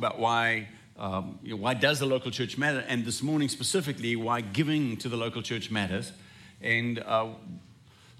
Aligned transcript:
about 0.00 0.18
why, 0.18 0.66
um, 0.98 1.38
you 1.42 1.50
know, 1.50 1.56
why 1.56 1.74
does 1.74 1.98
the 1.98 2.06
local 2.06 2.30
church 2.30 2.56
matter, 2.56 2.82
and 2.88 3.04
this 3.04 3.22
morning 3.22 3.50
specifically, 3.50 4.16
why 4.16 4.40
giving 4.40 4.96
to 4.96 5.10
the 5.10 5.16
local 5.16 5.42
church 5.42 5.70
matters. 5.70 6.12
And 6.62 7.00
uh, 7.00 7.26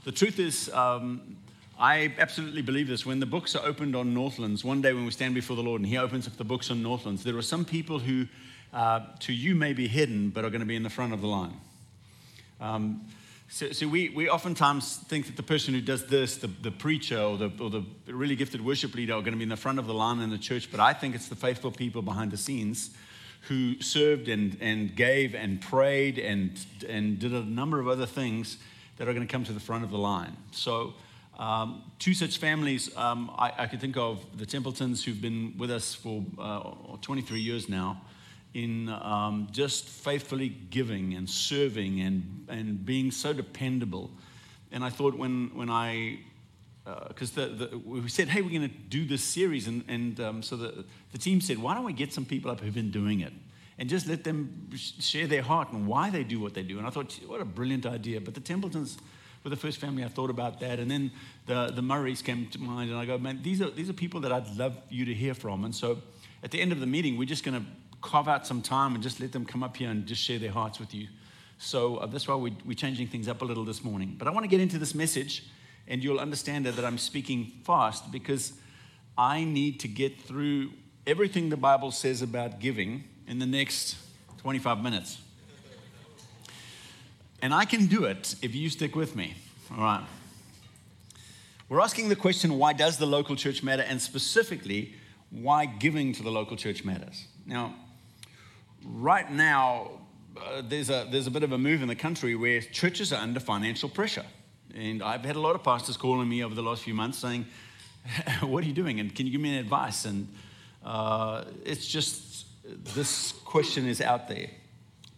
the 0.05 0.13
truth 0.13 0.39
is, 0.39 0.69
um, 0.75 1.39
I 1.79 2.13
absolutely 2.19 2.61
believe 2.61 2.87
this. 2.87 3.07
When 3.07 3.19
the 3.19 3.25
books 3.25 3.57
are 3.57 3.65
opened 3.65 3.97
on 3.97 4.13
Northlands, 4.13 4.63
one 4.63 4.83
day 4.83 4.93
when 4.93 5.07
we 5.07 5.11
stand 5.11 5.35
before 5.35 5.57
the 5.57 5.63
Lord 5.63 5.81
and 5.81 5.89
He 5.89 5.97
opens 5.97 6.27
up 6.27 6.37
the 6.37 6.45
books 6.45 6.71
on 6.71 6.83
Northlands, 6.83 7.25
there 7.25 7.39
are 7.39 7.43
some 7.43 7.65
people 7.65 7.99
who, 7.99 8.27
uh, 8.75 9.01
to 9.21 9.33
you, 9.33 9.55
may 9.55 9.73
be 9.73 9.89
hidden, 9.89 10.29
but 10.29 10.45
are 10.45 10.51
going 10.51 10.61
to 10.61 10.67
be 10.67 10.77
in 10.77 10.83
the 10.83 10.91
front 10.91 11.15
of 11.15 11.23
the 11.23 11.29
line. 11.29 11.59
Um, 12.61 13.07
so, 13.53 13.73
so, 13.73 13.89
we, 13.89 14.11
we 14.11 14.29
oftentimes 14.29 14.99
think 15.09 15.27
that 15.27 15.37
the 15.37 15.43
person 15.43 15.75
who 15.75 15.81
does 15.81 16.07
this, 16.07 16.37
the, 16.37 16.47
the 16.47 16.71
preacher 16.71 17.21
or 17.21 17.37
the, 17.37 17.51
or 17.59 17.69
the 17.69 17.85
really 18.07 18.37
gifted 18.37 18.65
worship 18.65 18.95
leader, 18.95 19.15
are 19.15 19.23
going 19.23 19.33
to 19.33 19.39
be 19.39 19.43
in 19.43 19.49
the 19.49 19.57
front 19.57 19.81
of 19.81 19.89
the 19.89 19.93
line 19.93 20.21
in 20.21 20.31
the 20.31 20.39
church, 20.39 20.71
but 20.71 20.79
I 20.79 20.93
think 20.93 21.17
it's 21.17 21.27
the 21.27 21.35
faithful 21.35 21.73
people 21.73 22.01
behind 22.01 22.31
the 22.31 22.37
scenes 22.37 22.91
who 23.49 23.81
served 23.81 24.29
and, 24.29 24.57
and 24.61 24.95
gave 24.95 25.35
and 25.35 25.61
prayed 25.61 26.17
and, 26.21 26.65
and 26.89 27.19
did 27.19 27.33
a 27.33 27.43
number 27.43 27.81
of 27.81 27.89
other 27.89 28.07
things 28.07 28.57
that 28.99 29.09
are 29.09 29.13
going 29.13 29.27
to 29.27 29.33
come 29.33 29.43
to 29.43 29.53
the 29.53 29.59
front 29.59 29.83
of 29.83 29.91
the 29.91 29.99
line. 29.99 30.37
So, 30.53 30.95
um, 31.37 31.83
two 31.99 32.15
such 32.15 32.39
families 32.39 32.95
um, 32.97 33.35
I, 33.37 33.53
I 33.59 33.67
think 33.67 33.97
of 33.97 34.25
the 34.39 34.47
Templetons, 34.47 35.05
who've 35.05 35.21
been 35.21 35.55
with 35.59 35.73
us 35.73 35.93
for 35.93 36.23
uh, 36.39 36.71
23 37.01 37.41
years 37.41 37.69
now 37.69 38.01
in 38.55 38.89
um, 38.89 39.49
just 39.53 39.89
faithfully 39.89 40.49
giving 40.49 41.15
and 41.15 41.29
serving 41.29 42.01
and, 42.01 42.47
and 42.49 42.85
being 42.85 43.11
so 43.11 43.33
dependable. 43.33 44.11
And 44.73 44.85
I 44.85 44.91
thought 44.91 45.17
when, 45.17 45.51
when 45.55 45.71
I, 45.71 46.21
because 47.09 47.37
uh, 47.37 47.69
we 47.85 48.09
said, 48.09 48.29
hey, 48.29 48.43
we're 48.43 48.51
going 48.51 48.69
to 48.69 48.77
do 48.89 49.05
this 49.05 49.23
series. 49.23 49.69
And, 49.69 49.85
and 49.89 50.21
um, 50.21 50.43
so 50.43 50.57
the, 50.57 50.85
the 51.13 51.19
team 51.19 51.41
said, 51.41 51.59
why 51.59 51.75
don't 51.75 51.85
we 51.85 51.93
get 51.93 52.13
some 52.13 52.25
people 52.25 52.51
up 52.51 52.61
who've 52.61 52.75
been 52.75 52.91
doing 52.91 53.21
it? 53.21 53.33
And 53.79 53.89
just 53.89 54.07
let 54.07 54.25
them 54.25 54.69
share 54.77 55.27
their 55.27 55.43
heart 55.43 55.73
and 55.73 55.87
why 55.87 56.11
they 56.11 56.25
do 56.25 56.39
what 56.39 56.53
they 56.55 56.63
do. 56.63 56.79
And 56.79 56.87
I 56.87 56.91
thought, 56.91 57.19
what 57.27 57.41
a 57.41 57.45
brilliant 57.45 57.87
idea. 57.87 58.21
But 58.21 58.35
the 58.35 58.41
Templetons 58.41 58.99
were 59.43 59.51
the 59.51 59.57
first 59.57 59.79
family 59.79 60.05
I 60.05 60.09
thought 60.09 60.29
about 60.29 60.61
that. 60.61 60.79
And 60.79 60.91
then 60.91 61.13
the, 61.47 61.73
the 61.75 61.83
Murrays 61.83 62.21
came 62.21 62.47
to 62.49 62.61
mind. 62.61 62.91
And 62.91 62.99
I 62.99 63.07
go, 63.07 63.17
man, 63.17 63.41
these 63.43 63.63
are, 63.63 63.71
these 63.71 63.89
are 63.89 63.95
people 63.95 64.21
that 64.21 64.33
I'd 64.33 64.55
love 64.57 64.77
you 64.91 65.05
to 65.07 65.15
hear 65.15 65.35
from. 65.35 65.65
And 65.65 65.75
so 65.75 66.03
at 66.43 66.51
the 66.51 66.61
end 66.61 66.73
of 66.73 66.81
the 66.81 66.87
meeting, 66.87 67.17
we're 67.17 67.25
just 67.25 67.45
going 67.45 67.59
to 67.59 67.67
carve 68.01 68.29
out 68.29 68.47
some 68.47 68.63
time 68.63 68.95
and 68.95 69.03
just 69.03 69.21
let 69.21 69.33
them 69.33 69.45
come 69.45 69.63
up 69.63 69.77
here 69.77 69.91
and 69.91 70.07
just 70.07 70.23
share 70.23 70.39
their 70.39 70.51
hearts 70.51 70.81
with 70.81 70.95
you. 70.95 71.09
So 71.59 71.97
uh, 71.99 72.07
that's 72.07 72.27
why 72.27 72.35
we, 72.37 72.57
we're 72.65 72.75
changing 72.75 73.09
things 73.09 73.29
up 73.29 73.43
a 73.43 73.45
little 73.45 73.65
this 73.65 73.85
morning. 73.85 74.17
But 74.19 74.27
I 74.27 74.31
want 74.31 74.45
to 74.45 74.49
get 74.49 74.61
into 74.61 74.79
this 74.79 74.95
message, 74.95 75.45
and 75.87 76.03
you'll 76.03 76.19
understand 76.19 76.67
that, 76.67 76.77
that 76.77 76.85
I'm 76.85 76.99
speaking 76.99 77.53
fast 77.65 78.11
because 78.11 78.55
I 79.19 79.45
need 79.45 79.81
to 79.81 79.89
get 79.89 80.21
through 80.21 80.73
everything 81.07 81.51
the 81.51 81.57
Bible 81.57 81.91
says 81.91 82.23
about 82.23 82.61
giving 82.61 83.05
in 83.27 83.39
the 83.39 83.47
next 83.47 83.97
25 84.39 84.83
minutes. 84.83 85.19
And 87.43 87.53
I 87.53 87.65
can 87.65 87.87
do 87.87 88.05
it 88.05 88.35
if 88.43 88.55
you 88.55 88.69
stick 88.71 88.97
with 88.97 89.17
me. 89.17 89.35
All 89.73 89.83
right. 89.83 90.05
We're 91.69 91.81
asking 91.81 92.09
the 92.09 92.17
question 92.17 92.59
why 92.59 92.73
does 92.73 92.97
the 92.97 93.07
local 93.07 93.37
church 93.37 93.63
matter? 93.63 93.83
And 93.83 94.01
specifically, 94.01 94.95
why 95.31 95.67
giving 95.67 96.13
to 96.15 96.23
the 96.23 96.31
local 96.31 96.57
church 96.57 96.85
matters. 96.85 97.27
Now, 97.47 97.75
right 98.85 99.31
now, 99.31 99.91
uh, 100.37 100.63
there's, 100.65 100.91
a, 100.91 101.07
there's 101.11 101.27
a 101.27 101.31
bit 101.31 101.43
of 101.43 101.53
a 101.53 101.59
move 101.59 101.83
in 101.83 101.89
the 101.89 101.95
country 101.95 102.35
where 102.35 102.61
churches 102.61 103.13
are 103.13 103.21
under 103.21 103.41
financial 103.41 103.89
pressure. 103.89 104.27
And 104.75 105.03
I've 105.03 105.25
had 105.25 105.37
a 105.37 105.41
lot 105.41 105.55
of 105.55 105.63
pastors 105.63 105.97
calling 105.97 106.29
me 106.29 106.45
over 106.45 106.55
the 106.55 106.63
last 106.63 106.83
few 106.83 106.95
months 106.95 107.19
saying, 107.19 107.47
What 108.41 108.65
are 108.65 108.67
you 108.67 108.73
doing? 108.73 109.01
And 109.01 109.15
can 109.15 109.27
you 109.27 109.33
give 109.33 109.41
me 109.41 109.59
advice? 109.59 110.05
And 110.05 110.29
uh, 110.85 111.45
it's 111.65 111.87
just 111.87 112.47
this 112.65 113.33
question 113.33 113.87
is 113.87 114.01
out 114.01 114.29
there. 114.29 114.49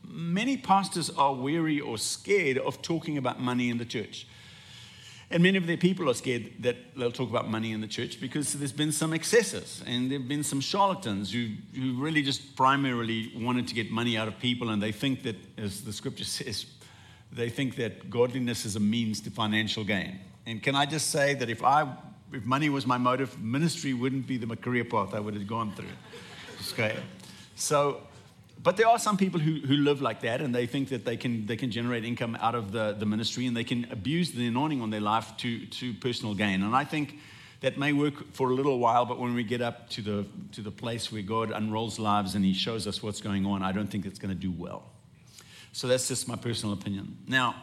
Many 0.05 0.56
pastors 0.56 1.10
are 1.10 1.34
weary 1.34 1.80
or 1.80 1.98
scared 1.98 2.58
of 2.58 2.83
talking 2.83 3.18
about 3.18 3.40
money 3.40 3.70
in 3.70 3.78
the 3.78 3.84
church. 3.84 4.27
And 5.33 5.43
many 5.43 5.57
of 5.57 5.67
their 5.67 5.79
people 5.79 6.11
are 6.11 6.15
scared 6.15 6.53
that 6.61 6.77
they'll 6.95 7.11
talk 7.11 7.31
about 7.31 7.48
money 7.48 7.73
in 7.73 7.81
the 7.81 7.87
church 7.87 8.20
because 8.20 8.53
there's 8.53 8.73
been 8.73 8.93
some 8.93 9.15
excesses 9.15 9.83
and 9.87 10.11
there 10.11 10.19
have 10.19 10.29
been 10.29 10.45
some 10.45 10.61
charlatans 10.61 11.33
who, 11.33 11.48
who 11.75 11.95
really 11.95 12.23
just 12.23 12.55
primarily 12.55 13.33
wanted 13.35 13.67
to 13.69 13.75
get 13.75 13.91
money 13.91 14.19
out 14.19 14.29
of 14.29 14.39
people. 14.39 14.69
And 14.69 14.83
they 14.83 14.93
think 14.93 15.23
that, 15.23 15.37
as 15.57 15.85
the 15.85 15.93
scripture 15.93 16.25
says, 16.39 16.67
they 17.33 17.48
think 17.48 17.77
that 17.77 18.11
godliness 18.11 18.67
is 18.67 18.77
a 18.77 18.81
means 18.81 19.23
to 19.23 19.31
financial 19.31 19.85
gain. 19.85 20.20
And 20.45 20.63
can 20.63 20.75
I 20.75 20.85
just 20.85 21.11
say 21.11 21.33
that 21.35 21.49
if, 21.49 21.64
I, 21.64 21.91
if 22.31 22.45
money 22.45 22.69
was 22.69 22.87
my 22.87 22.99
motive, 22.99 23.41
ministry 23.41 23.95
wouldn't 23.95 24.27
be 24.27 24.37
the 24.37 24.55
career 24.55 24.85
path 24.85 25.14
I 25.14 25.20
would 25.20 25.35
have 25.35 25.47
gone 25.47 25.73
through. 25.73 25.87
Okay. 26.75 26.97
So 27.57 28.03
but 28.62 28.77
there 28.77 28.86
are 28.86 28.98
some 28.98 29.17
people 29.17 29.40
who, 29.40 29.55
who 29.67 29.77
live 29.77 30.00
like 30.00 30.20
that 30.20 30.40
and 30.40 30.55
they 30.55 30.67
think 30.67 30.90
that 30.90 31.05
they 31.05 31.17
can, 31.17 31.46
they 31.46 31.56
can 31.56 31.70
generate 31.70 32.05
income 32.05 32.36
out 32.40 32.55
of 32.55 32.70
the, 32.70 32.95
the 32.96 33.06
ministry 33.06 33.46
and 33.46 33.56
they 33.56 33.64
can 33.64 33.86
abuse 33.90 34.30
the 34.30 34.46
anointing 34.46 34.80
on 34.80 34.90
their 34.90 35.00
life 35.00 35.36
to, 35.39 35.67
to 35.67 35.92
personal 35.95 36.34
gain. 36.34 36.62
And 36.62 36.74
I 36.74 36.84
think 36.84 37.18
that 37.61 37.77
may 37.77 37.92
work 37.92 38.33
for 38.33 38.51
a 38.51 38.55
little 38.55 38.78
while, 38.78 39.05
but 39.05 39.18
when 39.18 39.34
we 39.34 39.42
get 39.42 39.62
up 39.62 39.89
to 39.90 40.02
the, 40.02 40.27
to 40.52 40.61
the 40.61 40.70
place 40.70 41.11
where 41.11 41.22
God 41.22 41.51
unrolls 41.51 41.98
lives 41.98 42.34
and 42.34 42.45
He 42.45 42.55
shows 42.55 42.86
us 42.86 43.02
what's 43.02 43.20
going 43.20 43.46
on, 43.46 43.62
I 43.62 43.72
don't 43.72 43.89
think 43.89 44.06
it's 44.06 44.18
going 44.18 44.34
to 44.34 44.40
do 44.40 44.52
well. 44.52 44.84
So 45.72 45.89
that's 45.89 46.06
just 46.06 46.28
my 46.28 46.36
personal 46.36 46.74
opinion. 46.74 47.18
Now, 47.27 47.56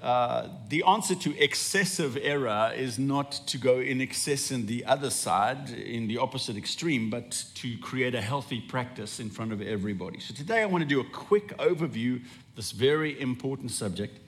uh, 0.00 0.48
the 0.68 0.84
answer 0.84 1.16
to 1.16 1.36
excessive 1.42 2.16
error 2.22 2.72
is 2.76 2.98
not 2.98 3.32
to 3.46 3.58
go 3.58 3.80
in 3.80 4.00
excess 4.00 4.52
in 4.52 4.66
the 4.66 4.84
other 4.84 5.10
side, 5.10 5.70
in 5.70 6.06
the 6.06 6.18
opposite 6.18 6.56
extreme, 6.56 7.10
but 7.10 7.44
to 7.54 7.76
create 7.78 8.14
a 8.14 8.20
healthy 8.20 8.60
practice 8.60 9.18
in 9.18 9.28
front 9.28 9.52
of 9.52 9.60
everybody. 9.60 10.20
So 10.20 10.34
today 10.34 10.62
I 10.62 10.66
want 10.66 10.82
to 10.82 10.88
do 10.88 11.00
a 11.00 11.04
quick 11.04 11.56
overview 11.58 12.22
this 12.54 12.72
very 12.72 13.20
important 13.20 13.70
subject. 13.70 14.18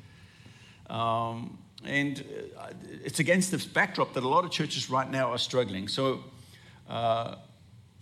Um, 0.89 1.59
and 1.85 2.25
uh, 2.59 2.71
it's 3.05 3.21
against 3.21 3.51
this 3.51 3.65
backdrop 3.65 4.15
that 4.15 4.25
a 4.25 4.29
lot 4.29 4.45
of 4.45 4.51
churches 4.51 4.91
right 4.91 5.11
now 5.11 5.33
are 5.33 5.39
struggling. 5.39 5.89
So, 5.89 6.25
uh, 6.89 7.37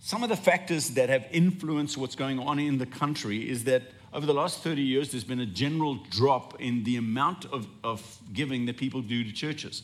some 0.01 0.23
of 0.23 0.29
the 0.29 0.37
factors 0.37 0.91
that 0.91 1.09
have 1.09 1.25
influenced 1.31 1.97
what's 1.97 2.15
going 2.15 2.39
on 2.39 2.57
in 2.57 2.77
the 2.77 2.85
country 2.85 3.49
is 3.49 3.65
that 3.65 3.83
over 4.13 4.25
the 4.25 4.33
last 4.33 4.61
30 4.63 4.81
years, 4.81 5.11
there's 5.11 5.23
been 5.23 5.39
a 5.39 5.45
general 5.45 5.95
drop 6.09 6.59
in 6.59 6.83
the 6.83 6.97
amount 6.97 7.45
of, 7.45 7.67
of 7.83 8.17
giving 8.33 8.65
that 8.65 8.77
people 8.77 9.01
do 9.01 9.23
to 9.23 9.31
churches. 9.31 9.83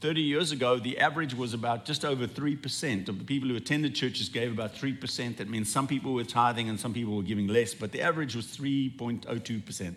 30 0.00 0.22
years 0.22 0.50
ago, 0.50 0.78
the 0.78 0.98
average 0.98 1.34
was 1.34 1.52
about 1.52 1.84
just 1.84 2.06
over 2.06 2.26
3% 2.26 3.08
of 3.08 3.18
the 3.18 3.24
people 3.24 3.50
who 3.50 3.56
attended 3.56 3.94
churches 3.94 4.30
gave 4.30 4.50
about 4.50 4.74
3%. 4.74 5.36
That 5.36 5.50
means 5.50 5.70
some 5.70 5.86
people 5.86 6.14
were 6.14 6.24
tithing 6.24 6.70
and 6.70 6.80
some 6.80 6.94
people 6.94 7.14
were 7.14 7.22
giving 7.22 7.48
less, 7.48 7.74
but 7.74 7.92
the 7.92 8.00
average 8.00 8.34
was 8.34 8.46
3.02%. 8.46 9.94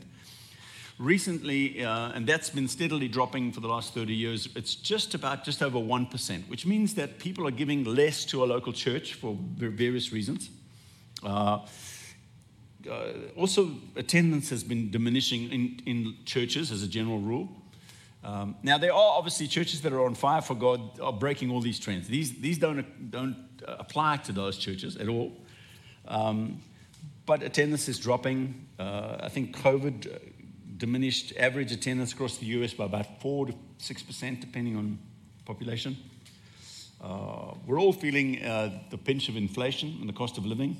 Recently, 0.99 1.83
uh, 1.83 2.11
and 2.11 2.27
that's 2.27 2.49
been 2.49 2.67
steadily 2.67 3.07
dropping 3.07 3.53
for 3.53 3.61
the 3.61 3.67
last 3.67 3.93
30 3.93 4.13
years, 4.13 4.49
it's 4.55 4.75
just 4.75 5.15
about 5.15 5.45
just 5.45 5.63
over 5.63 5.79
1%, 5.79 6.49
which 6.49 6.65
means 6.65 6.95
that 6.95 7.17
people 7.17 7.47
are 7.47 7.51
giving 7.51 7.85
less 7.85 8.25
to 8.25 8.43
a 8.43 8.45
local 8.45 8.73
church 8.73 9.13
for 9.13 9.37
various 9.57 10.11
reasons. 10.11 10.49
Uh, 11.23 11.59
uh, 12.89 13.13
also, 13.35 13.71
attendance 13.95 14.49
has 14.49 14.63
been 14.63 14.91
diminishing 14.91 15.51
in, 15.51 15.81
in 15.85 16.15
churches 16.25 16.71
as 16.71 16.83
a 16.83 16.87
general 16.87 17.19
rule. 17.19 17.49
Um, 18.23 18.55
now, 18.63 18.77
there 18.77 18.93
are 18.93 19.17
obviously 19.17 19.47
churches 19.47 19.81
that 19.81 19.93
are 19.93 20.05
on 20.05 20.15
fire 20.15 20.41
for 20.41 20.55
God 20.55 20.99
are 20.99 21.13
breaking 21.13 21.51
all 21.51 21.61
these 21.61 21.79
trends. 21.79 22.07
These, 22.07 22.39
these 22.39 22.57
don't, 22.57 23.11
don't 23.11 23.35
apply 23.67 24.17
to 24.17 24.31
those 24.31 24.57
churches 24.57 24.95
at 24.97 25.07
all. 25.07 25.33
Um, 26.07 26.61
but 27.25 27.43
attendance 27.43 27.87
is 27.87 27.99
dropping. 27.99 28.65
Uh, 28.79 29.17
I 29.21 29.29
think 29.29 29.57
COVID 29.57 30.19
diminished 30.77 31.33
average 31.37 31.71
attendance 31.71 32.13
across 32.13 32.37
the 32.37 32.45
US 32.47 32.73
by 32.73 32.85
about 32.85 33.21
4 33.21 33.47
to 33.47 33.53
6%, 33.79 34.39
depending 34.41 34.75
on 34.77 34.99
population. 35.45 35.97
Uh, 37.01 37.53
we're 37.65 37.79
all 37.79 37.93
feeling 37.93 38.43
uh, 38.43 38.79
the 38.89 38.97
pinch 38.97 39.27
of 39.27 39.35
inflation 39.35 39.97
and 39.99 40.07
the 40.07 40.13
cost 40.13 40.37
of 40.37 40.45
living 40.45 40.77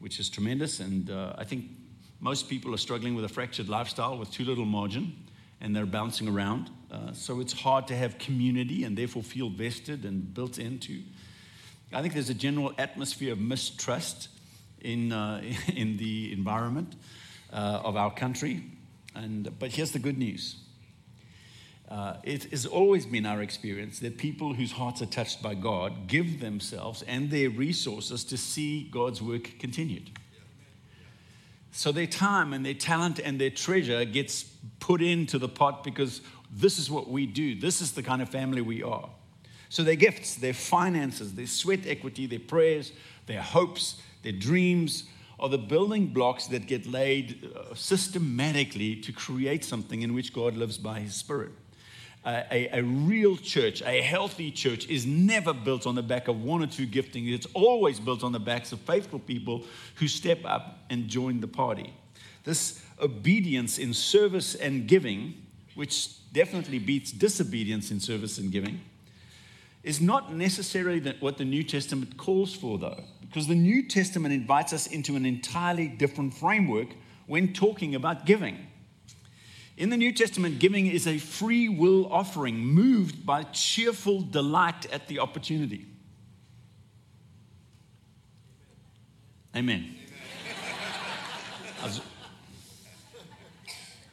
which 0.00 0.20
is 0.20 0.28
tremendous. 0.28 0.80
And 0.80 1.10
uh, 1.10 1.34
I 1.36 1.44
think 1.44 1.66
most 2.20 2.48
people 2.48 2.74
are 2.74 2.78
struggling 2.78 3.14
with 3.14 3.24
a 3.24 3.28
fractured 3.28 3.68
lifestyle 3.68 4.18
with 4.18 4.30
too 4.30 4.44
little 4.44 4.64
margin 4.64 5.12
and 5.60 5.74
they're 5.74 5.86
bouncing 5.86 6.28
around. 6.28 6.70
Uh, 6.90 7.12
so 7.12 7.40
it's 7.40 7.52
hard 7.52 7.86
to 7.88 7.96
have 7.96 8.18
community 8.18 8.84
and 8.84 8.96
therefore 8.96 9.22
feel 9.22 9.50
vested 9.50 10.04
and 10.04 10.32
built 10.32 10.58
into. 10.58 11.02
I 11.92 12.02
think 12.02 12.14
there's 12.14 12.30
a 12.30 12.34
general 12.34 12.72
atmosphere 12.78 13.32
of 13.32 13.40
mistrust 13.40 14.28
in, 14.80 15.12
uh, 15.12 15.42
in 15.74 15.96
the 15.96 16.32
environment 16.32 16.94
uh, 17.52 17.80
of 17.84 17.96
our 17.96 18.12
country. 18.12 18.64
And, 19.14 19.58
but 19.58 19.72
here's 19.72 19.92
the 19.92 19.98
good 19.98 20.18
news 20.18 20.56
uh, 21.88 22.16
it 22.22 22.44
has 22.44 22.66
always 22.66 23.06
been 23.06 23.24
our 23.24 23.40
experience 23.40 23.98
that 24.00 24.18
people 24.18 24.52
whose 24.52 24.72
hearts 24.72 25.00
are 25.00 25.06
touched 25.06 25.42
by 25.42 25.54
God 25.54 26.06
give 26.06 26.40
themselves 26.40 27.02
and 27.02 27.30
their 27.30 27.48
resources 27.48 28.24
to 28.24 28.36
see 28.36 28.88
God's 28.90 29.22
work 29.22 29.58
continued. 29.58 30.10
So 31.72 31.90
their 31.92 32.06
time 32.06 32.52
and 32.52 32.64
their 32.64 32.74
talent 32.74 33.20
and 33.20 33.40
their 33.40 33.50
treasure 33.50 34.04
gets 34.04 34.44
put 34.80 35.00
into 35.00 35.38
the 35.38 35.48
pot 35.48 35.82
because 35.82 36.20
this 36.50 36.78
is 36.78 36.90
what 36.90 37.08
we 37.08 37.24
do. 37.24 37.58
This 37.58 37.80
is 37.80 37.92
the 37.92 38.02
kind 38.02 38.20
of 38.20 38.28
family 38.28 38.60
we 38.60 38.82
are. 38.82 39.08
So 39.70 39.82
their 39.82 39.96
gifts, 39.96 40.34
their 40.34 40.54
finances, 40.54 41.34
their 41.34 41.46
sweat 41.46 41.86
equity, 41.86 42.26
their 42.26 42.38
prayers, 42.38 42.92
their 43.26 43.42
hopes, 43.42 44.00
their 44.22 44.32
dreams 44.32 45.04
are 45.40 45.48
the 45.48 45.58
building 45.58 46.08
blocks 46.08 46.46
that 46.48 46.66
get 46.66 46.86
laid 46.86 47.50
uh, 47.54 47.74
systematically 47.74 48.96
to 48.96 49.12
create 49.12 49.64
something 49.64 50.02
in 50.02 50.12
which 50.12 50.32
God 50.32 50.56
lives 50.56 50.78
by 50.78 51.00
his 51.00 51.14
Spirit. 51.14 51.52
Uh, 52.24 52.42
a, 52.50 52.68
a, 52.78 52.82
real 52.82 53.36
church, 53.36 53.80
a 53.82 54.02
healthy 54.02 54.50
church, 54.50 54.86
is 54.88 55.06
never 55.06 55.54
built 55.54 55.86
on 55.86 55.94
the 55.94 56.02
back 56.02 56.28
of 56.28 56.42
one 56.42 56.62
or 56.62 56.66
two 56.66 56.86
giftings. 56.86 57.32
It's 57.32 57.46
always 57.54 58.00
built 58.00 58.22
on 58.22 58.32
the 58.32 58.40
backs 58.40 58.72
of 58.72 58.80
faithful 58.80 59.20
people 59.20 59.64
who 59.94 60.08
step 60.08 60.40
up 60.44 60.78
and 60.90 61.08
join 61.08 61.40
the 61.40 61.46
party. 61.46 61.94
This 62.44 62.82
obedience 63.00 63.78
in 63.78 63.94
service 63.94 64.54
and 64.54 64.86
giving, 64.86 65.34
which 65.74 66.08
definitely 66.32 66.78
beats 66.78 67.12
disobedience 67.12 67.90
in 67.90 68.00
service 68.00 68.38
and 68.38 68.50
giving, 68.50 68.80
is 69.82 70.00
not 70.00 70.34
necessarily 70.34 71.00
what 71.20 71.38
the 71.38 71.44
New 71.44 71.62
Testament 71.62 72.16
calls 72.16 72.54
for, 72.54 72.78
though, 72.78 73.04
because 73.20 73.46
the 73.46 73.54
New 73.54 73.88
Testament 73.88 74.34
invites 74.34 74.72
us 74.72 74.86
into 74.86 75.16
an 75.16 75.24
entirely 75.24 75.88
different 75.88 76.34
framework 76.34 76.88
when 77.26 77.52
talking 77.52 77.94
about 77.94 78.26
giving. 78.26 78.67
In 79.78 79.90
the 79.90 79.96
New 79.96 80.12
Testament, 80.12 80.58
giving 80.58 80.88
is 80.88 81.06
a 81.06 81.18
free 81.18 81.68
will 81.68 82.12
offering 82.12 82.56
moved 82.58 83.24
by 83.24 83.44
cheerful 83.44 84.22
delight 84.22 84.92
at 84.92 85.06
the 85.06 85.20
opportunity. 85.20 85.86
Amen. 89.54 89.94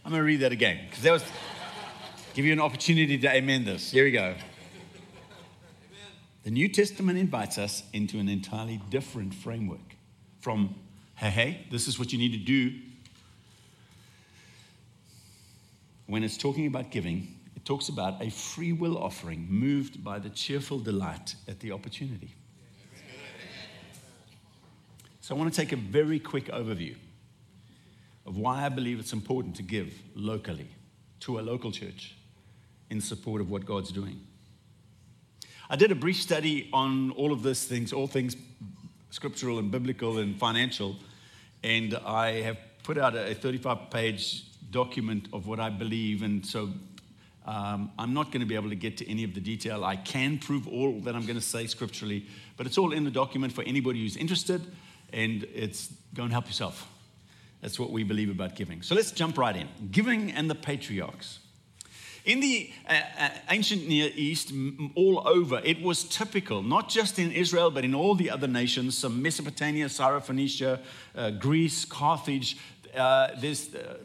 I'm 0.05 0.11
going 0.11 0.19
to 0.19 0.23
read 0.23 0.41
that 0.41 0.51
again 0.51 0.85
because 0.87 1.01
that 1.01 1.11
was 1.13 1.25
give 2.35 2.45
you 2.45 2.53
an 2.53 2.59
opportunity 2.59 3.17
to 3.17 3.27
amen 3.27 3.65
this. 3.65 3.89
Here 3.89 4.03
we 4.03 4.11
go. 4.11 4.35
The 6.43 6.51
New 6.51 6.69
Testament 6.69 7.17
invites 7.17 7.57
us 7.57 7.81
into 7.91 8.19
an 8.19 8.29
entirely 8.29 8.79
different 8.91 9.33
framework 9.33 9.95
from, 10.41 10.75
hey, 11.15 11.31
hey, 11.31 11.67
this 11.71 11.87
is 11.87 11.97
what 11.97 12.13
you 12.13 12.19
need 12.19 12.33
to 12.33 12.37
do. 12.37 12.77
When 16.07 16.23
it's 16.23 16.37
talking 16.37 16.67
about 16.67 16.91
giving, 16.91 17.39
it 17.55 17.65
talks 17.65 17.89
about 17.89 18.21
a 18.21 18.29
free 18.29 18.73
will 18.73 18.97
offering 18.97 19.47
moved 19.49 20.03
by 20.03 20.19
the 20.19 20.29
cheerful 20.29 20.79
delight 20.79 21.35
at 21.47 21.59
the 21.59 21.71
opportunity. 21.71 22.35
So 25.21 25.35
I 25.35 25.39
want 25.39 25.51
to 25.51 25.59
take 25.59 25.71
a 25.71 25.75
very 25.75 26.19
quick 26.19 26.45
overview 26.49 26.95
of 28.27 28.37
why 28.37 28.63
I 28.63 28.69
believe 28.69 28.99
it's 28.99 29.13
important 29.13 29.55
to 29.55 29.63
give 29.63 29.93
locally 30.13 30.69
to 31.21 31.39
a 31.39 31.41
local 31.41 31.71
church 31.71 32.15
in 32.91 33.01
support 33.01 33.41
of 33.41 33.49
what 33.49 33.65
God's 33.65 33.91
doing. 33.91 34.19
I 35.67 35.75
did 35.75 35.91
a 35.91 35.95
brief 35.95 36.17
study 36.17 36.69
on 36.71 37.09
all 37.11 37.33
of 37.33 37.41
these 37.41 37.65
things, 37.65 37.91
all 37.91 38.05
things 38.05 38.35
scriptural 39.09 39.57
and 39.57 39.71
biblical 39.71 40.19
and 40.19 40.37
financial, 40.37 40.97
and 41.63 41.95
I 42.05 42.41
have 42.41 42.57
put 42.83 42.99
out 42.99 43.15
a 43.15 43.33
35 43.33 43.89
page 43.89 44.44
document 44.71 45.27
of 45.33 45.47
what 45.47 45.59
I 45.59 45.69
believe. 45.69 46.21
And 46.21 46.45
so 46.45 46.69
um, 47.45 47.91
I'm 47.99 48.13
not 48.13 48.31
going 48.31 48.41
to 48.41 48.45
be 48.45 48.55
able 48.55 48.69
to 48.69 48.75
get 48.75 48.97
to 48.97 49.09
any 49.09 49.23
of 49.23 49.33
the 49.33 49.41
detail. 49.41 49.83
I 49.83 49.95
can 49.95 50.39
prove 50.39 50.67
all 50.67 50.99
that 51.01 51.15
I'm 51.15 51.25
going 51.25 51.39
to 51.39 51.41
say 51.45 51.67
scripturally, 51.67 52.25
but 52.57 52.65
it's 52.65 52.77
all 52.77 52.91
in 52.91 53.03
the 53.03 53.11
document 53.11 53.53
for 53.53 53.63
anybody 53.63 54.01
who's 54.01 54.17
interested, 54.17 54.61
and 55.13 55.43
it's 55.53 55.93
go 56.13 56.23
and 56.23 56.31
help 56.31 56.47
yourself. 56.47 56.87
That's 57.61 57.79
what 57.79 57.91
we 57.91 58.03
believe 58.03 58.29
about 58.29 58.55
giving. 58.55 58.81
So 58.81 58.95
let's 58.95 59.11
jump 59.11 59.37
right 59.37 59.55
in. 59.55 59.67
Giving 59.91 60.31
and 60.31 60.49
the 60.49 60.55
patriarchs. 60.55 61.39
In 62.25 62.39
the 62.39 62.71
uh, 62.89 62.93
uh, 63.19 63.29
ancient 63.51 63.87
Near 63.87 64.09
East, 64.15 64.51
all 64.95 65.27
over, 65.27 65.61
it 65.63 65.79
was 65.81 66.03
typical, 66.03 66.63
not 66.63 66.89
just 66.89 67.19
in 67.19 67.31
Israel, 67.31 67.69
but 67.69 67.85
in 67.85 67.93
all 67.93 68.15
the 68.15 68.31
other 68.31 68.47
nations, 68.47 68.97
some 68.97 69.21
Mesopotamia, 69.21 69.85
Syrophoenicia, 69.85 70.79
uh, 71.15 71.29
Greece, 71.31 71.85
Carthage. 71.85 72.57
Uh, 72.95 73.27
there's, 73.39 73.75
uh, 73.75 73.97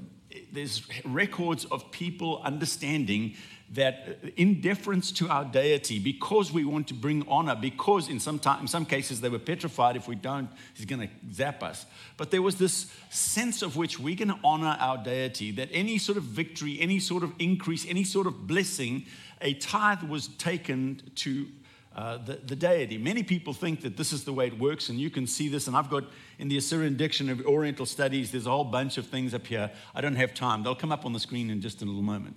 there's 0.52 0.82
records 1.04 1.64
of 1.66 1.90
people 1.90 2.40
understanding 2.44 3.34
that 3.72 4.18
uh, 4.24 4.28
in 4.36 4.60
deference 4.60 5.12
to 5.12 5.28
our 5.28 5.44
deity, 5.44 5.98
because 5.98 6.52
we 6.52 6.64
want 6.64 6.88
to 6.88 6.94
bring 6.94 7.24
honor, 7.28 7.54
because 7.54 8.08
in 8.08 8.18
some, 8.18 8.38
time, 8.38 8.62
in 8.62 8.68
some 8.68 8.84
cases 8.84 9.20
they 9.20 9.28
were 9.28 9.38
petrified, 9.38 9.96
if 9.96 10.08
we 10.08 10.16
don't, 10.16 10.48
he's 10.74 10.86
going 10.86 11.00
to 11.00 11.08
zap 11.32 11.62
us. 11.62 11.86
But 12.16 12.30
there 12.30 12.42
was 12.42 12.56
this 12.56 12.92
sense 13.10 13.62
of 13.62 13.76
which 13.76 14.00
we're 14.00 14.16
going 14.16 14.28
to 14.28 14.38
honor 14.42 14.76
our 14.80 14.98
deity, 14.98 15.52
that 15.52 15.68
any 15.72 15.98
sort 15.98 16.18
of 16.18 16.24
victory, 16.24 16.78
any 16.80 16.98
sort 16.98 17.22
of 17.22 17.32
increase, 17.38 17.86
any 17.88 18.04
sort 18.04 18.26
of 18.26 18.46
blessing, 18.46 19.06
a 19.40 19.54
tithe 19.54 20.02
was 20.02 20.28
taken 20.28 21.00
to 21.16 21.46
uh, 21.94 22.18
the, 22.18 22.34
the, 22.34 22.54
deity. 22.54 22.98
Many 22.98 23.24
people 23.24 23.52
think 23.52 23.80
that 23.80 23.96
this 23.96 24.12
is 24.12 24.24
the 24.24 24.32
way 24.32 24.46
it 24.46 24.58
works, 24.58 24.88
and 24.88 25.00
you 25.00 25.10
can 25.10 25.26
see 25.26 25.48
this. 25.48 25.66
And 25.66 25.76
I've 25.76 25.90
got 25.90 26.04
in 26.38 26.48
the 26.48 26.56
Assyrian 26.56 26.96
Dictionary 26.96 27.40
of 27.40 27.46
Oriental 27.46 27.84
Studies, 27.84 28.30
there's 28.30 28.46
a 28.46 28.50
whole 28.50 28.64
bunch 28.64 28.96
of 28.96 29.06
things 29.06 29.34
up 29.34 29.46
here. 29.46 29.72
I 29.92 30.00
don't 30.00 30.14
have 30.14 30.32
time, 30.32 30.62
they'll 30.62 30.76
come 30.76 30.92
up 30.92 31.04
on 31.04 31.12
the 31.12 31.20
screen 31.20 31.50
in 31.50 31.60
just 31.60 31.82
a 31.82 31.84
little 31.84 32.02
moment. 32.02 32.36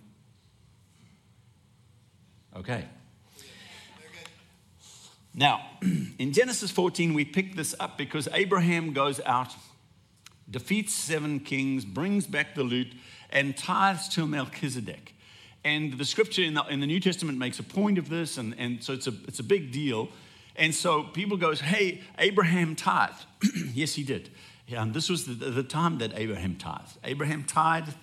Okay. 2.55 2.85
Now, 5.35 5.65
in 6.19 6.33
Genesis 6.33 6.71
14, 6.71 7.13
we 7.13 7.25
pick 7.25 7.55
this 7.55 7.75
up 7.79 7.97
because 7.97 8.27
Abraham 8.33 8.93
goes 8.93 9.19
out, 9.25 9.53
defeats 10.49 10.93
seven 10.93 11.39
kings, 11.39 11.85
brings 11.85 12.27
back 12.27 12.55
the 12.55 12.63
loot, 12.63 12.93
and 13.29 13.57
tithes 13.57 14.07
to 14.09 14.27
Melchizedek. 14.27 15.12
And 15.65 15.93
the 15.93 16.05
scripture 16.05 16.43
in 16.43 16.53
the, 16.53 16.63
in 16.65 16.79
the 16.81 16.87
New 16.87 16.99
Testament 16.99 17.37
makes 17.37 17.59
a 17.59 17.63
point 17.63 17.97
of 17.97 18.09
this, 18.09 18.37
and, 18.37 18.53
and 18.57 18.83
so 18.83 18.93
it's 18.93 19.07
a, 19.07 19.13
it's 19.27 19.39
a 19.39 19.43
big 19.43 19.71
deal. 19.71 20.09
And 20.55 20.75
so 20.75 21.03
people 21.03 21.37
goes, 21.37 21.61
hey, 21.61 22.01
Abraham 22.19 22.75
tithed. 22.75 23.25
yes, 23.73 23.95
he 23.95 24.03
did. 24.03 24.29
Yeah, 24.67 24.81
and 24.81 24.93
this 24.93 25.09
was 25.09 25.25
the, 25.25 25.33
the 25.33 25.63
time 25.63 25.97
that 25.99 26.11
Abraham 26.15 26.55
tithed. 26.55 26.97
Abraham 27.03 27.43
tithed 27.43 27.95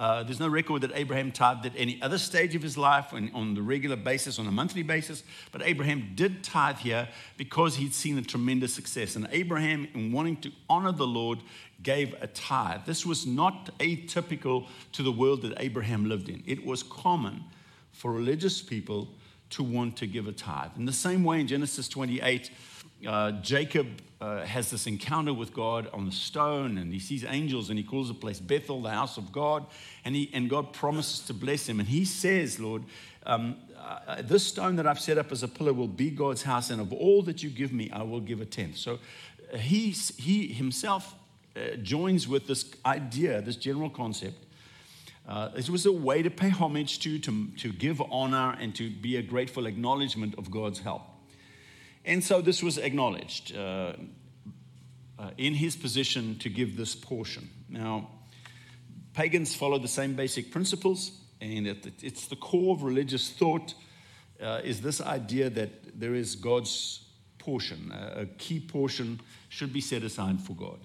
uh, 0.00 0.22
there's 0.22 0.40
no 0.40 0.48
record 0.48 0.80
that 0.80 0.92
Abraham 0.94 1.30
tithed 1.30 1.66
at 1.66 1.72
any 1.76 2.00
other 2.00 2.16
stage 2.16 2.54
of 2.54 2.62
his 2.62 2.78
life 2.78 3.12
on, 3.12 3.30
on 3.34 3.52
the 3.52 3.60
regular 3.60 3.96
basis, 3.96 4.38
on 4.38 4.46
a 4.46 4.50
monthly 4.50 4.82
basis. 4.82 5.22
But 5.52 5.60
Abraham 5.62 6.12
did 6.14 6.42
tithe 6.42 6.78
here 6.78 7.06
because 7.36 7.76
he'd 7.76 7.92
seen 7.92 8.16
a 8.16 8.22
tremendous 8.22 8.72
success. 8.72 9.14
And 9.14 9.28
Abraham, 9.30 9.86
in 9.92 10.10
wanting 10.10 10.38
to 10.38 10.52
honor 10.70 10.92
the 10.92 11.06
Lord, 11.06 11.40
gave 11.82 12.14
a 12.22 12.28
tithe. 12.28 12.86
This 12.86 13.04
was 13.04 13.26
not 13.26 13.76
atypical 13.78 14.68
to 14.92 15.02
the 15.02 15.12
world 15.12 15.42
that 15.42 15.52
Abraham 15.58 16.08
lived 16.08 16.30
in. 16.30 16.42
It 16.46 16.64
was 16.64 16.82
common 16.82 17.44
for 17.92 18.10
religious 18.10 18.62
people 18.62 19.08
to 19.50 19.62
want 19.62 19.98
to 19.98 20.06
give 20.06 20.26
a 20.26 20.32
tithe. 20.32 20.70
In 20.78 20.86
the 20.86 20.94
same 20.94 21.24
way, 21.24 21.40
in 21.40 21.46
Genesis 21.46 21.90
28, 21.90 22.50
uh, 23.06 23.32
Jacob 23.42 24.00
uh, 24.20 24.44
has 24.44 24.70
this 24.70 24.86
encounter 24.86 25.32
with 25.32 25.54
God 25.54 25.88
on 25.92 26.04
the 26.04 26.12
stone, 26.12 26.76
and 26.78 26.92
he 26.92 26.98
sees 26.98 27.24
angels, 27.24 27.70
and 27.70 27.78
he 27.78 27.84
calls 27.84 28.08
the 28.08 28.14
place 28.14 28.38
Bethel, 28.38 28.82
the 28.82 28.90
house 28.90 29.16
of 29.16 29.32
God, 29.32 29.66
and, 30.04 30.14
he, 30.14 30.30
and 30.34 30.50
God 30.50 30.72
promises 30.72 31.20
to 31.26 31.34
bless 31.34 31.68
him. 31.68 31.80
And 31.80 31.88
he 31.88 32.04
says, 32.04 32.60
Lord, 32.60 32.84
um, 33.24 33.56
uh, 33.78 34.20
this 34.22 34.46
stone 34.46 34.76
that 34.76 34.86
I've 34.86 35.00
set 35.00 35.16
up 35.16 35.32
as 35.32 35.42
a 35.42 35.48
pillar 35.48 35.72
will 35.72 35.88
be 35.88 36.10
God's 36.10 36.42
house, 36.42 36.70
and 36.70 36.80
of 36.80 36.92
all 36.92 37.22
that 37.22 37.42
you 37.42 37.48
give 37.48 37.72
me, 37.72 37.90
I 37.90 38.02
will 38.02 38.20
give 38.20 38.40
a 38.40 38.46
tenth. 38.46 38.76
So 38.76 38.98
uh, 39.52 39.56
he, 39.56 39.90
he 39.90 40.48
himself 40.48 41.14
uh, 41.56 41.76
joins 41.76 42.28
with 42.28 42.46
this 42.46 42.74
idea, 42.84 43.40
this 43.40 43.56
general 43.56 43.90
concept. 43.90 44.46
Uh, 45.26 45.50
it 45.56 45.70
was 45.70 45.86
a 45.86 45.92
way 45.92 46.22
to 46.22 46.30
pay 46.30 46.48
homage 46.48 46.98
to, 46.98 47.18
to, 47.20 47.46
to 47.56 47.72
give 47.72 48.02
honor, 48.10 48.56
and 48.60 48.74
to 48.74 48.90
be 48.90 49.16
a 49.16 49.22
grateful 49.22 49.64
acknowledgement 49.66 50.34
of 50.36 50.50
God's 50.50 50.80
help. 50.80 51.02
And 52.04 52.24
so 52.24 52.40
this 52.40 52.62
was 52.62 52.78
acknowledged 52.78 53.54
uh, 53.54 53.92
uh, 55.20 55.30
in 55.36 55.54
his 55.54 55.76
position 55.76 56.38
to 56.38 56.48
give 56.48 56.76
this 56.76 56.94
portion. 56.94 57.50
Now, 57.68 58.08
pagans 59.12 59.54
follow 59.54 59.78
the 59.78 59.88
same 59.88 60.14
basic 60.14 60.50
principles, 60.50 61.12
and 61.40 61.66
it's 61.66 62.26
the 62.26 62.36
core 62.36 62.74
of 62.74 62.82
religious 62.82 63.30
thought 63.30 63.74
uh, 64.40 64.60
is 64.64 64.80
this 64.80 65.00
idea 65.00 65.50
that 65.50 66.00
there 66.00 66.14
is 66.14 66.36
God's 66.36 67.04
portion, 67.38 67.92
a 67.92 68.26
key 68.38 68.60
portion 68.60 69.20
should 69.48 69.72
be 69.72 69.80
set 69.80 70.02
aside 70.02 70.40
for 70.40 70.54
God. 70.54 70.78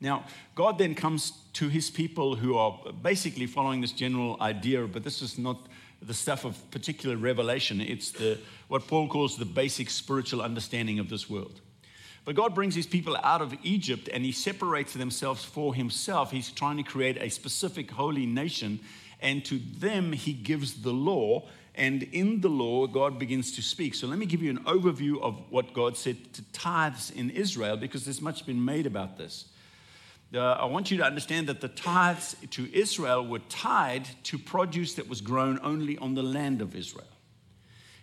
Now, 0.00 0.24
God 0.54 0.78
then 0.78 0.94
comes 0.94 1.32
to 1.54 1.68
his 1.68 1.90
people 1.90 2.36
who 2.36 2.56
are 2.56 2.78
basically 3.02 3.46
following 3.46 3.80
this 3.80 3.92
general 3.92 4.36
idea, 4.40 4.86
but 4.86 5.02
this 5.02 5.22
is 5.22 5.38
not 5.38 5.66
the 6.02 6.14
stuff 6.14 6.44
of 6.44 6.70
particular 6.70 7.16
revelation. 7.16 7.80
It's 7.80 8.10
the, 8.10 8.38
what 8.68 8.86
Paul 8.86 9.08
calls 9.08 9.38
the 9.38 9.44
basic 9.44 9.88
spiritual 9.90 10.42
understanding 10.42 10.98
of 10.98 11.08
this 11.08 11.30
world. 11.30 11.60
But 12.24 12.36
God 12.36 12.54
brings 12.54 12.74
his 12.74 12.86
people 12.86 13.16
out 13.22 13.42
of 13.42 13.54
Egypt 13.62 14.08
and 14.12 14.24
he 14.24 14.32
separates 14.32 14.94
themselves 14.94 15.44
for 15.44 15.74
himself. 15.74 16.30
He's 16.30 16.50
trying 16.50 16.78
to 16.78 16.82
create 16.82 17.18
a 17.20 17.28
specific 17.28 17.90
holy 17.90 18.26
nation, 18.26 18.80
and 19.20 19.44
to 19.44 19.58
them 19.58 20.12
he 20.12 20.32
gives 20.32 20.82
the 20.82 20.92
law. 20.92 21.48
And 21.74 22.04
in 22.04 22.40
the 22.40 22.48
law, 22.48 22.86
God 22.86 23.18
begins 23.18 23.52
to 23.56 23.62
speak. 23.62 23.96
So 23.96 24.06
let 24.06 24.18
me 24.18 24.26
give 24.26 24.42
you 24.42 24.50
an 24.50 24.60
overview 24.60 25.20
of 25.20 25.42
what 25.50 25.74
God 25.74 25.96
said 25.96 26.32
to 26.34 26.42
tithes 26.52 27.10
in 27.10 27.30
Israel 27.30 27.76
because 27.76 28.04
there's 28.04 28.22
much 28.22 28.46
been 28.46 28.64
made 28.64 28.86
about 28.86 29.18
this 29.18 29.46
uh, 30.34 30.52
I 30.60 30.64
want 30.64 30.90
you 30.90 30.96
to 30.98 31.04
understand 31.04 31.48
that 31.48 31.60
the 31.60 31.68
tithes 31.68 32.36
to 32.50 32.72
Israel 32.76 33.26
were 33.26 33.40
tied 33.40 34.06
to 34.24 34.38
produce 34.38 34.94
that 34.94 35.08
was 35.08 35.20
grown 35.20 35.58
only 35.62 35.96
on 35.98 36.14
the 36.14 36.22
land 36.22 36.60
of 36.60 36.74
Israel. 36.74 37.06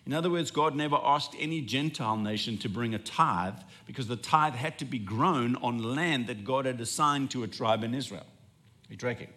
In 0.06 0.14
other 0.14 0.30
words, 0.30 0.50
God 0.50 0.76
never 0.76 0.98
asked 1.04 1.36
any 1.38 1.62
Gentile 1.62 2.18
nation 2.18 2.58
to 2.60 2.70
bring 2.70 2.96
a 2.96 3.00
tithe 3.00 3.60
because 3.86 4.08
the 4.08 4.16
tithe 4.16 4.56
had 4.56 4.80
to 4.80 4.86
be 4.86 4.98
grown 4.98 5.56
on 5.58 5.78
land 5.96 6.28
that 6.28 6.44
God 6.44 6.66
had 6.66 6.82
assigned 6.82 7.30
to 7.32 7.44
a 7.44 7.48
tribe 7.48 7.84
in 7.84 7.94
Israel. 7.94 8.26
Are 8.26 8.92
you 8.92 8.98
tracking? 8.98 9.30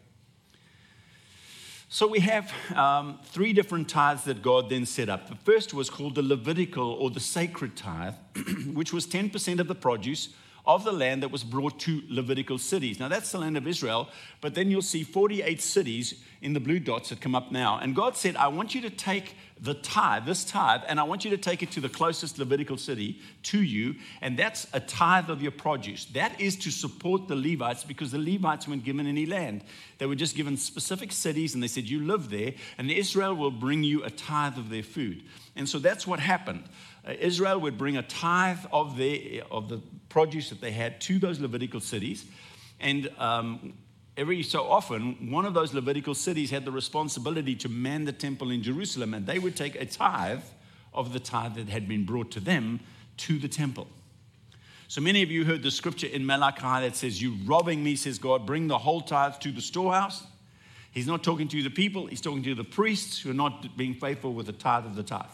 So 1.91 2.09
we 2.09 2.21
have 2.21 2.51
um, 2.75 3.21
three 3.25 3.53
different 3.53 3.89
tithes 3.89 4.25
that 4.25 4.43
God 4.43 4.71
then 4.71 4.87
set 4.87 5.09
up. 5.09 5.29
The 5.29 5.37
first 5.37 5.75
was 5.75 5.91
called 5.91 6.15
the 6.15 6.23
Levitical 6.23 6.93
or 6.93 7.11
the 7.11 7.21
sacred 7.21 7.77
tithe, 7.77 8.15
which 8.73 8.93
was 8.93 9.07
10% 9.07 9.61
of 9.61 9.69
the 9.69 9.75
produce 9.75 10.31
of 10.67 10.85
the 10.85 10.93
land 10.93 11.23
that 11.23 11.31
was 11.31 11.45
brought 11.45 11.79
to 11.81 12.03
Levitical 12.09 12.59
cities. 12.59 12.99
Now, 12.99 13.09
that's 13.09 13.33
the 13.33 13.39
land 13.39 13.57
of 13.57 13.67
Israel, 13.67 14.09
but 14.41 14.55
then 14.55 14.71
you'll 14.71 14.83
see 14.83 15.03
48 15.03 15.61
cities 15.61 16.23
in 16.41 16.55
the 16.55 16.61
blue 16.61 16.79
dots 16.79 17.11
that 17.11 17.21
come 17.21 17.35
up 17.35 17.53
now. 17.53 17.79
And 17.79 17.95
God 17.95 18.17
said, 18.17 18.37
I 18.37 18.49
want 18.49 18.75
you 18.75 18.81
to 18.83 18.91
take 18.91 19.37
the 19.61 19.75
tithe, 19.75 20.27
this 20.27 20.45
tithe, 20.45 20.81
and 20.89 20.99
I 20.99 21.05
want 21.05 21.25
you 21.25 21.31
to 21.31 21.37
take 21.37 21.63
it 21.63 21.71
to 21.73 21.81
the 21.81 21.89
closest 21.89 22.39
Levitical 22.39 22.77
city 22.77 23.21
to 23.45 23.63
you, 23.63 23.95
and 24.21 24.39
that's 24.39 24.67
a 24.73 24.81
tithe 24.81 25.31
of 25.31 25.43
your 25.43 25.53
produce. 25.53 26.07
That 26.07 26.39
is 26.41 26.57
to 26.57 26.71
support 26.71 27.29
the 27.29 27.37
Levites 27.37 27.85
because 27.85 28.11
the 28.11 28.19
Levites 28.19 28.67
weren't 28.67 28.85
given 28.85 29.07
any 29.07 29.27
land. 29.27 29.63
They 29.99 30.07
were 30.07 30.15
just 30.15 30.35
given 30.35 30.57
specific 30.57 31.13
cities, 31.13 31.55
and 31.55 31.63
they 31.63 31.69
said, 31.69 31.85
You 31.85 32.01
live 32.01 32.31
there, 32.31 32.53
and 32.79 32.91
Israel 32.91 33.35
will 33.35 33.51
bring 33.51 33.83
you 33.83 34.03
a 34.03 34.11
tithe 34.11 34.59
of 34.59 34.71
their 34.71 34.83
food. 34.83 35.23
And 35.57 35.69
so 35.69 35.79
that's 35.79 36.07
what 36.07 36.21
happened. 36.21 36.65
Uh, 37.07 37.13
Israel 37.19 37.61
would 37.61 37.77
bring 37.77 37.97
a 37.97 38.03
tithe 38.03 38.65
of, 38.73 38.97
their, 38.97 39.43
of 39.51 39.69
the 39.69 39.81
produce 40.09 40.51
that 40.51 40.61
they 40.61 40.73
had 40.73 41.01
to 41.03 41.19
those 41.19 41.41
Levitical 41.41 41.81
cities. 41.81 42.25
And 42.81 43.11
um, 43.19 43.75
every 44.17 44.43
so 44.43 44.65
often, 44.65 45.31
one 45.31 45.45
of 45.45 45.55
those 45.55 45.75
Levitical 45.75 46.15
cities 46.15 46.51
had 46.51 46.65
the 46.65 46.73
responsibility 46.73 47.55
to 47.57 47.69
man 47.69 48.05
the 48.05 48.13
temple 48.13 48.51
in 48.51 48.63
Jerusalem, 48.63 49.15
and 49.15 49.27
they 49.27 49.39
would 49.39 49.57
take 49.57 49.75
a 49.77 49.87
tithe 49.87 50.43
of 50.93 51.13
the 51.13 51.21
tithe 51.21 51.57
that 51.57 51.69
had 51.69 51.89
been 51.89 52.05
brought 52.07 52.31
to 52.33 52.41
them 52.41 52.81
to 53.17 53.39
the 53.39 53.49
temple. 53.49 53.89
So 54.89 55.01
many 55.01 55.23
of 55.23 55.31
you 55.31 55.45
heard 55.45 55.63
the 55.63 55.71
scripture 55.71 56.07
in 56.07 56.25
Malachi 56.25 56.87
that 56.87 56.95
says, 56.95 57.21
You 57.21 57.37
robbing 57.45 57.83
me, 57.83 57.97
says 57.97 58.19
God, 58.19 58.47
bring 58.47 58.69
the 58.69 58.79
whole 58.79 59.01
tithe 59.01 59.41
to 59.41 59.51
the 59.51 59.61
storehouse. 59.61 60.25
He's 60.93 61.09
not 61.09 61.25
talking 61.25 61.49
to 61.49 61.63
the 61.63 61.71
people, 61.71 62.07
he's 62.07 62.21
talking 62.21 62.45
to 62.45 62.55
the 62.55 62.65
priests 62.65 63.19
who 63.19 63.31
are 63.31 63.35
not 63.35 63.77
being 63.77 63.95
faithful 63.95 64.33
with 64.33 64.47
the 64.47 64.53
tithe 64.53 64.87
of 64.87 64.95
the 64.95 65.03
tithe. 65.03 65.27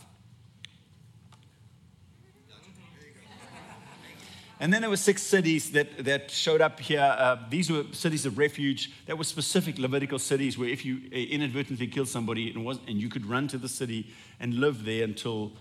And 4.61 4.71
then 4.71 4.83
there 4.83 4.91
were 4.91 4.99
six 4.99 5.23
cities 5.23 5.73
that, 5.73 6.05
that 6.05 6.31
showed 6.31 6.61
up 6.61 6.79
here. 6.81 7.01
Uh, 7.01 7.39
these 7.49 7.71
were 7.73 7.85
cities 7.93 8.27
of 8.27 8.37
refuge. 8.37 8.93
That 9.07 9.17
were 9.17 9.25
specific 9.25 9.79
Levitical 9.79 10.19
cities 10.19 10.59
where 10.59 10.69
if 10.69 10.85
you 10.85 11.01
inadvertently 11.11 11.87
killed 11.87 12.09
somebody 12.09 12.51
and, 12.51 12.63
was, 12.63 12.79
and 12.87 13.01
you 13.01 13.09
could 13.09 13.25
run 13.25 13.49
to 13.49 13.59
the 13.59 13.69
city 13.69 14.07
and 14.39 14.55
live 14.55 14.85
there 14.85 15.05
until 15.05 15.53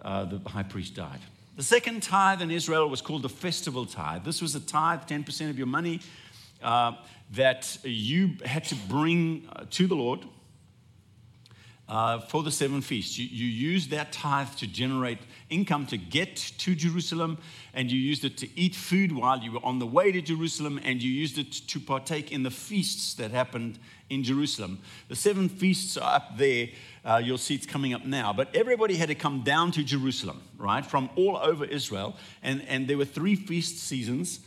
uh, 0.00 0.24
the 0.24 0.48
high 0.48 0.62
priest 0.62 0.94
died. 0.94 1.20
The 1.56 1.62
second 1.62 2.02
tithe 2.02 2.40
in 2.40 2.50
Israel 2.50 2.88
was 2.88 3.02
called 3.02 3.22
the 3.22 3.28
festival 3.28 3.84
tithe. 3.84 4.24
This 4.24 4.40
was 4.40 4.54
a 4.54 4.60
tithe, 4.60 5.00
10% 5.06 5.50
of 5.50 5.58
your 5.58 5.66
money, 5.66 6.00
uh, 6.62 6.92
that 7.32 7.76
you 7.82 8.36
had 8.44 8.64
to 8.64 8.74
bring 8.88 9.48
uh, 9.54 9.64
to 9.70 9.86
the 9.86 9.94
Lord 9.94 10.20
uh, 11.88 12.18
for 12.18 12.42
the 12.42 12.50
seven 12.50 12.80
feasts. 12.80 13.18
You, 13.18 13.26
you 13.26 13.46
used 13.46 13.90
that 13.90 14.12
tithe 14.12 14.50
to 14.56 14.66
generate 14.66 15.18
income 15.50 15.86
to 15.86 15.96
get 15.96 16.36
to 16.36 16.74
Jerusalem, 16.74 17.38
and 17.74 17.90
you 17.90 17.98
used 17.98 18.24
it 18.24 18.36
to 18.38 18.48
eat 18.58 18.74
food 18.74 19.12
while 19.12 19.38
you 19.38 19.52
were 19.52 19.64
on 19.64 19.78
the 19.78 19.86
way 19.86 20.10
to 20.10 20.20
Jerusalem, 20.20 20.80
and 20.82 21.02
you 21.02 21.10
used 21.10 21.38
it 21.38 21.52
to 21.52 21.80
partake 21.80 22.32
in 22.32 22.42
the 22.42 22.50
feasts 22.50 23.14
that 23.14 23.30
happened 23.30 23.78
in 24.10 24.24
Jerusalem. 24.24 24.80
The 25.08 25.16
seven 25.16 25.48
feasts 25.48 25.96
are 25.96 26.16
up 26.16 26.36
there. 26.36 26.68
Uh, 27.04 27.20
you'll 27.24 27.38
see 27.38 27.54
it's 27.54 27.66
coming 27.66 27.94
up 27.94 28.04
now. 28.04 28.32
But 28.32 28.54
everybody 28.54 28.96
had 28.96 29.08
to 29.08 29.14
come 29.14 29.42
down 29.42 29.70
to 29.72 29.84
Jerusalem, 29.84 30.42
right, 30.58 30.84
from 30.84 31.08
all 31.16 31.36
over 31.36 31.64
Israel. 31.64 32.16
And, 32.42 32.62
and 32.68 32.88
there 32.88 32.98
were 32.98 33.04
three 33.04 33.36
feast 33.36 33.78
seasons 33.78 34.40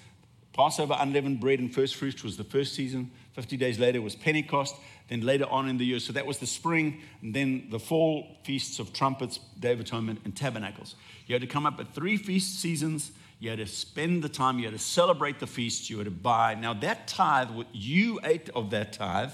Passover, 0.60 0.98
unleavened 1.00 1.40
bread, 1.40 1.60
and 1.60 1.74
first 1.74 1.96
fruits 1.96 2.22
was 2.22 2.36
the 2.36 2.44
first 2.44 2.74
season. 2.74 3.12
50 3.32 3.56
days 3.56 3.80
later 3.80 4.02
was 4.02 4.16
Pentecost 4.16 4.76
then 5.10 5.22
later 5.22 5.46
on 5.50 5.68
in 5.68 5.78
the 5.78 5.86
year. 5.86 6.00
So 6.00 6.14
that 6.14 6.26
was 6.26 6.38
the 6.38 6.48
spring, 6.48 7.02
and 7.22 7.34
then 7.34 7.68
the 7.70 7.80
fall 7.80 8.38
feasts 8.44 8.80
of 8.80 8.94
trumpets, 8.94 9.40
Day 9.60 9.74
of 9.74 9.80
Atonement, 9.80 10.22
and 10.24 10.36
tabernacles. 10.36 10.96
You 11.28 11.36
had 11.36 11.42
to 11.42 11.48
come 11.48 11.66
up 11.66 11.80
at 11.80 11.94
three 11.94 12.18
feast 12.18 12.60
seasons. 12.60 13.12
You 13.40 13.50
had 13.50 13.60
to 13.60 13.68
spend 13.68 14.24
the 14.24 14.30
time, 14.30 14.60
you 14.60 14.66
had 14.66 14.74
to 14.74 14.80
celebrate 14.80 15.40
the 15.40 15.48
feasts, 15.48 15.90
you 15.90 15.98
had 15.98 16.06
to 16.06 16.12
buy. 16.12 16.56
Now, 16.56 16.74
that 16.74 17.08
tithe, 17.08 17.50
what 17.52 17.68
you 17.74 18.20
ate 18.24 18.50
of 18.54 18.70
that 18.72 18.92
tithe, 18.92 19.32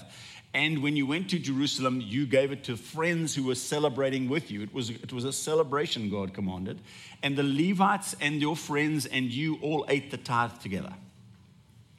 and 0.56 0.82
when 0.82 0.96
you 0.96 1.06
went 1.06 1.28
to 1.30 1.38
Jerusalem, 1.38 2.00
you 2.00 2.24
gave 2.26 2.50
it 2.50 2.64
to 2.64 2.78
friends 2.78 3.34
who 3.34 3.42
were 3.42 3.54
celebrating 3.54 4.26
with 4.26 4.50
you. 4.50 4.62
It 4.62 4.72
was, 4.72 4.88
it 4.88 5.12
was 5.12 5.24
a 5.24 5.32
celebration 5.32 6.08
God 6.08 6.32
commanded. 6.32 6.80
And 7.22 7.36
the 7.36 7.42
Levites 7.42 8.16
and 8.22 8.40
your 8.40 8.56
friends 8.56 9.04
and 9.04 9.26
you 9.26 9.58
all 9.60 9.84
ate 9.86 10.10
the 10.10 10.16
tithe 10.16 10.58
together. 10.62 10.94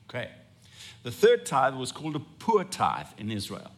Okay. 0.10 0.32
The 1.08 1.12
third 1.12 1.46
tithe 1.46 1.74
was 1.74 1.94
called 1.94 2.18
a 2.18 2.20
poor 2.20 2.66
tithe 2.66 3.08
in 3.18 3.32
Israel. 3.32 3.72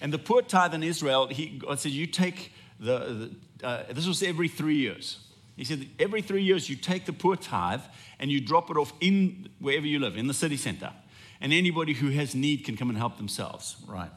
And 0.00 0.10
the 0.10 0.18
poor 0.18 0.40
tithe 0.40 0.72
in 0.72 0.82
Israel, 0.82 1.26
he, 1.26 1.58
God 1.58 1.78
said, 1.78 1.92
you 1.92 2.06
take 2.06 2.54
the, 2.80 3.30
the 3.60 3.66
uh, 3.66 3.92
this 3.92 4.06
was 4.06 4.22
every 4.22 4.48
three 4.48 4.76
years. 4.76 5.18
He 5.58 5.64
said, 5.64 5.86
every 5.98 6.22
three 6.22 6.42
years 6.42 6.70
you 6.70 6.76
take 6.76 7.04
the 7.04 7.12
poor 7.12 7.36
tithe 7.36 7.82
and 8.18 8.32
you 8.32 8.40
drop 8.40 8.70
it 8.70 8.78
off 8.78 8.94
in 9.02 9.50
wherever 9.58 9.86
you 9.86 9.98
live, 9.98 10.16
in 10.16 10.26
the 10.26 10.32
city 10.32 10.56
center. 10.56 10.90
And 11.38 11.52
anybody 11.52 11.92
who 11.92 12.08
has 12.12 12.34
need 12.34 12.64
can 12.64 12.78
come 12.78 12.88
and 12.88 12.96
help 12.96 13.18
themselves, 13.18 13.76
right? 13.86 14.10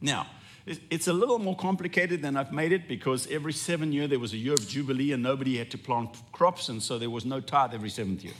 Now, 0.00 0.28
it's 0.66 1.08
a 1.08 1.12
little 1.12 1.40
more 1.40 1.56
complicated 1.56 2.22
than 2.22 2.36
I've 2.36 2.52
made 2.52 2.70
it 2.70 2.86
because 2.86 3.26
every 3.28 3.52
seven 3.52 3.92
year 3.92 4.06
there 4.06 4.20
was 4.20 4.34
a 4.34 4.36
year 4.36 4.52
of 4.52 4.68
Jubilee 4.68 5.10
and 5.10 5.20
nobody 5.20 5.58
had 5.58 5.72
to 5.72 5.78
plant 5.78 6.10
crops, 6.30 6.68
and 6.68 6.80
so 6.80 6.96
there 6.96 7.10
was 7.10 7.24
no 7.24 7.40
tithe 7.40 7.74
every 7.74 7.90
seventh 7.90 8.22
year. 8.22 8.34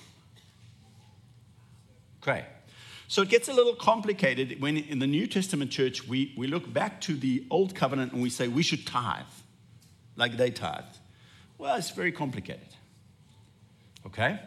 Okay. 2.22 2.46
So 3.08 3.22
it 3.22 3.30
gets 3.30 3.48
a 3.48 3.54
little 3.54 3.74
complicated 3.74 4.60
when 4.60 4.76
in 4.76 4.98
the 4.98 5.06
New 5.06 5.26
Testament 5.26 5.70
church 5.70 6.06
we, 6.06 6.34
we 6.36 6.46
look 6.46 6.70
back 6.70 7.00
to 7.02 7.16
the 7.16 7.42
Old 7.50 7.74
Covenant 7.74 8.12
and 8.12 8.22
we 8.22 8.28
say 8.28 8.48
we 8.48 8.62
should 8.62 8.86
tithe, 8.86 9.24
like 10.16 10.36
they 10.36 10.50
tithe. 10.50 10.84
Well, 11.56 11.74
it's 11.76 11.90
very 11.90 12.12
complicated. 12.12 12.68
Okay? 14.04 14.38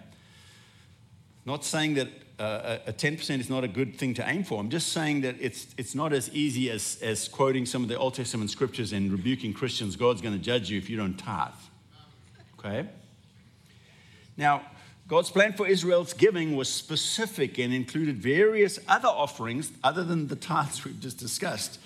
Not 1.44 1.66
saying 1.66 1.96
that 1.96 2.10
uh, 2.38 2.78
a 2.86 2.94
10% 2.94 3.40
is 3.40 3.50
not 3.50 3.64
a 3.64 3.68
good 3.68 3.96
thing 3.98 4.14
to 4.14 4.30
aim 4.30 4.44
for. 4.44 4.60
I'm 4.60 4.70
just 4.70 4.94
saying 4.94 5.22
that 5.22 5.38
it's, 5.40 5.68
it's 5.78 5.96
not 5.96 6.14
as 6.14 6.30
easy 6.32 6.70
as, 6.70 7.00
as 7.02 7.28
quoting 7.28 7.66
some 7.66 7.82
of 7.82 7.90
the 7.90 7.98
Old 7.98 8.14
Testament 8.14 8.52
scriptures 8.52 8.94
and 8.94 9.12
rebuking 9.12 9.54
Christians. 9.54 9.96
God's 9.96 10.22
going 10.22 10.38
to 10.38 10.44
judge 10.44 10.70
you 10.70 10.78
if 10.78 10.88
you 10.88 10.98
don't 10.98 11.18
tithe. 11.18 11.52
Okay? 12.60 12.88
Now, 14.38 14.62
God's 15.12 15.30
plan 15.30 15.52
for 15.52 15.68
Israel's 15.68 16.14
giving 16.14 16.56
was 16.56 16.70
specific 16.70 17.60
and 17.60 17.74
included 17.74 18.16
various 18.20 18.80
other 18.88 19.10
offerings 19.10 19.70
other 19.84 20.06
than 20.06 20.30
the 20.30 20.38
tithes 20.38 20.86
we've 20.86 21.02
just 21.02 21.18
discussed. 21.18 21.80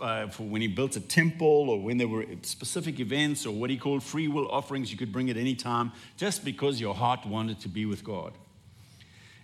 Uh, 0.00 0.28
for 0.28 0.44
when 0.44 0.60
he 0.60 0.68
built 0.68 0.94
a 0.94 1.00
temple 1.00 1.68
or 1.68 1.80
when 1.80 1.98
there 1.98 2.06
were 2.06 2.24
specific 2.42 3.00
events 3.00 3.46
or 3.46 3.52
what 3.52 3.68
he 3.68 3.76
called 3.76 4.00
free 4.00 4.28
will 4.28 4.48
offerings 4.48 4.92
you 4.92 4.96
could 4.96 5.10
bring 5.10 5.28
at 5.28 5.36
any 5.36 5.56
time 5.56 5.90
just 6.16 6.44
because 6.44 6.80
your 6.80 6.94
heart 6.94 7.26
wanted 7.26 7.58
to 7.58 7.68
be 7.68 7.84
with 7.84 8.04
God. 8.04 8.32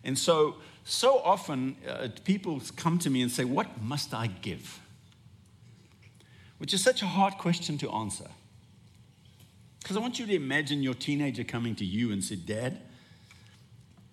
And 0.04 0.16
so, 0.16 0.54
so 0.84 1.18
often 1.24 1.74
uh, 1.88 2.06
people 2.22 2.62
come 2.76 3.00
to 3.00 3.10
me 3.10 3.20
and 3.20 3.32
say, 3.32 3.42
What 3.42 3.82
must 3.82 4.14
I 4.14 4.28
give? 4.28 4.78
Which 6.58 6.72
is 6.72 6.84
such 6.84 7.02
a 7.02 7.06
hard 7.06 7.36
question 7.36 7.78
to 7.78 7.90
answer. 7.90 8.28
Because 9.80 9.96
I 9.96 10.00
want 10.00 10.20
you 10.20 10.26
to 10.26 10.34
imagine 10.36 10.84
your 10.84 10.94
teenager 10.94 11.42
coming 11.42 11.74
to 11.74 11.84
you 11.84 12.12
and 12.12 12.22
said, 12.22 12.46
Dad, 12.46 12.80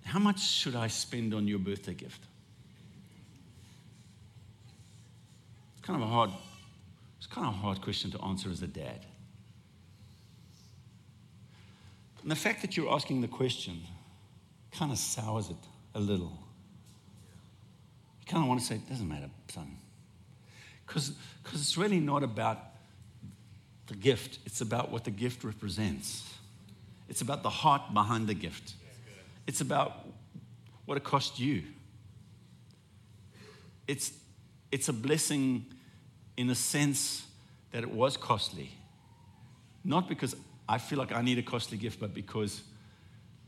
how 0.10 0.20
much 0.20 0.42
should 0.42 0.76
I 0.76 0.88
spend 0.88 1.34
on 1.34 1.48
your 1.48 1.60
birthday 1.60 1.94
gift? 1.94 2.22
It's 5.78 5.86
kind 5.86 6.02
of 6.02 6.08
a 6.08 6.12
hard, 6.12 6.32
it's 7.18 7.28
kind 7.28 7.48
of 7.48 7.54
a 7.54 7.58
hard 7.58 7.82
question 7.82 8.12
to 8.12 8.22
answer 8.24 8.50
as 8.50 8.62
a 8.62 8.68
dad. 8.68 9.06
And 12.22 12.32
the 12.32 12.36
fact 12.36 12.62
that 12.62 12.76
you're 12.76 12.92
asking 12.92 13.22
the 13.22 13.28
question 13.28 13.82
kind 14.72 14.92
of 14.92 14.98
sours 14.98 15.50
it 15.50 15.56
a 15.96 16.00
little. 16.00 16.38
You 18.22 18.26
kind 18.28 18.44
of 18.44 18.50
want 18.50 18.60
to 18.60 18.66
say, 18.66 18.76
it 18.76 18.90
doesn't 18.90 19.08
matter, 19.08 19.30
son. 19.48 19.78
Because 20.86 21.14
it's 21.54 21.78
really 21.78 22.00
not 22.00 22.24
about 22.24 22.58
the 23.88 23.96
gift, 23.96 24.40
it's 24.46 24.62
about 24.62 24.92
what 24.92 25.04
the 25.04 25.12
gift 25.12 25.44
represents. 25.44 26.34
It's 27.08 27.22
about 27.22 27.42
the 27.44 27.50
heart 27.50 27.94
behind 27.94 28.28
the 28.28 28.34
gift. 28.34 28.74
It's 29.48 29.62
about 29.62 30.08
what 30.86 30.98
it 30.98 31.04
cost 31.04 31.40
you. 31.40 31.64
It's, 33.88 34.12
it's 34.72 34.90
a 34.90 34.94
blessing 34.94 35.66
in 36.38 36.50
a 36.50 36.56
sense 36.56 37.26
that 37.72 37.84
it 37.84 37.92
was 37.92 38.18
costly. 38.18 38.72
Not 39.84 40.08
because 40.08 40.36
I 40.68 40.78
feel 40.78 41.00
like 41.00 41.12
I 41.12 41.22
need 41.22 41.38
a 41.40 41.44
costly 41.44 41.78
gift, 41.78 42.00
but 42.00 42.14
because, 42.14 42.62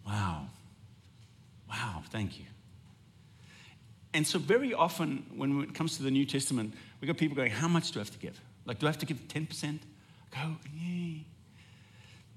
wow, 0.05 0.47
wow, 1.69 2.03
thank 2.09 2.39
you. 2.39 2.45
And 4.13 4.27
so, 4.27 4.39
very 4.39 4.73
often 4.73 5.25
when 5.35 5.61
it 5.61 5.73
comes 5.73 5.97
to 5.97 6.03
the 6.03 6.11
New 6.11 6.25
Testament, 6.25 6.73
we 6.99 7.07
got 7.07 7.17
people 7.17 7.35
going, 7.35 7.51
How 7.51 7.67
much 7.67 7.91
do 7.91 7.99
I 7.99 8.01
have 8.01 8.11
to 8.11 8.19
give? 8.19 8.39
Like, 8.65 8.79
do 8.79 8.87
I 8.87 8.89
have 8.89 8.99
to 8.99 9.05
give 9.05 9.27
10%? 9.27 9.79
I 10.33 10.45
go, 10.45 10.55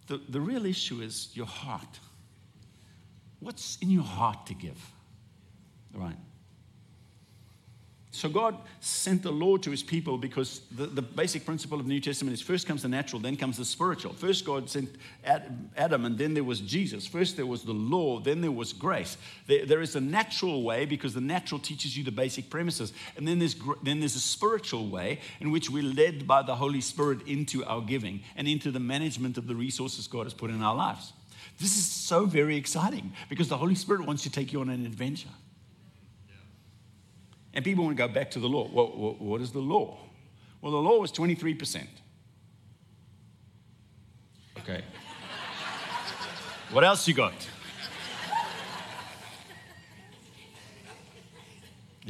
the, 0.07 0.21
the 0.29 0.41
real 0.41 0.67
issue 0.67 1.01
is 1.01 1.31
your 1.35 1.47
heart. 1.47 1.99
What's 3.45 3.77
in 3.83 3.91
your 3.91 4.03
heart 4.03 4.47
to 4.47 4.55
give? 4.55 4.81
Right? 5.93 6.17
So 8.11 8.29
God 8.31 8.57
sent 8.81 9.23
the 9.23 9.33
law 9.33 9.59
to 9.59 9.71
his 9.71 9.83
people 9.83 10.17
because 10.17 10.63
the, 10.71 10.87
the 10.87 11.03
basic 11.03 11.45
principle 11.45 11.79
of 11.79 11.85
the 11.85 11.93
New 11.93 12.01
Testament 12.01 12.33
is 12.33 12.41
first 12.41 12.67
comes 12.67 12.83
the 12.83 12.89
natural, 12.89 13.21
then 13.21 13.37
comes 13.37 13.59
the 13.59 13.67
spiritual. 13.67 14.15
First, 14.15 14.47
God 14.47 14.71
sent 14.71 14.89
Adam, 15.77 16.05
and 16.07 16.17
then 16.17 16.33
there 16.33 16.45
was 16.45 16.61
Jesus. 16.61 17.07
First, 17.07 17.37
there 17.37 17.45
was 17.45 17.65
the 17.65 17.75
law, 17.75 18.21
then 18.21 18.41
there 18.41 18.53
was 18.53 18.73
grace. 18.73 19.19
There, 19.47 19.67
there 19.67 19.83
is 19.83 19.95
a 19.95 20.01
natural 20.01 20.63
way 20.63 20.87
because 20.87 21.13
the 21.13 21.21
natural 21.21 21.59
teaches 21.61 21.99
you 21.99 22.05
the 22.05 22.13
basic 22.13 22.49
premises. 22.49 22.95
And 23.17 23.29
then 23.29 23.41
there's, 23.41 23.57
then 23.83 23.99
there's 23.99 24.17
a 24.17 24.21
spiritual 24.21 24.89
way 24.89 25.19
in 25.41 25.51
which 25.51 25.69
we're 25.69 25.83
led 25.83 26.27
by 26.27 26.43
the 26.43 26.55
Holy 26.55 26.81
Spirit 26.81 27.27
into 27.27 27.63
our 27.65 27.83
giving 27.83 28.23
and 28.37 28.49
into 28.49 28.71
the 28.71 28.81
management 28.81 29.37
of 29.37 29.49
the 29.49 29.55
resources 29.55 30.07
God 30.07 30.23
has 30.23 30.35
put 30.35 30.51
in 30.51 30.63
our 30.63 30.75
lives. 30.75 31.13
This 31.59 31.77
is 31.77 31.87
so 31.87 32.27
very 32.27 32.57
exciting 32.57 33.13
because 33.29 33.49
the 33.49 33.57
Holy 33.57 33.75
Spirit 33.75 34.07
wants 34.07 34.23
to 34.25 34.31
take 34.31 34.53
you 34.53 34.61
on 34.61 34.69
an 34.69 34.85
adventure. 34.85 35.29
And 37.55 37.65
people 37.65 37.85
want 37.85 37.97
to 37.97 38.09
go 38.09 38.13
back 38.13 38.33
to 38.33 38.41
the 38.41 38.49
law. 38.49 38.67
What 38.67 39.41
is 39.41 39.53
the 39.53 39.61
law? 39.61 39.97
Well, 40.61 40.73
the 40.73 40.79
law 40.79 40.99
was 40.99 41.13
23%. 41.13 41.87
Okay. 44.59 44.83
what 46.73 46.85
else 46.85 47.07
you 47.07 47.15
got? 47.15 47.35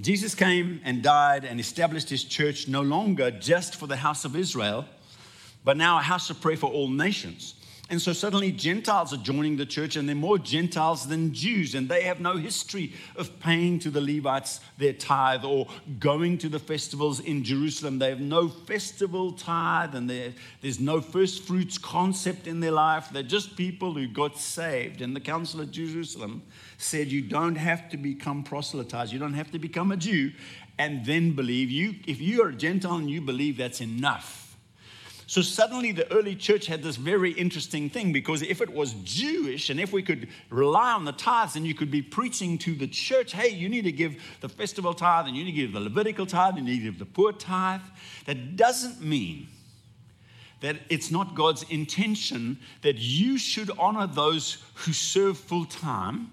Jesus 0.00 0.34
came 0.34 0.80
and 0.84 1.02
died 1.02 1.44
and 1.44 1.60
established 1.60 2.08
his 2.10 2.24
church 2.24 2.66
no 2.66 2.82
longer 2.82 3.30
just 3.30 3.76
for 3.76 3.86
the 3.86 3.96
house 3.96 4.24
of 4.24 4.34
Israel, 4.34 4.86
but 5.64 5.76
now 5.76 5.98
a 5.98 6.02
house 6.02 6.30
of 6.30 6.40
prayer 6.40 6.56
for 6.56 6.70
all 6.70 6.88
nations. 6.88 7.54
And 7.90 8.00
so 8.00 8.14
suddenly 8.14 8.50
Gentiles 8.50 9.12
are 9.12 9.18
joining 9.18 9.58
the 9.58 9.66
church, 9.66 9.96
and 9.96 10.08
they're 10.08 10.16
more 10.16 10.38
Gentiles 10.38 11.06
than 11.06 11.34
Jews, 11.34 11.74
and 11.74 11.86
they 11.86 12.02
have 12.04 12.18
no 12.18 12.38
history 12.38 12.94
of 13.14 13.38
paying 13.40 13.78
to 13.80 13.90
the 13.90 14.00
Levites 14.00 14.60
their 14.78 14.94
tithe 14.94 15.44
or 15.44 15.66
going 15.98 16.38
to 16.38 16.48
the 16.48 16.58
festivals 16.58 17.20
in 17.20 17.44
Jerusalem. 17.44 17.98
They 17.98 18.08
have 18.08 18.20
no 18.20 18.48
festival 18.48 19.32
tithe, 19.32 19.94
and 19.94 20.08
there's 20.08 20.80
no 20.80 21.02
first 21.02 21.42
fruits 21.42 21.76
concept 21.76 22.46
in 22.46 22.60
their 22.60 22.70
life. 22.70 23.10
They're 23.12 23.22
just 23.22 23.54
people 23.54 23.92
who 23.92 24.08
got 24.08 24.38
saved. 24.38 25.02
And 25.02 25.14
the 25.14 25.20
Council 25.20 25.60
of 25.60 25.70
Jerusalem 25.70 26.42
said, 26.78 27.08
You 27.08 27.20
don't 27.20 27.56
have 27.56 27.90
to 27.90 27.98
become 27.98 28.44
proselytized, 28.44 29.12
you 29.12 29.18
don't 29.18 29.34
have 29.34 29.50
to 29.50 29.58
become 29.58 29.92
a 29.92 29.98
Jew 29.98 30.32
and 30.78 31.04
then 31.04 31.32
believe. 31.32 31.70
You, 31.70 31.96
if 32.06 32.18
you 32.18 32.42
are 32.44 32.48
a 32.48 32.54
Gentile 32.54 32.96
and 32.96 33.10
you 33.10 33.20
believe, 33.20 33.58
that's 33.58 33.82
enough 33.82 34.43
so 35.26 35.40
suddenly 35.40 35.92
the 35.92 36.10
early 36.12 36.36
church 36.36 36.66
had 36.66 36.82
this 36.82 36.96
very 36.96 37.32
interesting 37.32 37.88
thing 37.88 38.12
because 38.12 38.42
if 38.42 38.60
it 38.60 38.70
was 38.70 38.92
Jewish 39.04 39.70
and 39.70 39.80
if 39.80 39.92
we 39.92 40.02
could 40.02 40.28
rely 40.50 40.92
on 40.92 41.04
the 41.04 41.12
tithes, 41.12 41.54
then 41.54 41.64
you 41.64 41.74
could 41.74 41.90
be 41.90 42.02
preaching 42.02 42.58
to 42.58 42.74
the 42.74 42.86
church, 42.86 43.32
hey, 43.32 43.48
you 43.48 43.68
need 43.68 43.84
to 43.84 43.92
give 43.92 44.22
the 44.40 44.48
festival 44.48 44.92
tithe 44.92 45.26
and 45.26 45.36
you 45.36 45.44
need 45.44 45.52
to 45.52 45.56
give 45.56 45.72
the 45.72 45.80
Levitical 45.80 46.26
tithe 46.26 46.56
and 46.56 46.68
you 46.68 46.74
need 46.74 46.80
to 46.80 46.90
give 46.90 46.98
the 46.98 47.06
poor 47.06 47.32
tithe. 47.32 47.80
That 48.26 48.56
doesn't 48.56 49.00
mean 49.00 49.48
that 50.60 50.76
it's 50.88 51.10
not 51.10 51.34
God's 51.34 51.62
intention 51.64 52.58
that 52.82 52.96
you 52.96 53.38
should 53.38 53.70
honor 53.78 54.06
those 54.06 54.58
who 54.74 54.92
serve 54.92 55.38
full 55.38 55.64
time 55.64 56.30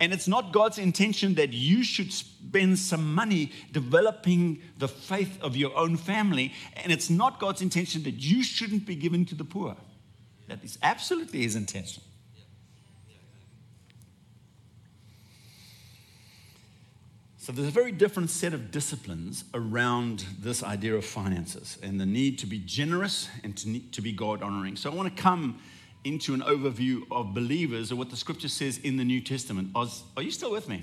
and 0.00 0.12
it's 0.12 0.28
not 0.28 0.52
God's 0.52 0.78
intention 0.78 1.34
that 1.34 1.52
you 1.52 1.82
should 1.82 2.12
spend 2.12 2.78
some 2.78 3.14
money 3.14 3.50
developing 3.72 4.62
the 4.78 4.86
faith 4.86 5.42
of 5.42 5.56
your 5.56 5.76
own 5.76 5.96
family. 5.96 6.52
And 6.76 6.92
it's 6.92 7.10
not 7.10 7.40
God's 7.40 7.62
intention 7.62 8.04
that 8.04 8.14
you 8.14 8.44
shouldn't 8.44 8.86
be 8.86 8.94
given 8.94 9.24
to 9.26 9.34
the 9.34 9.44
poor. 9.44 9.76
That 10.46 10.62
is 10.62 10.78
absolutely 10.82 11.42
His 11.42 11.56
intention. 11.56 12.02
So 17.38 17.52
there's 17.52 17.68
a 17.68 17.72
very 17.72 17.92
different 17.92 18.28
set 18.28 18.52
of 18.52 18.70
disciplines 18.70 19.44
around 19.54 20.26
this 20.38 20.62
idea 20.62 20.94
of 20.94 21.04
finances 21.04 21.78
and 21.82 21.98
the 21.98 22.04
need 22.04 22.38
to 22.40 22.46
be 22.46 22.58
generous 22.58 23.28
and 23.42 23.56
to, 23.56 23.78
to 23.78 24.02
be 24.02 24.12
God 24.12 24.42
honoring. 24.42 24.76
So 24.76 24.90
I 24.90 24.94
want 24.94 25.16
to 25.16 25.22
come 25.22 25.58
into 26.04 26.34
an 26.34 26.40
overview 26.40 27.02
of 27.10 27.34
believers 27.34 27.92
or 27.92 27.96
what 27.96 28.10
the 28.10 28.16
scripture 28.16 28.48
says 28.48 28.78
in 28.78 28.96
the 28.96 29.04
New 29.04 29.20
Testament. 29.20 29.70
Are 29.74 30.22
you 30.22 30.30
still 30.30 30.50
with 30.50 30.68
me? 30.68 30.82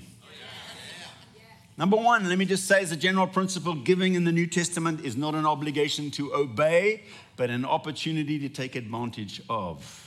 Number 1.78 1.96
one, 1.96 2.26
let 2.26 2.38
me 2.38 2.46
just 2.46 2.66
say 2.66 2.80
as 2.80 2.90
a 2.90 2.96
general 2.96 3.26
principle 3.26 3.74
giving 3.74 4.14
in 4.14 4.24
the 4.24 4.32
New 4.32 4.46
Testament 4.46 5.04
is 5.04 5.14
not 5.14 5.34
an 5.34 5.44
obligation 5.44 6.10
to 6.12 6.34
obey, 6.34 7.02
but 7.36 7.50
an 7.50 7.66
opportunity 7.66 8.38
to 8.38 8.48
take 8.48 8.76
advantage 8.76 9.42
of. 9.50 10.02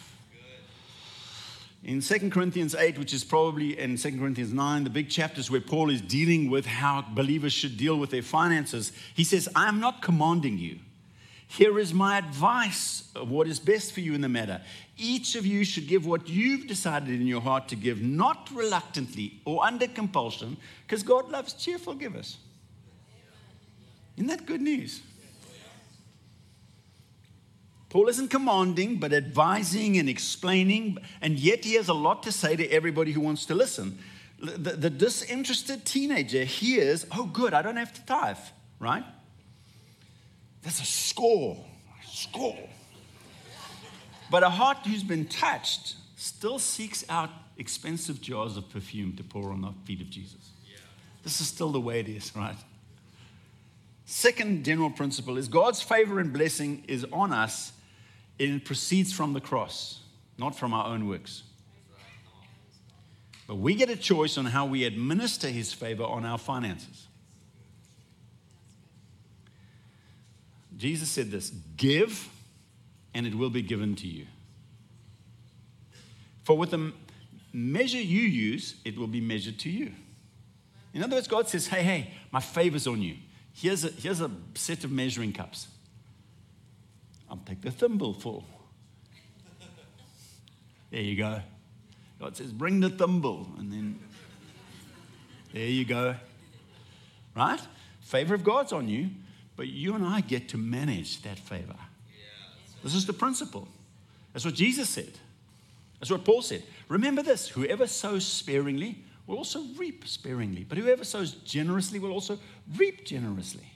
In 1.84 2.02
2 2.02 2.30
Corinthians 2.32 2.76
8, 2.76 2.98
which 2.98 3.14
is 3.14 3.24
probably 3.24 3.80
in 3.80 3.98
2 3.98 4.18
Corinthians 4.18 4.52
9, 4.52 4.84
the 4.84 4.90
big 4.90 5.10
chapters 5.10 5.50
where 5.50 5.62
Paul 5.62 5.90
is 5.90 6.02
dealing 6.02 6.50
with 6.50 6.66
how 6.66 7.06
believers 7.14 7.54
should 7.54 7.78
deal 7.78 7.98
with 7.98 8.10
their 8.10 8.24
finances, 8.24 8.92
he 9.14 9.24
says, 9.24 9.48
I 9.56 9.68
am 9.70 9.80
not 9.80 10.02
commanding 10.02 10.58
you. 10.58 10.80
Here 11.52 11.80
is 11.80 11.96
my 11.96 12.20
advice 12.20 13.10
of 13.16 13.32
what 13.32 13.48
is 13.48 13.60
best 13.60 13.92
for 13.92 14.02
you 14.02 14.14
in 14.14 14.22
the 14.22 14.30
matter. 14.30 14.62
Each 14.98 15.36
of 15.36 15.48
you 15.48 15.66
should 15.66 15.88
give 15.88 16.06
what 16.06 16.30
you've 16.30 16.68
decided 16.68 17.10
in 17.10 17.26
your 17.26 17.42
heart 17.42 17.68
to 17.70 17.76
give, 17.76 18.04
not 18.04 18.50
reluctantly 18.54 19.42
or 19.46 19.66
under 19.66 19.88
compulsion, 19.88 20.58
because 20.86 21.02
God 21.02 21.30
loves 21.30 21.54
cheerful 21.54 21.96
givers. 21.96 22.38
Isn't 24.16 24.28
that 24.28 24.46
good 24.46 24.62
news? 24.62 25.02
Paul 27.90 28.10
isn't 28.10 28.28
commanding, 28.28 28.98
but 28.98 29.12
advising 29.12 29.98
and 29.98 30.08
explaining, 30.08 31.00
and 31.20 31.40
yet 31.40 31.66
he 31.66 31.74
has 31.74 31.88
a 31.88 31.96
lot 31.96 32.22
to 32.24 32.32
say 32.32 32.56
to 32.56 32.68
everybody 32.68 33.12
who 33.12 33.22
wants 33.22 33.46
to 33.48 33.56
listen. 33.56 33.98
The, 34.40 34.74
the 34.74 34.92
disinterested 34.92 35.84
teenager 35.84 36.44
hears, 36.44 37.08
oh, 37.12 37.26
good, 37.26 37.56
I 37.56 37.64
don't 37.64 37.78
have 37.78 37.92
to 37.94 38.06
tithe, 38.06 38.38
right? 38.80 39.04
That's 40.64 40.82
a 40.82 40.86
score. 40.86 41.58
Score. 42.06 42.58
But 44.30 44.44
a 44.44 44.50
heart 44.50 44.80
who's 44.86 45.04
been 45.04 45.26
touched 45.26 45.96
still 46.16 46.60
seeks 46.60 47.04
out 47.10 47.30
expensive 47.58 48.22
jars 48.22 48.58
of 48.58 48.70
perfume 48.70 49.16
to 49.18 49.24
pour 49.24 49.52
on 49.52 49.62
the 49.62 49.74
feet 49.86 50.02
of 50.02 50.10
Jesus. 50.10 50.52
This 51.24 51.42
is 51.42 51.48
still 51.48 51.72
the 51.72 51.82
way 51.82 52.00
it 52.00 52.08
is, 52.08 52.36
right? 52.36 52.56
Second 54.06 54.66
general 54.66 54.90
principle 54.90 55.38
is 55.38 55.48
God's 55.48 55.82
favor 55.82 56.20
and 56.20 56.34
blessing 56.34 56.84
is 56.88 57.06
on 57.12 57.32
us, 57.32 57.74
and 58.40 58.56
it 58.56 58.66
proceeds 58.66 59.14
from 59.14 59.34
the 59.34 59.42
cross, 59.42 60.00
not 60.38 60.56
from 60.56 60.74
our 60.74 60.88
own 60.88 61.08
works. 61.08 61.44
But 63.48 63.56
we 63.56 63.76
get 63.76 63.90
a 63.90 63.96
choice 63.96 64.38
on 64.38 64.46
how 64.46 64.66
we 64.66 64.86
administer 64.86 65.50
his 65.50 65.74
favor 65.74 66.04
on 66.04 66.26
our 66.26 66.38
finances. 66.38 67.08
Jesus 70.80 71.12
said 71.12 71.30
this 71.30 71.52
give, 71.76 72.30
and 73.14 73.28
it 73.28 73.36
will 73.36 73.50
be 73.50 73.62
given 73.62 73.96
to 73.98 74.08
you. 74.08 74.26
For 76.44 76.58
with 76.58 76.72
the 76.72 76.94
measure 77.52 78.02
you 78.02 78.22
use, 78.22 78.76
it 78.86 78.98
will 78.98 79.08
be 79.08 79.22
measured 79.22 79.60
to 79.60 79.70
you. 79.70 79.92
In 80.94 81.04
other 81.04 81.18
words, 81.18 81.28
God 81.28 81.48
says, 81.50 81.68
hey, 81.68 81.84
hey, 81.84 82.14
my 82.32 82.40
favor's 82.40 82.88
on 82.88 83.02
you. 83.02 83.18
Here's 83.54 83.84
a, 83.84 83.90
here's 83.90 84.22
a 84.22 84.32
set 84.56 84.84
of 84.86 84.92
measuring 84.92 85.34
cups. 85.34 85.68
I'll 87.30 87.38
take 87.46 87.62
the 87.62 87.72
thimble 87.72 88.14
full. 88.14 88.46
There 90.92 91.02
you 91.02 91.18
go. 91.18 91.42
God 92.20 92.38
says, 92.38 92.52
bring 92.52 92.80
the 92.80 92.90
thimble. 92.90 93.48
And 93.60 93.72
then 93.72 94.00
there 95.54 95.68
you 95.68 95.86
go. 95.86 96.16
Right? 97.36 97.62
Favor 98.02 98.34
of 98.34 98.44
God's 98.44 98.72
on 98.72 98.88
you. 98.88 99.10
But 99.60 99.68
you 99.68 99.94
and 99.94 100.06
I 100.06 100.22
get 100.22 100.48
to 100.50 100.58
manage 100.58 101.22
that 101.24 101.38
favor. 101.38 101.76
This 102.82 102.96
is 102.96 103.06
the 103.06 103.12
principle. 103.12 103.68
That's 104.32 104.46
what 104.46 104.54
Jesus 104.54 104.88
said. 104.88 105.12
That's 106.00 106.10
what 106.10 106.24
Paul 106.24 106.42
said. 106.42 106.64
Remember 106.88 107.22
this 107.22 107.50
whoever 107.50 107.86
sows 107.86 108.26
sparingly 108.26 109.04
will 109.28 109.36
also 109.36 109.62
reap 109.76 110.08
sparingly, 110.08 110.64
but 110.64 110.78
whoever 110.78 111.04
sows 111.04 111.34
generously 111.44 112.00
will 112.00 112.14
also 112.14 112.40
reap 112.78 113.04
generously. 113.04 113.70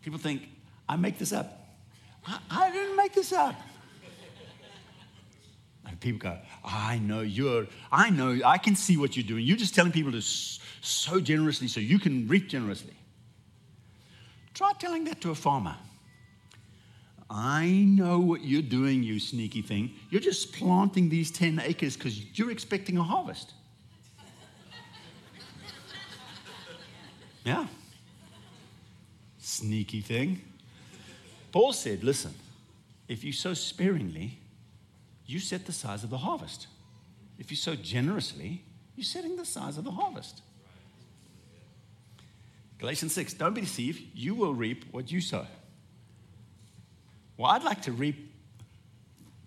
People 0.00 0.18
think, 0.18 0.48
I 0.88 0.96
make 0.96 1.20
this 1.20 1.32
up. 1.32 1.76
I, 2.26 2.40
I 2.50 2.72
didn't 2.72 2.96
make 2.96 3.14
this 3.14 3.32
up. 3.32 3.54
And 5.86 6.00
people 6.00 6.18
go, 6.18 6.36
I 6.64 6.98
know 6.98 7.20
you're, 7.20 7.68
I 7.92 8.10
know, 8.10 8.40
I 8.44 8.58
can 8.58 8.74
see 8.74 8.96
what 8.96 9.16
you're 9.16 9.22
doing. 9.22 9.46
You're 9.46 9.56
just 9.56 9.76
telling 9.76 9.92
people 9.92 10.10
to 10.10 10.20
sow 10.20 11.20
generously 11.20 11.68
so 11.68 11.78
you 11.78 12.00
can 12.00 12.26
reap 12.26 12.48
generously. 12.48 12.94
Try 14.54 14.72
telling 14.78 15.04
that 15.04 15.20
to 15.22 15.30
a 15.30 15.34
farmer. 15.34 15.76
I 17.30 17.66
know 17.88 18.18
what 18.18 18.42
you're 18.42 18.60
doing, 18.60 19.02
you 19.02 19.18
sneaky 19.18 19.62
thing. 19.62 19.94
You're 20.10 20.20
just 20.20 20.52
planting 20.52 21.08
these 21.08 21.30
10 21.30 21.62
acres 21.64 21.96
because 21.96 22.38
you're 22.38 22.50
expecting 22.50 22.98
a 22.98 23.02
harvest. 23.02 23.54
Yeah. 27.44 27.66
Sneaky 29.38 30.02
thing. 30.02 30.42
Paul 31.50 31.72
said, 31.72 32.04
listen, 32.04 32.34
if 33.08 33.24
you 33.24 33.32
sow 33.32 33.54
sparingly, 33.54 34.38
you 35.26 35.38
set 35.38 35.66
the 35.66 35.72
size 35.72 36.04
of 36.04 36.10
the 36.10 36.18
harvest. 36.18 36.66
If 37.38 37.50
you 37.50 37.56
sow 37.56 37.74
generously, 37.74 38.62
you're 38.94 39.04
setting 39.04 39.36
the 39.36 39.44
size 39.44 39.78
of 39.78 39.84
the 39.84 39.90
harvest. 39.90 40.42
Galatians 42.82 43.14
6 43.14 43.34
Don't 43.34 43.54
be 43.54 43.60
deceived, 43.60 44.02
you 44.12 44.34
will 44.34 44.54
reap 44.54 44.84
what 44.90 45.12
you 45.12 45.20
sow. 45.20 45.46
Well, 47.36 47.48
I'd 47.52 47.62
like 47.62 47.80
to 47.82 47.92
reap, 47.92 48.34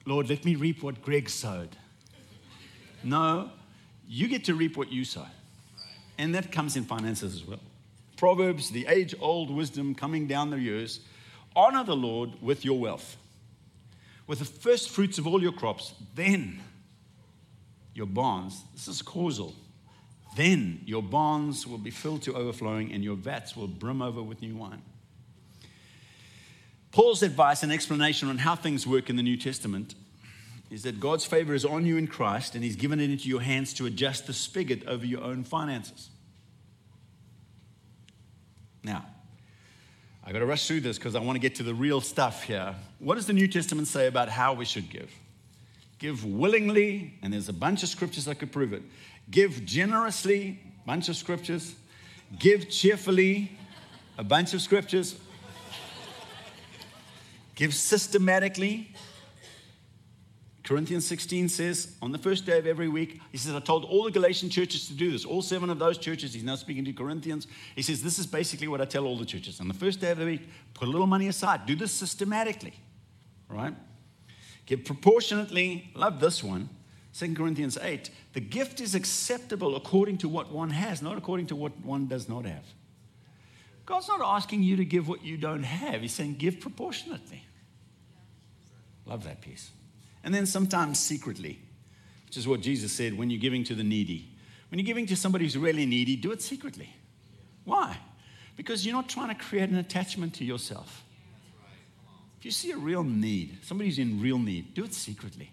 Lord, 0.06 0.30
let 0.30 0.46
me 0.46 0.56
reap 0.56 0.82
what 0.82 1.02
Greg 1.02 1.30
sowed. 1.30 1.76
No, 3.04 3.52
you 4.08 4.30
get 4.30 4.46
to 4.46 4.56
reap 4.56 4.78
what 4.78 4.90
you 4.90 5.04
sow. 5.04 5.26
And 6.18 6.34
that 6.34 6.50
comes 6.50 6.78
in 6.78 6.86
finances 6.86 7.36
as 7.36 7.46
well. 7.46 7.60
Proverbs, 8.16 8.70
the 8.70 8.88
age 8.88 9.14
old 9.20 9.52
wisdom 9.52 9.96
coming 9.96 10.28
down 10.28 10.50
the 10.50 10.60
years 10.60 11.02
honor 11.58 11.84
the 11.84 11.96
Lord 11.96 12.42
with 12.42 12.64
your 12.64 12.80
wealth, 12.80 13.18
with 14.28 14.40
the 14.40 14.46
first 14.46 14.90
fruits 14.90 15.18
of 15.18 15.28
all 15.28 15.42
your 15.42 15.52
crops, 15.52 15.94
then 16.16 16.62
your 17.94 18.08
bonds. 18.08 18.64
this 18.74 18.88
is 18.88 19.02
causal, 19.02 19.54
then 20.36 20.82
your 20.86 21.02
barns 21.02 21.66
will 21.66 21.78
be 21.78 21.92
filled 21.92 22.22
to 22.24 22.36
overflowing 22.36 22.92
and 22.92 23.04
your 23.04 23.16
vats 23.16 23.56
will 23.56 23.68
brim 23.68 24.02
over 24.02 24.22
with 24.22 24.42
new 24.42 24.56
wine. 24.56 24.82
Paul's 26.92 27.24
advice 27.24 27.64
and 27.64 27.72
explanation 27.72 28.30
on 28.30 28.38
how 28.38 28.56
things 28.56 28.88
work 28.88 29.10
in 29.10 29.18
the 29.18 29.24
New 29.24 29.38
Testament 29.38 29.96
is 30.70 30.84
that 30.84 31.00
God's 31.00 31.26
favor 31.26 31.54
is 31.54 31.66
on 31.66 31.86
you 31.86 31.98
in 31.98 32.08
Christ 32.08 32.56
and 32.56 32.64
He's 32.64 32.76
given 32.76 33.00
it 33.00 33.10
into 33.10 33.28
your 33.28 33.42
hands 33.42 33.74
to 33.76 33.86
adjust 33.86 34.28
the 34.28 34.34
spigot 34.34 34.86
over 34.88 35.06
your 35.06 35.22
own 35.22 35.44
finances. 35.44 36.10
Now, 38.84 39.06
I 40.24 40.32
got 40.32 40.40
to 40.40 40.46
rush 40.46 40.68
through 40.68 40.82
this 40.82 40.98
because 40.98 41.16
I 41.16 41.20
want 41.20 41.36
to 41.36 41.40
get 41.40 41.56
to 41.56 41.64
the 41.64 41.74
real 41.74 42.02
stuff 42.02 42.44
here. 42.44 42.76
What 43.00 43.16
does 43.16 43.28
the 43.28 43.34
New 43.34 43.48
Testament 43.48 43.88
say 43.88 44.08
about 44.08 44.30
how 44.30 44.54
we 44.54 44.66
should 44.66 44.90
give? 44.90 45.12
Give 46.00 46.26
willingly, 46.26 47.14
and 47.22 47.32
there's 47.32 47.50
a 47.50 47.54
bunch 47.54 47.84
of 47.84 47.90
scriptures 47.90 48.26
that 48.26 48.36
could 48.36 48.52
prove 48.52 48.74
it. 48.74 48.82
Give 49.30 49.66
generously, 49.66 50.60
bunch 50.86 51.10
of 51.10 51.16
scriptures. 51.16 51.76
Give 52.40 52.70
cheerfully, 52.70 53.58
a 54.18 54.24
bunch 54.24 54.54
of 54.54 54.62
scriptures. 54.62 55.16
Give 57.56 57.74
systematically. 57.74 58.94
Corinthians 60.64 61.06
16 61.06 61.50
says, 61.50 61.96
on 62.02 62.12
the 62.12 62.18
first 62.18 62.46
day 62.46 62.58
of 62.58 62.66
every 62.66 62.90
week, 62.90 63.22
he 63.32 63.38
says, 63.38 63.54
I 63.54 63.60
told 63.60 63.86
all 63.86 64.04
the 64.04 64.12
Galatian 64.12 64.50
churches 64.50 64.88
to 64.88 64.94
do 64.94 65.12
this. 65.12 65.24
All 65.24 65.44
seven 65.44 65.70
of 65.70 65.78
those 65.78 66.00
churches, 66.00 66.34
he's 66.34 66.44
now 66.44 66.56
speaking 66.56 66.84
to 66.86 66.94
Corinthians. 66.94 67.46
He 67.76 67.84
says, 67.84 68.02
This 68.02 68.18
is 68.18 68.26
basically 68.26 68.68
what 68.68 68.82
I 68.82 68.86
tell 68.86 69.06
all 69.06 69.16
the 69.16 69.26
churches. 69.26 69.60
On 69.60 69.68
the 69.68 69.76
first 69.76 70.02
day 70.02 70.10
of 70.10 70.18
the 70.18 70.26
week, 70.26 70.42
put 70.74 70.88
a 70.88 70.92
little 70.92 71.06
money 71.06 71.28
aside. 71.28 71.68
Do 71.68 71.76
this 71.76 71.92
systematically, 71.92 72.74
right? 73.48 73.76
Give 74.66 74.84
proportionately. 74.84 75.92
Love 75.94 76.20
this 76.20 76.44
one. 76.44 76.70
2 77.18 77.34
Corinthians 77.34 77.78
8. 77.82 78.10
The 78.34 78.42
gift 78.42 78.82
is 78.82 78.94
acceptable 78.94 79.76
according 79.76 80.18
to 80.20 80.30
what 80.30 80.52
one 80.52 80.70
has, 80.72 81.02
not 81.02 81.18
according 81.18 81.48
to 81.48 81.56
what 81.56 81.72
one 81.84 82.08
does 82.08 82.28
not 82.28 82.46
have. 82.46 82.66
God's 83.86 84.08
not 84.08 84.22
asking 84.22 84.64
you 84.64 84.76
to 84.78 84.86
give 84.86 85.08
what 85.08 85.24
you 85.24 85.38
don't 85.38 85.64
have. 85.64 86.02
He's 86.02 86.14
saying 86.14 86.36
give 86.36 86.60
proportionately. 86.60 87.44
Love 89.06 89.24
that 89.24 89.42
piece. 89.42 89.70
And 90.24 90.34
then 90.34 90.46
sometimes 90.46 91.00
secretly, 91.00 91.60
which 92.26 92.36
is 92.36 92.48
what 92.48 92.62
Jesus 92.62 92.92
said 92.92 93.18
when 93.18 93.30
you're 93.30 93.40
giving 93.40 93.64
to 93.66 93.76
the 93.76 93.84
needy. 93.84 94.30
When 94.70 94.80
you're 94.80 94.86
giving 94.86 95.06
to 95.06 95.16
somebody 95.16 95.46
who's 95.46 95.58
really 95.58 95.86
needy, 95.86 96.16
do 96.16 96.32
it 96.32 96.42
secretly. 96.42 96.90
Why? 97.64 97.98
Because 98.58 98.86
you're 98.86 98.96
not 98.96 99.08
trying 99.08 99.30
to 99.30 99.36
create 99.36 99.70
an 99.70 99.78
attachment 99.78 100.34
to 100.36 100.44
yourself. 100.44 101.04
If 102.40 102.46
you 102.46 102.52
see 102.52 102.72
a 102.72 102.78
real 102.78 103.04
need, 103.04 103.60
somebody's 103.64 104.00
in 104.00 104.20
real 104.20 104.40
need, 104.40 104.74
do 104.74 104.84
it 104.84 104.94
secretly. 104.94 105.52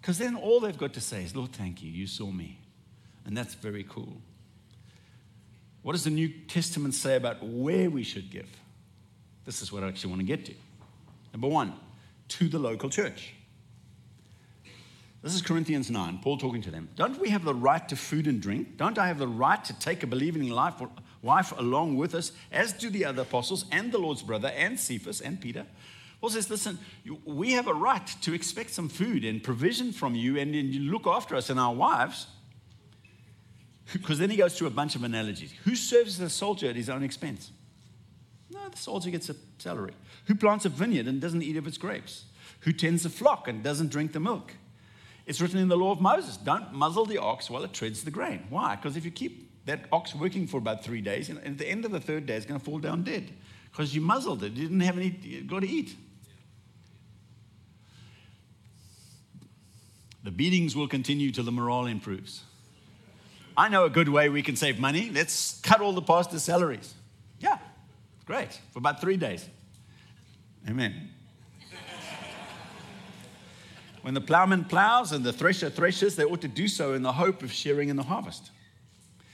Because 0.00 0.18
then 0.18 0.34
all 0.34 0.60
they've 0.60 0.78
got 0.78 0.94
to 0.94 1.00
say 1.00 1.24
is, 1.24 1.36
Lord, 1.36 1.52
thank 1.52 1.82
you, 1.82 1.90
you 1.90 2.06
saw 2.06 2.30
me. 2.30 2.58
And 3.26 3.36
that's 3.36 3.54
very 3.54 3.84
cool. 3.84 4.20
What 5.82 5.92
does 5.92 6.04
the 6.04 6.10
New 6.10 6.28
Testament 6.28 6.94
say 6.94 7.16
about 7.16 7.42
where 7.42 7.90
we 7.90 8.02
should 8.02 8.30
give? 8.30 8.48
This 9.44 9.62
is 9.62 9.72
what 9.72 9.82
I 9.82 9.88
actually 9.88 10.10
want 10.10 10.20
to 10.20 10.26
get 10.26 10.44
to. 10.46 10.54
Number 11.32 11.48
one, 11.48 11.74
to 12.28 12.48
the 12.48 12.58
local 12.58 12.90
church. 12.90 13.34
This 15.22 15.34
is 15.34 15.42
Corinthians 15.42 15.90
9, 15.90 16.20
Paul 16.22 16.38
talking 16.38 16.62
to 16.62 16.70
them. 16.70 16.88
Don't 16.96 17.20
we 17.20 17.28
have 17.28 17.44
the 17.44 17.54
right 17.54 17.86
to 17.90 17.96
food 17.96 18.26
and 18.26 18.40
drink? 18.40 18.78
Don't 18.78 18.98
I 18.98 19.06
have 19.06 19.18
the 19.18 19.28
right 19.28 19.62
to 19.66 19.78
take 19.78 20.02
a 20.02 20.06
believing 20.06 20.48
life, 20.48 20.74
wife 21.20 21.52
along 21.58 21.96
with 21.96 22.14
us, 22.14 22.32
as 22.50 22.72
do 22.72 22.88
the 22.88 23.04
other 23.04 23.22
apostles 23.22 23.66
and 23.70 23.92
the 23.92 23.98
Lord's 23.98 24.22
brother 24.22 24.48
and 24.48 24.80
Cephas 24.80 25.20
and 25.20 25.38
Peter? 25.38 25.66
Paul 26.20 26.30
says, 26.30 26.50
Listen, 26.50 26.78
we 27.24 27.52
have 27.52 27.66
a 27.66 27.74
right 27.74 28.06
to 28.22 28.34
expect 28.34 28.70
some 28.70 28.88
food 28.88 29.24
and 29.24 29.42
provision 29.42 29.92
from 29.92 30.14
you, 30.14 30.38
and 30.38 30.54
then 30.54 30.72
you 30.72 30.80
look 30.90 31.06
after 31.06 31.34
us 31.34 31.50
and 31.50 31.58
our 31.58 31.74
wives. 31.74 32.26
Because 33.92 34.20
then 34.20 34.30
he 34.30 34.36
goes 34.36 34.56
through 34.56 34.68
a 34.68 34.70
bunch 34.70 34.94
of 34.94 35.02
analogies. 35.02 35.52
Who 35.64 35.74
serves 35.74 36.16
the 36.16 36.30
soldier 36.30 36.68
at 36.68 36.76
his 36.76 36.88
own 36.88 37.02
expense? 37.02 37.50
No, 38.48 38.68
the 38.68 38.76
soldier 38.76 39.10
gets 39.10 39.28
a 39.30 39.34
salary. 39.58 39.94
Who 40.26 40.36
plants 40.36 40.64
a 40.64 40.68
vineyard 40.68 41.08
and 41.08 41.20
doesn't 41.20 41.42
eat 41.42 41.56
of 41.56 41.66
its 41.66 41.76
grapes? 41.76 42.24
Who 42.60 42.72
tends 42.72 43.04
a 43.04 43.10
flock 43.10 43.48
and 43.48 43.64
doesn't 43.64 43.90
drink 43.90 44.12
the 44.12 44.20
milk? 44.20 44.54
It's 45.26 45.40
written 45.40 45.58
in 45.58 45.66
the 45.66 45.76
law 45.76 45.90
of 45.90 46.00
Moses 46.00 46.36
don't 46.36 46.72
muzzle 46.72 47.04
the 47.04 47.18
ox 47.18 47.50
while 47.50 47.64
it 47.64 47.72
treads 47.72 48.04
the 48.04 48.10
grain. 48.12 48.46
Why? 48.48 48.76
Because 48.76 48.96
if 48.96 49.04
you 49.04 49.10
keep 49.10 49.64
that 49.66 49.86
ox 49.92 50.14
working 50.14 50.46
for 50.46 50.58
about 50.58 50.84
three 50.84 51.00
days, 51.00 51.28
and 51.28 51.38
at 51.44 51.58
the 51.58 51.68
end 51.68 51.84
of 51.84 51.90
the 51.90 52.00
third 52.00 52.26
day, 52.26 52.36
it's 52.36 52.46
going 52.46 52.60
to 52.60 52.64
fall 52.64 52.78
down 52.78 53.02
dead 53.02 53.32
because 53.70 53.94
you 53.94 54.00
muzzled 54.00 54.42
it. 54.42 54.52
You 54.52 54.68
didn't 54.68 54.80
have 54.80 54.96
any, 54.96 55.18
You 55.22 55.42
got 55.42 55.60
to 55.60 55.68
eat. 55.68 55.96
The 60.22 60.30
beatings 60.30 60.76
will 60.76 60.88
continue 60.88 61.30
till 61.30 61.44
the 61.44 61.52
morale 61.52 61.86
improves. 61.86 62.42
I 63.56 63.68
know 63.68 63.84
a 63.84 63.90
good 63.90 64.08
way 64.08 64.28
we 64.28 64.42
can 64.42 64.56
save 64.56 64.78
money. 64.78 65.10
Let's 65.12 65.60
cut 65.60 65.80
all 65.80 65.92
the 65.92 66.02
pastor's 66.02 66.42
salaries. 66.42 66.94
Yeah, 67.40 67.58
great. 68.26 68.60
For 68.72 68.78
about 68.78 69.00
three 69.00 69.16
days. 69.16 69.48
Amen. 70.68 71.10
when 74.02 74.14
the 74.14 74.20
plowman 74.20 74.64
plows 74.64 75.12
and 75.12 75.24
the 75.24 75.32
thresher 75.32 75.70
threshes, 75.70 76.16
they 76.16 76.24
ought 76.24 76.40
to 76.42 76.48
do 76.48 76.68
so 76.68 76.94
in 76.94 77.02
the 77.02 77.12
hope 77.12 77.42
of 77.42 77.52
sharing 77.52 77.88
in 77.88 77.96
the 77.96 78.02
harvest. 78.02 78.50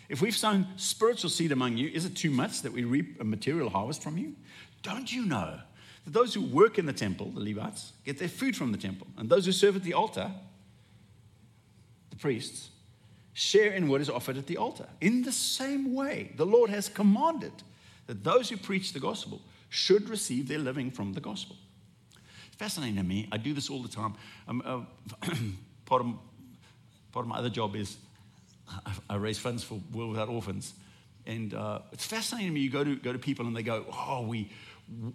If 0.09 0.23
we've 0.23 0.37
sown 0.37 0.69
spiritual 0.77 1.31
seed 1.31 1.51
among 1.51 1.77
you, 1.77 1.89
is 1.89 2.05
it 2.05 2.15
too 2.15 2.31
much 2.31 2.63
that 2.63 2.73
we 2.73 2.85
reap 2.85 3.21
a 3.21 3.25
material 3.25 3.71
harvest 3.71 4.03
from 4.03 4.19
you? 4.19 4.35
Don't 4.83 5.13
you 5.13 5.27
know 5.27 5.59
that 6.05 6.13
those 6.13 6.33
who 6.33 6.43
work 6.43 6.79
in 6.79 6.87
the 6.87 6.93
temple, 6.93 7.31
the 7.31 7.41
Levites, 7.41 7.93
get 8.05 8.19
their 8.19 8.29
food 8.29 8.57
from 8.57 8.71
the 8.71 8.79
temple, 8.79 9.09
and 9.17 9.29
those 9.29 9.47
who 9.47 9.53
serve 9.53 9.75
at 9.75 9.83
the 9.83 9.95
altar, 9.95 10.31
the 12.17 12.21
priests, 12.21 12.71
share 13.33 13.73
in 13.73 13.89
what 13.89 14.01
is 14.01 14.09
offered 14.09 14.37
at 14.37 14.47
the 14.47 14.57
altar? 14.57 14.87
In 15.01 15.23
the 15.23 15.33
same 15.33 15.95
way, 15.95 16.33
the 16.37 16.47
Lord 16.47 16.71
has 16.71 16.89
commanded 16.89 17.53
that 18.07 18.25
those 18.25 18.49
who 18.49 18.57
preach 18.57 18.93
the 18.93 19.01
gospel 19.01 19.43
should 19.69 20.09
receive 20.09 20.49
their 20.49 20.59
living 20.59 20.91
from 20.91 21.13
the 21.13 21.21
gospel. 21.21 21.57
Fascinating 22.57 22.97
to 22.97 23.03
me. 23.03 23.29
I 23.31 23.37
do 23.37 23.53
this 23.53 23.69
all 23.69 23.83
the 23.83 23.89
time. 23.89 24.15
Um, 24.49 24.63
uh, 24.65 25.31
part, 25.85 26.03
of, 26.03 26.07
part 27.13 27.25
of 27.25 27.29
my 27.29 27.37
other 27.37 27.51
job 27.51 27.77
is 27.77 27.97
I, 28.69 28.93
I 29.11 29.17
raise 29.17 29.39
funds 29.39 29.63
for 29.63 29.81
World 29.93 30.11
Without 30.11 30.29
Orphans. 30.29 30.73
And 31.27 31.53
uh, 31.53 31.81
it's 31.93 32.07
fascinating 32.07 32.49
to 32.49 32.55
me. 32.55 32.61
You 32.61 32.71
go 32.71 32.85
to, 32.85 32.97
go 32.97 33.13
to 33.13 33.19
people 33.19 33.47
and 33.47 33.55
they 33.55 33.63
go, 33.63 33.85
Oh, 33.93 34.23
we, 34.23 34.51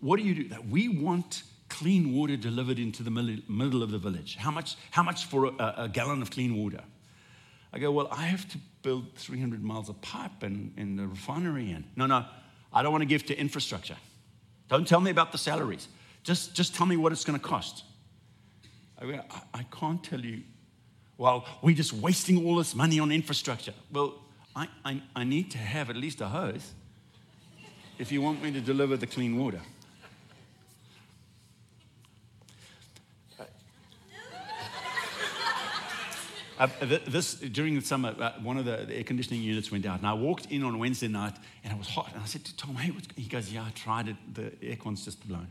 what 0.02 0.20
do 0.20 0.24
you 0.24 0.36
do? 0.36 0.50
That 0.50 0.68
we 0.68 0.90
want 0.90 1.44
clean 1.72 2.14
water 2.14 2.36
delivered 2.36 2.80
into 2.80 3.02
the 3.02 3.12
middle 3.12 3.82
of 3.82 3.92
the 3.92 3.98
village. 3.98 4.36
How 4.36 4.52
much, 4.52 4.76
how 4.92 5.04
much 5.04 5.26
for 5.26 5.46
a, 5.46 5.74
a 5.78 5.90
gallon 5.90 6.22
of 6.22 6.30
clean 6.30 6.56
water? 6.56 6.82
I 7.74 7.80
go, 7.80 7.92
Well, 7.92 8.08
I 8.12 8.24
have 8.28 8.48
to 8.50 8.58
build 8.84 9.16
300 9.16 9.64
miles 9.64 9.90
of 9.90 10.02
pipe 10.02 10.44
and, 10.44 10.74
and 10.78 11.00
a 11.00 11.08
refinery. 11.08 11.72
And 11.72 11.86
no, 11.96 12.06
no, 12.06 12.26
I 12.74 12.84
don't 12.84 12.92
want 12.92 13.04
to 13.04 13.08
give 13.08 13.26
to 13.28 13.40
infrastructure. 13.40 13.98
Don't 14.68 14.88
tell 14.88 15.02
me 15.02 15.12
about 15.12 15.32
the 15.32 15.38
salaries. 15.38 15.88
Just, 16.24 16.54
just 16.54 16.76
tell 16.76 16.86
me 16.86 16.98
what 16.98 17.12
it's 17.12 17.24
going 17.24 17.40
to 17.40 17.46
cost. 17.46 17.84
I, 19.00 19.06
go, 19.06 19.22
I, 19.30 19.42
I 19.60 19.64
can't 19.72 20.04
tell 20.04 20.20
you 20.20 20.42
well, 21.18 21.46
we're 21.62 21.76
just 21.76 21.94
wasting 21.94 22.48
all 22.48 22.56
this 22.56 22.74
money 22.74 23.00
on 23.00 23.12
infrastructure. 23.12 23.74
Well, 23.92 24.16
I, 24.56 24.68
I, 24.84 25.04
I 25.16 25.24
need 25.24 25.52
to 25.52 25.60
have 25.60 25.92
at 25.92 25.96
least 25.96 26.20
a 26.20 26.28
hose 26.28 26.74
if 28.00 28.12
you 28.12 28.24
want 28.24 28.42
me 28.42 28.52
to 28.52 28.60
deliver 28.60 28.98
the 28.98 29.06
clean 29.06 29.38
water. 29.38 29.62
Uh, 36.62 36.68
this 37.08 37.34
during 37.34 37.74
the 37.74 37.82
summer, 37.82 38.16
uh, 38.20 38.34
one 38.44 38.56
of 38.56 38.66
the, 38.66 38.86
the, 38.86 38.96
air 38.96 39.04
conditioning 39.04 39.42
units 39.42 39.72
went 39.72 39.84
out, 39.84 39.98
and 39.98 40.08
I 40.08 40.14
walked 40.14 40.52
in 40.52 40.62
on 40.62 40.78
Wednesday 40.78 41.08
night, 41.08 41.34
and 41.64 41.74
it 41.74 41.80
was 41.80 41.88
hot. 41.88 42.12
And 42.14 42.22
I 42.22 42.26
said 42.26 42.46
to 42.46 42.56
Tom, 42.56 42.76
"Hey," 42.76 42.94
he 43.16 43.28
goes, 43.28 43.52
"Yeah, 43.52 43.64
I 43.64 43.72
tried 43.72 44.10
it. 44.10 44.16
The 44.36 44.52
aircon's 44.62 45.04
just 45.04 45.28
blown." 45.28 45.48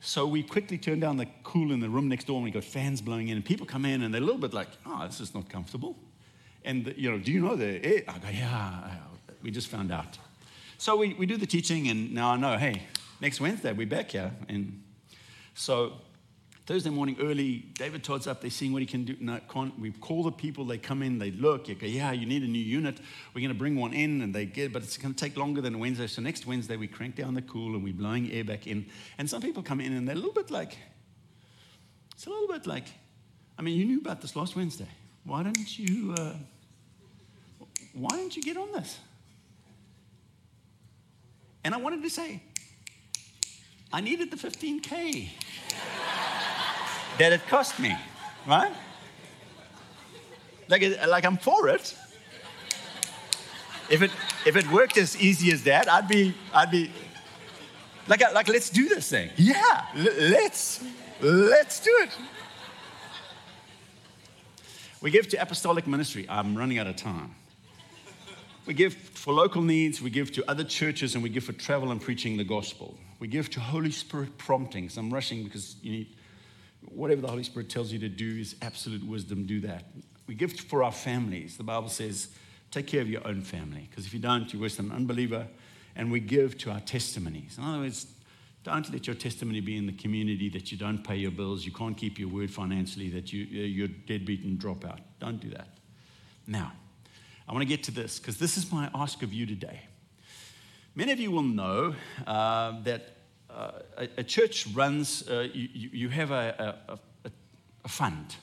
So 0.00 0.26
we 0.26 0.42
quickly 0.42 0.76
turned 0.76 1.00
down 1.02 1.16
the 1.18 1.26
cool 1.42 1.72
in 1.72 1.80
the 1.80 1.88
room 1.88 2.08
next 2.08 2.26
door 2.26 2.36
and 2.36 2.44
we 2.44 2.50
got 2.50 2.64
fans 2.64 3.02
blowing 3.02 3.28
in. 3.28 3.36
And 3.36 3.44
people 3.44 3.66
come 3.66 3.84
in 3.84 4.02
and 4.02 4.12
they're 4.12 4.22
a 4.22 4.24
little 4.24 4.40
bit 4.40 4.54
like, 4.54 4.68
oh, 4.86 5.06
this 5.06 5.20
is 5.20 5.34
not 5.34 5.48
comfortable. 5.50 5.94
And, 6.64 6.94
you 6.96 7.10
know, 7.10 7.18
do 7.18 7.30
you 7.30 7.40
know 7.40 7.54
the 7.54 7.84
air? 7.84 8.02
I 8.08 8.18
go, 8.18 8.28
yeah, 8.30 8.96
we 9.42 9.50
just 9.50 9.68
found 9.68 9.92
out. 9.92 10.18
So 10.78 10.96
we, 10.96 11.12
we 11.14 11.26
do 11.26 11.36
the 11.36 11.46
teaching 11.46 11.88
and 11.88 12.14
now 12.14 12.30
I 12.30 12.36
know, 12.38 12.56
hey, 12.56 12.82
next 13.20 13.40
Wednesday 13.40 13.72
we're 13.74 13.86
back 13.86 14.10
here. 14.12 14.32
And 14.48 14.82
So 15.54 15.92
Thursday 16.70 16.90
morning 16.90 17.16
early, 17.20 17.64
David 17.74 18.04
Todd's 18.04 18.28
up, 18.28 18.42
they're 18.42 18.48
seeing 18.48 18.72
what 18.72 18.80
he 18.80 18.86
can 18.86 19.02
do. 19.02 19.16
No, 19.18 19.40
can't. 19.52 19.76
We 19.76 19.90
call 19.90 20.22
the 20.22 20.30
people, 20.30 20.64
they 20.64 20.78
come 20.78 21.02
in, 21.02 21.18
they 21.18 21.32
look, 21.32 21.66
you 21.66 21.74
go, 21.74 21.84
yeah, 21.84 22.12
you 22.12 22.26
need 22.26 22.44
a 22.44 22.46
new 22.46 22.62
unit. 22.62 22.98
We're 23.34 23.40
going 23.40 23.52
to 23.52 23.58
bring 23.58 23.74
one 23.74 23.92
in, 23.92 24.22
and 24.22 24.32
they 24.32 24.46
get, 24.46 24.72
but 24.72 24.84
it's 24.84 24.96
going 24.96 25.12
to 25.12 25.18
take 25.18 25.36
longer 25.36 25.60
than 25.60 25.80
Wednesday. 25.80 26.06
So 26.06 26.22
next 26.22 26.46
Wednesday, 26.46 26.76
we 26.76 26.86
crank 26.86 27.16
down 27.16 27.34
the 27.34 27.42
cool 27.42 27.74
and 27.74 27.82
we're 27.82 27.92
blowing 27.92 28.30
air 28.30 28.44
back 28.44 28.68
in. 28.68 28.86
And 29.18 29.28
some 29.28 29.42
people 29.42 29.64
come 29.64 29.80
in 29.80 29.92
and 29.92 30.06
they're 30.06 30.14
a 30.14 30.18
little 30.18 30.32
bit 30.32 30.52
like, 30.52 30.78
it's 32.14 32.26
a 32.26 32.30
little 32.30 32.46
bit 32.46 32.68
like, 32.68 32.84
I 33.58 33.62
mean, 33.62 33.76
you 33.76 33.84
knew 33.84 33.98
about 33.98 34.20
this 34.20 34.36
last 34.36 34.54
Wednesday. 34.54 34.86
Why 35.24 35.42
didn't 35.42 35.76
you, 35.76 36.14
uh, 36.16 36.34
why 37.94 38.10
didn't 38.10 38.36
you 38.36 38.44
get 38.44 38.56
on 38.56 38.70
this? 38.70 38.96
And 41.64 41.74
I 41.74 41.78
wanted 41.78 42.04
to 42.04 42.10
say, 42.10 42.44
I 43.92 44.00
needed 44.00 44.30
the 44.30 44.36
15K 44.36 45.30
that 47.20 47.34
it 47.34 47.46
cost 47.48 47.78
me, 47.78 47.94
right? 48.46 48.72
Like, 50.68 50.82
like 51.06 51.26
I'm 51.26 51.36
for 51.36 51.68
it. 51.68 51.94
If 53.90 54.00
it, 54.00 54.10
if 54.46 54.56
it 54.56 54.66
worked 54.70 54.96
as 54.96 55.20
easy 55.20 55.52
as 55.52 55.62
that, 55.64 55.86
I'd 55.86 56.08
be, 56.08 56.34
I'd 56.54 56.70
be 56.70 56.90
like, 58.08 58.22
like 58.32 58.48
let's 58.48 58.70
do 58.70 58.88
this 58.88 59.10
thing. 59.10 59.28
Yeah, 59.36 59.84
let's, 59.94 60.82
let's 61.20 61.80
do 61.80 61.94
it. 62.00 62.16
We 65.02 65.10
give 65.10 65.28
to 65.28 65.42
apostolic 65.42 65.86
ministry. 65.86 66.24
I'm 66.26 66.56
running 66.56 66.78
out 66.78 66.86
of 66.86 66.96
time. 66.96 67.34
We 68.64 68.72
give 68.72 68.94
for 68.94 69.34
local 69.34 69.60
needs, 69.60 70.00
we 70.00 70.08
give 70.08 70.32
to 70.32 70.50
other 70.50 70.64
churches, 70.64 71.14
and 71.14 71.22
we 71.22 71.28
give 71.28 71.44
for 71.44 71.52
travel 71.52 71.90
and 71.90 72.00
preaching 72.00 72.38
the 72.38 72.44
gospel. 72.44 72.96
We 73.18 73.28
give 73.28 73.50
to 73.50 73.60
Holy 73.60 73.90
Spirit 73.90 74.38
promptings. 74.38 74.96
I'm 74.96 75.12
rushing 75.12 75.44
because 75.44 75.76
you 75.82 75.92
need 75.92 76.16
whatever 76.88 77.20
the 77.20 77.28
Holy 77.28 77.42
Spirit 77.42 77.68
tells 77.68 77.92
you 77.92 77.98
to 77.98 78.08
do 78.08 78.38
is 78.38 78.56
absolute 78.62 79.06
wisdom. 79.06 79.46
Do 79.46 79.60
that. 79.60 79.84
We 80.26 80.34
give 80.34 80.52
for 80.52 80.82
our 80.82 80.92
families. 80.92 81.56
The 81.56 81.64
Bible 81.64 81.88
says, 81.88 82.28
take 82.70 82.86
care 82.86 83.00
of 83.00 83.10
your 83.10 83.26
own 83.26 83.42
family, 83.42 83.88
because 83.90 84.06
if 84.06 84.14
you 84.14 84.20
don't, 84.20 84.52
you're 84.52 84.62
worse 84.62 84.76
than 84.76 84.86
an 84.86 84.92
unbeliever. 84.92 85.46
And 85.96 86.10
we 86.10 86.20
give 86.20 86.56
to 86.58 86.70
our 86.70 86.80
testimonies. 86.80 87.58
In 87.58 87.64
other 87.64 87.80
words, 87.80 88.06
don't 88.62 88.90
let 88.92 89.06
your 89.06 89.16
testimony 89.16 89.60
be 89.60 89.76
in 89.76 89.86
the 89.86 89.92
community 89.92 90.48
that 90.50 90.70
you 90.70 90.78
don't 90.78 91.02
pay 91.02 91.16
your 91.16 91.30
bills, 91.30 91.64
you 91.64 91.72
can't 91.72 91.96
keep 91.96 92.18
your 92.18 92.28
word 92.28 92.50
financially, 92.50 93.08
that 93.10 93.32
you, 93.32 93.44
you're 93.44 93.88
deadbeat 93.88 94.44
and 94.44 94.58
drop 94.58 94.84
out. 94.84 95.00
Don't 95.18 95.40
do 95.40 95.50
that. 95.50 95.68
Now, 96.46 96.72
I 97.48 97.52
want 97.52 97.62
to 97.62 97.68
get 97.68 97.82
to 97.84 97.90
this 97.90 98.18
because 98.18 98.38
this 98.38 98.56
is 98.56 98.70
my 98.70 98.90
ask 98.94 99.22
of 99.22 99.32
you 99.32 99.46
today. 99.46 99.80
Many 100.94 101.12
of 101.12 101.18
you 101.18 101.30
will 101.30 101.42
know 101.42 101.94
uh, 102.26 102.80
that 102.82 103.16
uh, 103.54 103.70
a, 103.98 104.08
a, 104.18 104.24
church 104.24 104.66
runs, 104.74 105.28
uh, 105.28 105.48
you, 105.52 105.68
you, 105.92 106.08
have 106.08 106.30
a, 106.30 106.76
a, 107.24 107.30
a 107.84 107.88
fund, 107.88 108.36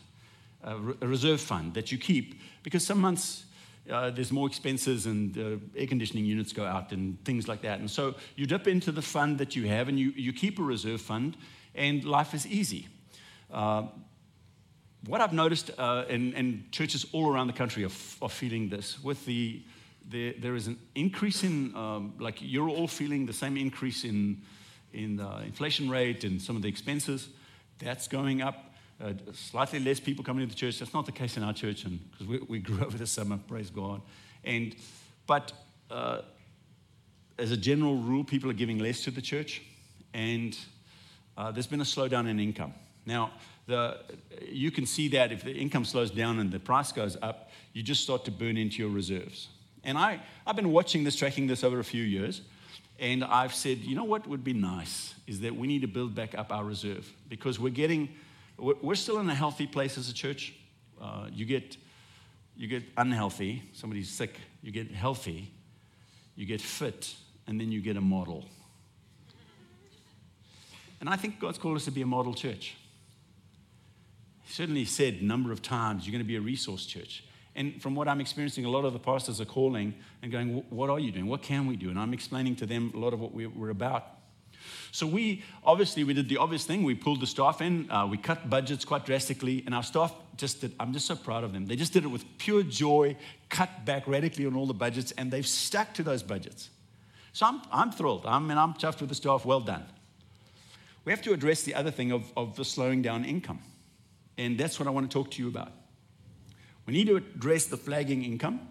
a, 0.63 0.77
reserve 1.07 1.39
fund 1.39 1.73
that 1.73 1.91
you 1.91 1.97
keep 1.97 2.41
because 2.63 2.85
some 2.85 2.99
months 2.99 3.45
uh, 3.89 4.09
there's 4.09 4.31
more 4.31 4.47
expenses 4.47 5.05
and 5.05 5.37
uh, 5.37 5.79
air 5.79 5.87
conditioning 5.87 6.25
units 6.25 6.51
go 6.51 6.65
out 6.65 6.91
and 6.91 7.23
things 7.23 7.47
like 7.47 7.61
that. 7.61 7.79
And 7.79 7.89
so 7.89 8.15
you 8.35 8.45
dip 8.45 8.67
into 8.67 8.91
the 8.91 9.01
fund 9.01 9.37
that 9.37 9.55
you 9.55 9.67
have 9.67 9.87
and 9.87 9.97
you, 9.97 10.11
you 10.15 10.33
keep 10.33 10.59
a 10.59 10.63
reserve 10.63 10.99
fund, 10.99 11.37
and 11.73 12.03
life 12.03 12.33
is 12.33 12.45
easy. 12.45 12.87
Uh, 13.51 13.83
what 15.05 15.21
I've 15.21 15.31
noticed, 15.31 15.71
and, 15.77 16.33
and, 16.33 16.69
churches 16.71 17.05
all 17.13 17.31
around 17.31 17.47
the 17.47 17.53
country 17.53 17.85
are, 17.85 17.91
are 18.21 18.29
feeling 18.29 18.67
this, 18.67 19.01
with 19.01 19.25
the, 19.25 19.63
the, 20.09 20.33
there 20.39 20.55
is 20.55 20.67
an 20.67 20.77
increase 20.95 21.43
in, 21.43 21.73
um, 21.75 22.13
like 22.19 22.39
you're 22.41 22.67
all 22.67 22.87
feeling 22.87 23.25
the 23.25 23.31
same 23.31 23.55
increase 23.55 24.03
in, 24.03 24.41
in 24.93 25.17
the 25.17 25.41
inflation 25.41 25.89
rate 25.89 26.23
and 26.23 26.41
some 26.41 26.55
of 26.55 26.61
the 26.61 26.69
expenses. 26.69 27.29
That's 27.79 28.07
going 28.07 28.41
up. 28.41 28.73
Uh, 28.99 29.13
slightly 29.33 29.79
less 29.79 29.99
people 29.99 30.23
coming 30.23 30.47
to 30.47 30.51
the 30.51 30.59
church. 30.59 30.79
That's 30.79 30.93
not 30.93 31.05
the 31.05 31.11
case 31.11 31.37
in 31.37 31.43
our 31.43 31.53
church, 31.53 31.85
because 32.11 32.27
we, 32.27 32.39
we, 32.47 32.59
grew 32.59 32.83
over 32.83 32.97
the 32.97 33.05
summer, 33.05 33.37
praise 33.47 33.69
God. 33.69 34.01
And 34.43 34.75
but 35.27 35.53
uh, 35.91 36.21
as 37.37 37.51
a 37.51 37.57
general 37.57 37.97
rule, 37.97 38.23
people 38.23 38.49
are 38.49 38.55
giving 38.55 38.79
less 38.79 39.03
to 39.03 39.11
the 39.11 39.21
church, 39.21 39.61
and 40.13 40.57
uh, 41.37 41.51
there's 41.51 41.67
been 41.67 41.81
a 41.81 41.85
slowdown 41.85 42.27
in 42.27 42.39
income. 42.39 42.73
Now, 43.05 43.31
the, 43.67 43.99
you 44.49 44.71
can 44.71 44.85
see 44.85 45.09
that 45.09 45.31
if 45.31 45.43
the 45.43 45.53
income 45.53 45.85
slows 45.85 46.09
down 46.09 46.39
and 46.39 46.51
the 46.51 46.59
price 46.59 46.91
goes 46.91 47.17
up, 47.21 47.51
you 47.73 47.83
just 47.83 48.01
start 48.01 48.25
to 48.25 48.31
burn 48.31 48.57
into 48.57 48.77
your 48.77 48.89
reserves. 48.89 49.49
And 49.83 49.97
I, 49.97 50.19
I've 50.45 50.55
been 50.55 50.71
watching 50.71 51.03
this, 51.03 51.15
tracking 51.15 51.47
this 51.47 51.63
over 51.63 51.79
a 51.79 51.83
few 51.83 52.03
years, 52.03 52.41
and 52.99 53.23
I've 53.23 53.53
said, 53.53 53.79
you 53.79 53.95
know 53.95 54.03
what 54.03 54.27
would 54.27 54.43
be 54.43 54.53
nice 54.53 55.13
is 55.27 55.41
that 55.41 55.55
we 55.55 55.67
need 55.67 55.81
to 55.81 55.87
build 55.87 56.15
back 56.15 56.37
up 56.37 56.51
our 56.51 56.63
reserve 56.63 57.11
because 57.29 57.59
we're 57.59 57.69
getting 57.69 58.09
we're 58.57 58.95
still 58.95 59.19
in 59.19 59.29
a 59.29 59.35
healthy 59.35 59.67
place 59.67 59.99
as 59.99 60.09
a 60.09 60.13
church. 60.13 60.53
Uh, 60.99 61.27
you 61.31 61.45
get 61.45 61.77
you 62.55 62.67
get 62.67 62.83
unhealthy, 62.97 63.61
somebody's 63.73 64.09
sick, 64.09 64.39
you 64.63 64.71
get 64.71 64.91
healthy, 64.91 65.51
you 66.35 66.45
get 66.45 66.59
fit, 66.59 67.13
and 67.45 67.61
then 67.61 67.71
you 67.71 67.81
get 67.81 67.97
a 67.97 68.01
model. 68.01 68.45
And 70.99 71.07
I 71.07 71.15
think 71.15 71.39
God's 71.39 71.59
called 71.59 71.75
us 71.75 71.85
to 71.85 71.91
be 71.91 72.01
a 72.01 72.07
model 72.07 72.33
church. 72.33 72.75
He 74.43 74.53
certainly 74.53 74.85
said 74.85 75.15
a 75.21 75.23
number 75.23 75.51
of 75.51 75.61
times, 75.61 76.07
you're 76.07 76.13
going 76.13 76.23
to 76.23 76.27
be 76.27 76.37
a 76.37 76.41
resource 76.41 76.87
church. 76.87 77.23
And 77.57 77.81
from 77.81 77.95
what 77.95 78.07
I'm 78.07 78.21
experiencing, 78.21 78.65
a 78.65 78.69
lot 78.69 78.85
of 78.85 78.93
the 78.93 78.99
pastors 78.99 79.41
are 79.41 79.45
calling 79.45 79.95
and 80.21 80.31
going, 80.31 80.63
What 80.69 80.89
are 80.89 80.99
you 80.99 81.11
doing? 81.11 81.25
What 81.25 81.41
can 81.41 81.65
we 81.65 81.75
do? 81.75 81.89
And 81.89 81.99
I'm 81.99 82.13
explaining 82.13 82.55
to 82.57 82.65
them 82.65 82.91
a 82.95 82.97
lot 82.97 83.13
of 83.13 83.19
what 83.19 83.33
we're 83.33 83.71
about. 83.71 84.05
So 84.91 85.05
we 85.05 85.43
obviously 85.63 86.03
we 86.03 86.13
did 86.13 86.29
the 86.29 86.37
obvious 86.37 86.65
thing. 86.65 86.83
We 86.83 86.95
pulled 86.95 87.19
the 87.19 87.27
staff 87.27 87.61
in. 87.61 87.89
Uh, 87.89 88.07
we 88.07 88.17
cut 88.17 88.49
budgets 88.49 88.85
quite 88.85 89.05
drastically, 89.05 89.63
and 89.65 89.73
our 89.73 89.83
staff 89.83 90.13
just 90.37 90.61
did. 90.61 90.73
I'm 90.79 90.93
just 90.93 91.07
so 91.07 91.15
proud 91.15 91.43
of 91.43 91.51
them. 91.51 91.65
They 91.65 91.75
just 91.75 91.93
did 91.93 92.03
it 92.03 92.07
with 92.07 92.25
pure 92.37 92.63
joy, 92.63 93.17
cut 93.49 93.85
back 93.85 94.07
radically 94.07 94.45
on 94.45 94.55
all 94.55 94.67
the 94.67 94.73
budgets, 94.73 95.11
and 95.13 95.31
they've 95.31 95.47
stuck 95.47 95.93
to 95.95 96.03
those 96.03 96.23
budgets. 96.23 96.69
So 97.33 97.45
I'm, 97.45 97.61
I'm 97.71 97.91
thrilled. 97.91 98.25
I 98.25 98.39
mean, 98.39 98.57
I'm 98.57 98.73
chuffed 98.73 98.99
with 98.99 99.09
the 99.09 99.15
staff. 99.15 99.45
Well 99.45 99.61
done. 99.61 99.85
We 101.05 101.11
have 101.11 101.21
to 101.23 101.33
address 101.33 101.63
the 101.63 101.73
other 101.73 101.91
thing 101.91 102.11
of, 102.11 102.31
of 102.35 102.55
the 102.55 102.65
slowing 102.65 103.01
down 103.01 103.25
income, 103.25 103.59
and 104.37 104.57
that's 104.57 104.79
what 104.79 104.87
I 104.87 104.91
want 104.91 105.09
to 105.09 105.13
talk 105.13 105.31
to 105.31 105.41
you 105.41 105.47
about. 105.47 105.71
We 106.87 106.93
need 106.93 107.07
to 107.07 107.17
address 107.17 107.65
the 107.65 107.77
flagging 107.77 108.23
income. 108.23 108.61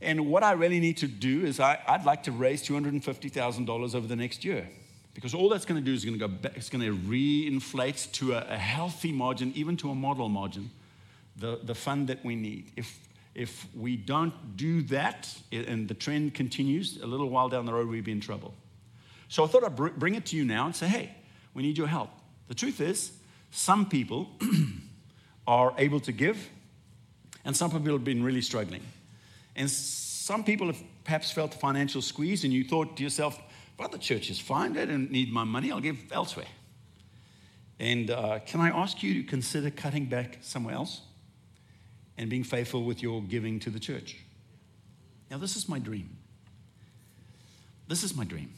And 0.00 0.26
what 0.26 0.42
I 0.42 0.52
really 0.52 0.80
need 0.80 0.98
to 0.98 1.08
do 1.08 1.44
is 1.44 1.58
I, 1.58 1.78
would 1.90 2.04
like 2.04 2.24
to 2.24 2.32
raise 2.32 2.62
$250,000 2.62 3.94
over 3.94 4.06
the 4.06 4.16
next 4.16 4.44
year. 4.44 4.68
Because 5.14 5.32
all 5.32 5.48
that's 5.48 5.64
going 5.64 5.80
to 5.80 5.84
do 5.84 5.94
is 5.94 6.04
going 6.04 6.18
to 6.18 6.20
go 6.20 6.28
back, 6.28 6.56
it's 6.56 6.68
going 6.68 6.84
to 6.84 6.94
reinflate 6.94 8.12
to 8.12 8.34
a, 8.34 8.46
a, 8.50 8.58
healthy 8.58 9.12
margin, 9.12 9.52
even 9.54 9.76
to 9.78 9.90
a 9.90 9.94
model 9.94 10.28
margin, 10.28 10.70
the, 11.36 11.60
the 11.62 11.74
fund 11.74 12.08
that 12.08 12.24
we 12.24 12.34
need. 12.34 12.72
If, 12.76 12.98
if 13.34 13.66
we 13.74 13.96
don't 13.96 14.56
do 14.56 14.82
that 14.82 15.32
and 15.52 15.88
the 15.88 15.94
trend 15.94 16.34
continues, 16.34 17.00
a 17.00 17.06
little 17.06 17.30
while 17.30 17.48
down 17.48 17.64
the 17.64 17.72
road, 17.72 17.88
we'd 17.88 18.04
be 18.04 18.12
in 18.12 18.20
trouble. 18.20 18.54
So 19.28 19.44
I 19.44 19.46
thought 19.46 19.64
I'd 19.64 19.76
br- 19.76 19.88
bring 19.88 20.16
it 20.16 20.26
to 20.26 20.36
you 20.36 20.44
now 20.44 20.66
and 20.66 20.76
say, 20.76 20.88
hey, 20.88 21.14
we 21.54 21.62
need 21.62 21.78
your 21.78 21.86
help. 21.86 22.10
The 22.48 22.54
truth 22.54 22.80
is, 22.80 23.12
some 23.52 23.88
people 23.88 24.28
are 25.46 25.74
able 25.78 26.00
to 26.00 26.12
give, 26.12 26.50
and 27.44 27.56
some 27.56 27.70
people 27.70 27.92
have 27.92 28.04
been 28.04 28.22
really 28.22 28.40
struggling. 28.40 28.82
And 29.56 29.70
some 29.70 30.44
people 30.44 30.66
have 30.68 30.82
perhaps 31.04 31.30
felt 31.30 31.54
a 31.54 31.58
financial 31.58 32.02
squeeze, 32.02 32.44
and 32.44 32.52
you 32.52 32.64
thought 32.64 32.96
to 32.96 33.02
yourself, 33.02 33.40
well, 33.78 33.88
the 33.88 33.98
church 33.98 34.30
is 34.30 34.38
fine. 34.38 34.72
They 34.72 34.86
don't 34.86 35.10
need 35.10 35.32
my 35.32 35.44
money. 35.44 35.70
I'll 35.70 35.80
give 35.80 35.98
elsewhere. 36.12 36.46
And 37.80 38.10
uh, 38.10 38.38
can 38.46 38.60
I 38.60 38.70
ask 38.70 39.02
you 39.02 39.14
to 39.14 39.22
consider 39.28 39.70
cutting 39.70 40.06
back 40.06 40.38
somewhere 40.40 40.74
else 40.74 41.02
and 42.16 42.30
being 42.30 42.44
faithful 42.44 42.84
with 42.84 43.02
your 43.02 43.20
giving 43.22 43.58
to 43.60 43.70
the 43.70 43.80
church? 43.80 44.16
Now, 45.30 45.38
this 45.38 45.56
is 45.56 45.68
my 45.68 45.78
dream. 45.78 46.16
This 47.88 48.04
is 48.04 48.16
my 48.16 48.24
dream. 48.24 48.52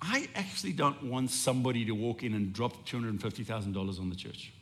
I 0.00 0.28
actually 0.34 0.72
don't 0.72 1.02
want 1.04 1.30
somebody 1.30 1.84
to 1.86 1.92
walk 1.92 2.22
in 2.22 2.34
and 2.34 2.52
drop 2.52 2.86
$250,000 2.86 4.00
on 4.00 4.08
the 4.08 4.16
church. 4.16 4.52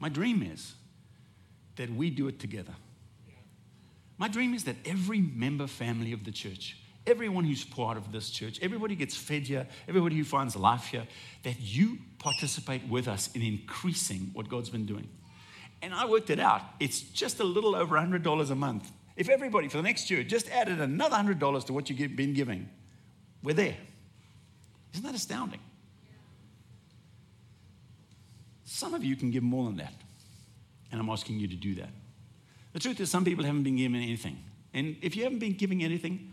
My 0.00 0.08
dream 0.08 0.42
is 0.42 0.74
that 1.76 1.90
we 1.90 2.10
do 2.10 2.28
it 2.28 2.38
together. 2.38 2.74
My 4.16 4.28
dream 4.28 4.54
is 4.54 4.64
that 4.64 4.76
every 4.84 5.20
member 5.20 5.66
family 5.66 6.12
of 6.12 6.24
the 6.24 6.32
church, 6.32 6.76
everyone 7.06 7.44
who's 7.44 7.64
part 7.64 7.96
of 7.96 8.10
this 8.10 8.30
church, 8.30 8.58
everybody 8.60 8.96
gets 8.96 9.16
fed 9.16 9.42
here, 9.42 9.66
everybody 9.88 10.16
who 10.16 10.24
finds 10.24 10.56
life 10.56 10.86
here, 10.86 11.06
that 11.44 11.60
you 11.60 11.98
participate 12.18 12.86
with 12.88 13.06
us 13.06 13.30
in 13.34 13.42
increasing 13.42 14.30
what 14.32 14.48
God's 14.48 14.70
been 14.70 14.86
doing. 14.86 15.08
And 15.82 15.94
I 15.94 16.06
worked 16.06 16.30
it 16.30 16.40
out. 16.40 16.62
It's 16.80 17.00
just 17.00 17.38
a 17.38 17.44
little 17.44 17.76
over 17.76 17.96
$100 17.96 18.50
a 18.50 18.54
month. 18.54 18.90
If 19.16 19.28
everybody 19.28 19.68
for 19.68 19.76
the 19.76 19.84
next 19.84 20.10
year 20.10 20.24
just 20.24 20.50
added 20.50 20.80
another 20.80 21.16
$100 21.16 21.66
to 21.66 21.72
what 21.72 21.88
you've 21.88 22.16
been 22.16 22.34
giving, 22.34 22.68
we're 23.42 23.54
there. 23.54 23.76
Isn't 24.92 25.04
that 25.04 25.14
astounding? 25.14 25.60
Some 28.78 28.94
of 28.94 29.02
you 29.02 29.16
can 29.16 29.32
give 29.32 29.42
more 29.42 29.64
than 29.64 29.78
that. 29.78 29.92
And 30.92 31.00
I'm 31.00 31.10
asking 31.10 31.40
you 31.40 31.48
to 31.48 31.56
do 31.56 31.74
that. 31.74 31.88
The 32.74 32.78
truth 32.78 33.00
is, 33.00 33.10
some 33.10 33.24
people 33.24 33.44
haven't 33.44 33.64
been 33.64 33.74
given 33.74 34.00
anything. 34.00 34.38
And 34.72 34.96
if 35.02 35.16
you 35.16 35.24
haven't 35.24 35.40
been 35.40 35.54
giving 35.54 35.82
anything, 35.82 36.32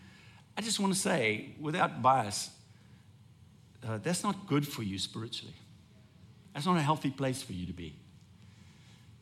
I 0.56 0.62
just 0.62 0.80
want 0.80 0.94
to 0.94 1.00
say, 1.00 1.56
without 1.60 2.04
bias, 2.04 2.52
uh, 3.84 3.98
that's 3.98 4.24
not 4.24 4.46
good 4.46 4.68
for 4.68 4.84
you 4.84 5.00
spiritually. 5.00 5.56
That's 6.54 6.68
not 6.68 6.78
a 6.78 6.84
healthy 6.84 7.10
place 7.10 7.42
for 7.42 7.54
you 7.54 7.66
to 7.66 7.74
be. 7.74 7.96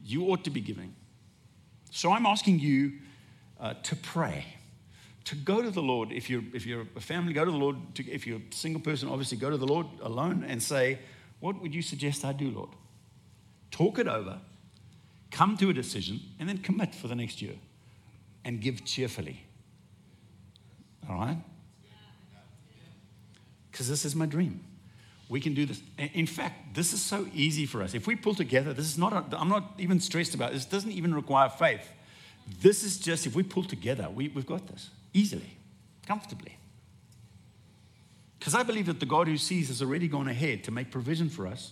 You 0.04 0.26
ought 0.26 0.44
to 0.44 0.50
be 0.50 0.60
giving. 0.60 0.94
So 1.92 2.12
I'm 2.12 2.26
asking 2.26 2.60
you 2.60 2.92
uh, 3.58 3.76
to 3.84 3.96
pray, 3.96 4.44
to 5.24 5.36
go 5.36 5.62
to 5.62 5.72
the 5.72 5.82
Lord. 5.82 6.12
If 6.12 6.30
you're, 6.30 6.44
if 6.54 6.66
you're 6.66 6.86
a 6.98 7.00
family, 7.00 7.32
go 7.32 7.46
to 7.46 7.52
the 7.52 7.56
Lord. 7.56 7.78
To, 7.96 8.12
if 8.12 8.28
you're 8.28 8.40
a 8.40 8.54
single 8.54 8.82
person, 8.82 9.08
obviously 9.08 9.38
go 9.38 9.50
to 9.50 9.58
the 9.58 9.66
Lord 9.66 9.88
alone 10.02 10.44
and 10.46 10.62
say, 10.62 11.00
What 11.40 11.62
would 11.62 11.74
you 11.74 11.82
suggest 11.82 12.26
I 12.26 12.34
do, 12.34 12.52
Lord? 12.52 12.72
Talk 13.74 13.98
it 13.98 14.08
over, 14.08 14.38
come 15.32 15.58
to 15.58 15.72
a 15.72 15.74
decision, 15.74 16.20
and 16.40 16.48
then 16.48 16.60
commit 16.60 16.94
for 16.94 17.08
the 17.08 17.16
next 17.16 17.42
year 17.42 17.56
and 18.46 18.62
give 18.62 18.86
cheerfully. 18.86 19.42
All 21.10 21.16
right? 21.16 21.38
Because 23.72 23.90
this 23.90 24.06
is 24.06 24.16
my 24.16 24.28
dream. 24.28 24.64
We 25.28 25.42
can 25.42 25.56
do 25.56 25.66
this. 25.66 25.82
In 25.98 26.28
fact, 26.28 26.76
this 26.76 26.94
is 26.94 27.02
so 27.02 27.26
easy 27.34 27.66
for 27.66 27.82
us. 27.82 27.96
If 27.96 28.06
we 28.06 28.16
pull 28.16 28.36
together, 28.36 28.74
this 28.74 28.86
is 28.86 29.00
not, 29.00 29.34
i 29.34 29.42
am 29.42 29.50
not 29.50 29.74
even 29.80 30.00
stressed 30.00 30.36
about 30.36 30.52
this. 30.52 30.66
doesn't 30.66 30.92
even 30.92 31.16
require 31.16 31.50
faith. 31.50 31.90
This 32.62 32.84
is 32.84 33.00
just, 33.00 33.26
if 33.26 33.34
we 33.34 33.42
pull 33.42 33.64
together, 33.64 34.08
we, 34.08 34.28
we've 34.28 34.46
got 34.46 34.68
this 34.68 34.92
easily, 35.16 35.58
comfortably. 36.06 36.58
Because 38.38 38.54
I 38.54 38.62
believe 38.62 38.86
that 38.86 39.00
the 39.00 39.08
God 39.08 39.28
who 39.28 39.38
sees 39.38 39.70
has 39.70 39.82
already 39.82 40.08
gone 40.08 40.28
ahead 40.28 40.64
to 40.66 40.72
make 40.72 40.92
provision 40.92 41.28
for 41.28 41.48
us. 41.48 41.72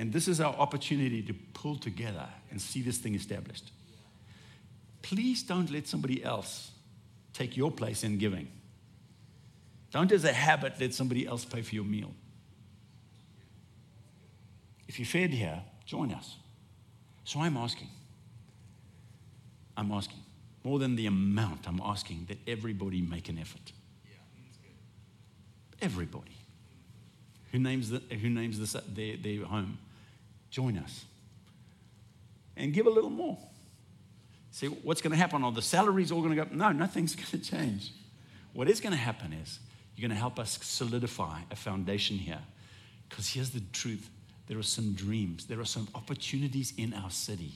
And 0.00 0.14
this 0.14 0.28
is 0.28 0.40
our 0.40 0.54
opportunity 0.54 1.20
to 1.24 1.34
pull 1.52 1.76
together 1.76 2.26
and 2.50 2.58
see 2.58 2.80
this 2.80 2.96
thing 2.96 3.14
established. 3.14 3.70
Please 5.02 5.42
don't 5.42 5.70
let 5.70 5.86
somebody 5.86 6.24
else 6.24 6.70
take 7.34 7.54
your 7.54 7.70
place 7.70 8.02
in 8.02 8.16
giving. 8.16 8.48
Don't, 9.90 10.10
as 10.10 10.24
a 10.24 10.32
habit, 10.32 10.80
let 10.80 10.94
somebody 10.94 11.26
else 11.26 11.44
pay 11.44 11.60
for 11.60 11.74
your 11.74 11.84
meal. 11.84 12.14
If 14.88 14.98
you're 14.98 15.04
fed 15.04 15.34
here, 15.34 15.60
join 15.84 16.14
us. 16.14 16.36
So 17.24 17.42
I'm 17.42 17.58
asking. 17.58 17.88
I'm 19.76 19.92
asking. 19.92 20.20
More 20.64 20.78
than 20.78 20.96
the 20.96 21.08
amount, 21.08 21.68
I'm 21.68 21.80
asking 21.84 22.24
that 22.28 22.38
everybody 22.48 23.02
make 23.02 23.28
an 23.28 23.36
effort. 23.38 23.72
Everybody 25.82 26.38
who 27.52 27.58
names, 27.58 27.90
the, 27.90 27.98
who 27.98 28.30
names 28.30 28.58
this, 28.58 28.72
their, 28.88 29.18
their 29.18 29.44
home, 29.44 29.76
join 30.50 30.78
us. 30.78 31.04
And 32.56 32.72
give 32.74 32.86
a 32.86 32.90
little 32.90 33.10
more. 33.10 33.38
See, 34.50 34.66
what's 34.66 35.00
going 35.00 35.12
to 35.12 35.16
happen? 35.16 35.44
Are 35.44 35.52
the 35.52 35.62
salaries 35.62 36.12
all 36.12 36.20
going 36.22 36.36
to 36.36 36.44
go? 36.44 36.54
No, 36.54 36.72
nothing's 36.72 37.14
going 37.16 37.28
to 37.28 37.38
change. 37.38 37.92
What 38.52 38.68
is 38.68 38.80
going 38.80 38.92
to 38.92 38.98
happen 38.98 39.32
is 39.32 39.60
you're 39.96 40.06
going 40.08 40.14
to 40.14 40.20
help 40.20 40.38
us 40.38 40.58
solidify 40.62 41.40
a 41.50 41.56
foundation 41.56 42.18
here. 42.18 42.40
Because 43.08 43.28
here's 43.28 43.50
the 43.50 43.62
truth 43.72 44.08
there 44.46 44.58
are 44.58 44.64
some 44.64 44.94
dreams, 44.94 45.46
there 45.46 45.60
are 45.60 45.64
some 45.64 45.86
opportunities 45.94 46.72
in 46.76 46.92
our 46.92 47.10
city. 47.10 47.52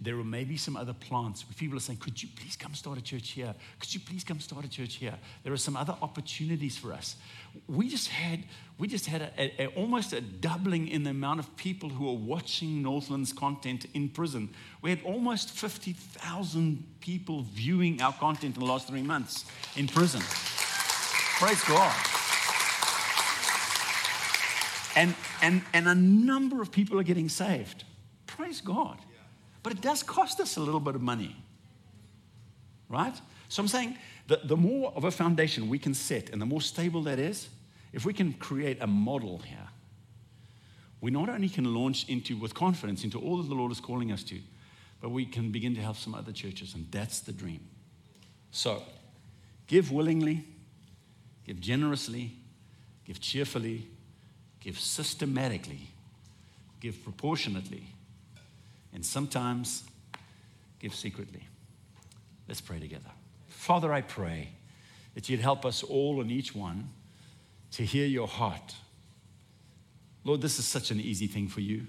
There, 0.00 0.18
are 0.18 0.24
maybe 0.24 0.56
some 0.56 0.74
other 0.76 0.94
plants 0.94 1.42
people 1.42 1.76
are 1.76 1.80
saying, 1.80 1.98
Could 1.98 2.22
you 2.22 2.28
please 2.34 2.56
come 2.56 2.72
start 2.72 2.96
a 2.96 3.02
church 3.02 3.30
here? 3.30 3.54
Could 3.78 3.92
you 3.92 4.00
please 4.00 4.24
come 4.24 4.40
start 4.40 4.64
a 4.64 4.68
church 4.68 4.94
here? 4.94 5.14
There 5.44 5.52
are 5.52 5.58
some 5.58 5.76
other 5.76 5.94
opportunities 6.00 6.78
for 6.78 6.92
us. 6.92 7.16
We 7.68 7.88
just 7.88 8.08
had, 8.08 8.44
we 8.78 8.88
just 8.88 9.06
had 9.06 9.22
a, 9.22 9.32
a, 9.38 9.64
a, 9.64 9.66
almost 9.74 10.14
a 10.14 10.20
doubling 10.22 10.88
in 10.88 11.02
the 11.02 11.10
amount 11.10 11.40
of 11.40 11.56
people 11.56 11.90
who 11.90 12.08
are 12.08 12.16
watching 12.16 12.82
Northland's 12.82 13.34
content 13.34 13.86
in 13.92 14.08
prison. 14.08 14.48
We 14.80 14.90
had 14.90 15.02
almost 15.04 15.50
50,000 15.50 16.84
people 17.00 17.42
viewing 17.42 18.00
our 18.00 18.14
content 18.14 18.56
in 18.56 18.60
the 18.60 18.66
last 18.66 18.88
three 18.88 19.02
months 19.02 19.44
in 19.76 19.88
prison. 19.88 20.22
Praise 21.38 21.62
God. 21.64 21.94
And, 24.96 25.14
and, 25.42 25.62
and 25.74 25.86
a 25.86 25.94
number 25.94 26.62
of 26.62 26.72
people 26.72 26.98
are 26.98 27.02
getting 27.02 27.28
saved. 27.28 27.84
Praise 28.26 28.62
God. 28.62 28.98
But 29.66 29.72
it 29.72 29.80
does 29.80 30.04
cost 30.04 30.38
us 30.38 30.56
a 30.56 30.60
little 30.60 30.78
bit 30.78 30.94
of 30.94 31.02
money. 31.02 31.34
Right? 32.88 33.20
So 33.48 33.60
I'm 33.60 33.66
saying 33.66 33.98
that 34.28 34.46
the 34.46 34.56
more 34.56 34.92
of 34.94 35.02
a 35.02 35.10
foundation 35.10 35.68
we 35.68 35.80
can 35.80 35.92
set 35.92 36.30
and 36.30 36.40
the 36.40 36.46
more 36.46 36.60
stable 36.60 37.02
that 37.02 37.18
is, 37.18 37.48
if 37.92 38.04
we 38.04 38.12
can 38.12 38.34
create 38.34 38.78
a 38.80 38.86
model 38.86 39.38
here, 39.38 39.66
we 41.00 41.10
not 41.10 41.28
only 41.28 41.48
can 41.48 41.74
launch 41.74 42.08
into, 42.08 42.36
with 42.36 42.54
confidence, 42.54 43.02
into 43.02 43.18
all 43.18 43.38
that 43.38 43.48
the 43.48 43.56
Lord 43.56 43.72
is 43.72 43.80
calling 43.80 44.12
us 44.12 44.22
to, 44.22 44.38
but 45.00 45.10
we 45.10 45.26
can 45.26 45.50
begin 45.50 45.74
to 45.74 45.80
help 45.80 45.96
some 45.96 46.14
other 46.14 46.30
churches. 46.30 46.76
And 46.76 46.86
that's 46.92 47.18
the 47.18 47.32
dream. 47.32 47.66
So, 48.52 48.84
give 49.66 49.90
willingly, 49.90 50.44
give 51.44 51.58
generously, 51.58 52.36
give 53.04 53.20
cheerfully, 53.20 53.88
give 54.60 54.78
systematically, 54.78 55.88
give 56.78 57.02
proportionately, 57.02 57.95
and 58.96 59.04
sometimes 59.04 59.84
give 60.80 60.94
secretly. 60.94 61.42
Let's 62.48 62.62
pray 62.62 62.80
together. 62.80 63.10
Father, 63.46 63.92
I 63.92 64.00
pray 64.00 64.48
that 65.14 65.28
you'd 65.28 65.40
help 65.40 65.66
us 65.66 65.82
all 65.82 66.22
and 66.22 66.30
each 66.30 66.54
one 66.54 66.88
to 67.72 67.84
hear 67.84 68.06
your 68.06 68.26
heart. 68.26 68.74
Lord, 70.24 70.40
this 70.40 70.58
is 70.58 70.64
such 70.64 70.90
an 70.90 70.98
easy 70.98 71.26
thing 71.26 71.46
for 71.46 71.60
you. 71.60 71.86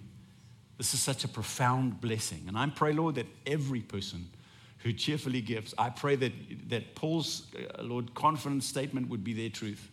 This 0.78 0.93
is 0.93 1.00
such 1.00 1.24
a 1.24 1.30
profound 1.30 2.02
blessing. 2.02 2.43
And 2.50 2.58
I 2.58 2.67
pray, 2.67 2.91
Lord, 2.91 3.15
that 3.15 3.28
every 3.46 3.82
person 3.82 4.30
who 4.80 4.91
cheerfully 4.91 5.39
gives, 5.39 5.74
I 5.78 5.89
pray 5.89 6.17
that, 6.17 6.34
that 6.70 6.93
Paul's, 6.93 7.48
uh, 7.56 7.84
Lord, 7.84 8.13
confident 8.15 8.63
statement 8.63 9.08
would 9.08 9.24
be 9.24 9.32
their 9.32 9.50
truth. 9.50 9.89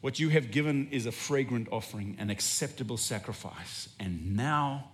What 0.00 0.18
you 0.18 0.30
have 0.30 0.50
given 0.50 0.88
is 0.90 1.06
a 1.06 1.12
fragrant 1.12 1.68
offering, 1.70 2.16
an 2.18 2.28
acceptable 2.28 2.96
sacrifice. 2.96 3.88
And 4.00 4.34
now, 4.34 4.90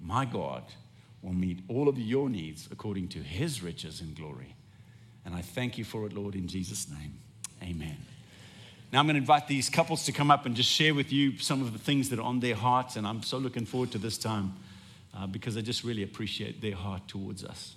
my 0.00 0.24
God 0.24 0.64
will 1.22 1.32
meet 1.32 1.60
all 1.68 1.88
of 1.88 1.98
your 1.98 2.28
needs 2.28 2.68
according 2.70 3.08
to 3.08 3.18
his 3.18 3.62
riches 3.62 4.00
and 4.00 4.14
glory. 4.14 4.54
And 5.24 5.34
I 5.34 5.42
thank 5.42 5.76
you 5.76 5.84
for 5.84 6.06
it, 6.06 6.12
Lord, 6.12 6.34
in 6.34 6.46
Jesus' 6.46 6.88
name. 6.88 7.18
Amen. 7.62 7.96
Now 8.92 9.00
I'm 9.00 9.06
going 9.06 9.14
to 9.14 9.20
invite 9.20 9.48
these 9.48 9.68
couples 9.68 10.04
to 10.04 10.12
come 10.12 10.30
up 10.30 10.46
and 10.46 10.54
just 10.54 10.70
share 10.70 10.94
with 10.94 11.12
you 11.12 11.38
some 11.38 11.60
of 11.60 11.72
the 11.72 11.78
things 11.78 12.10
that 12.10 12.18
are 12.20 12.22
on 12.22 12.40
their 12.40 12.54
hearts. 12.54 12.96
And 12.96 13.06
I'm 13.06 13.22
so 13.22 13.38
looking 13.38 13.66
forward 13.66 13.90
to 13.92 13.98
this 13.98 14.16
time 14.16 14.54
uh, 15.16 15.26
because 15.26 15.56
I 15.56 15.60
just 15.62 15.82
really 15.82 16.04
appreciate 16.04 16.60
their 16.60 16.76
heart 16.76 17.08
towards 17.08 17.44
us. 17.44 17.74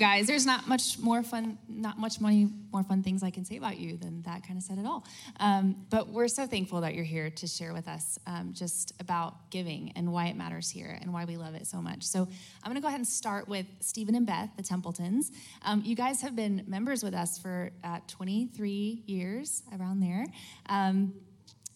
Guys. 0.00 0.26
There's 0.26 0.46
not 0.46 0.66
much 0.66 0.98
more 0.98 1.22
fun, 1.22 1.58
not 1.68 1.98
much 1.98 2.20
money, 2.20 2.48
more 2.72 2.82
fun 2.82 3.02
things 3.02 3.22
I 3.22 3.30
can 3.30 3.44
say 3.44 3.58
about 3.58 3.78
you 3.78 3.98
than 3.98 4.22
that 4.22 4.42
kind 4.46 4.56
of 4.56 4.64
said 4.64 4.78
at 4.78 4.86
all. 4.86 5.04
Um, 5.38 5.76
but 5.90 6.08
we're 6.08 6.26
so 6.26 6.46
thankful 6.46 6.80
that 6.80 6.94
you're 6.94 7.04
here 7.04 7.28
to 7.28 7.46
share 7.46 7.74
with 7.74 7.86
us 7.86 8.18
um, 8.26 8.52
just 8.54 8.94
about 8.98 9.50
giving 9.50 9.92
and 9.96 10.10
why 10.10 10.26
it 10.28 10.36
matters 10.36 10.70
here 10.70 10.98
and 11.00 11.12
why 11.12 11.26
we 11.26 11.36
love 11.36 11.54
it 11.54 11.66
so 11.66 11.82
much. 11.82 12.02
So 12.02 12.20
I'm 12.20 12.70
going 12.70 12.76
to 12.76 12.80
go 12.80 12.88
ahead 12.88 12.98
and 12.98 13.06
start 13.06 13.46
with 13.46 13.66
Stephen 13.80 14.14
and 14.14 14.26
Beth, 14.26 14.48
the 14.56 14.62
Templetons. 14.62 15.30
Um, 15.62 15.82
you 15.84 15.94
guys 15.94 16.22
have 16.22 16.34
been 16.34 16.64
members 16.66 17.02
with 17.04 17.14
us 17.14 17.38
for 17.38 17.70
uh, 17.84 18.00
23 18.08 19.02
years, 19.06 19.62
around 19.78 20.00
there. 20.00 20.24
Um, 20.66 21.12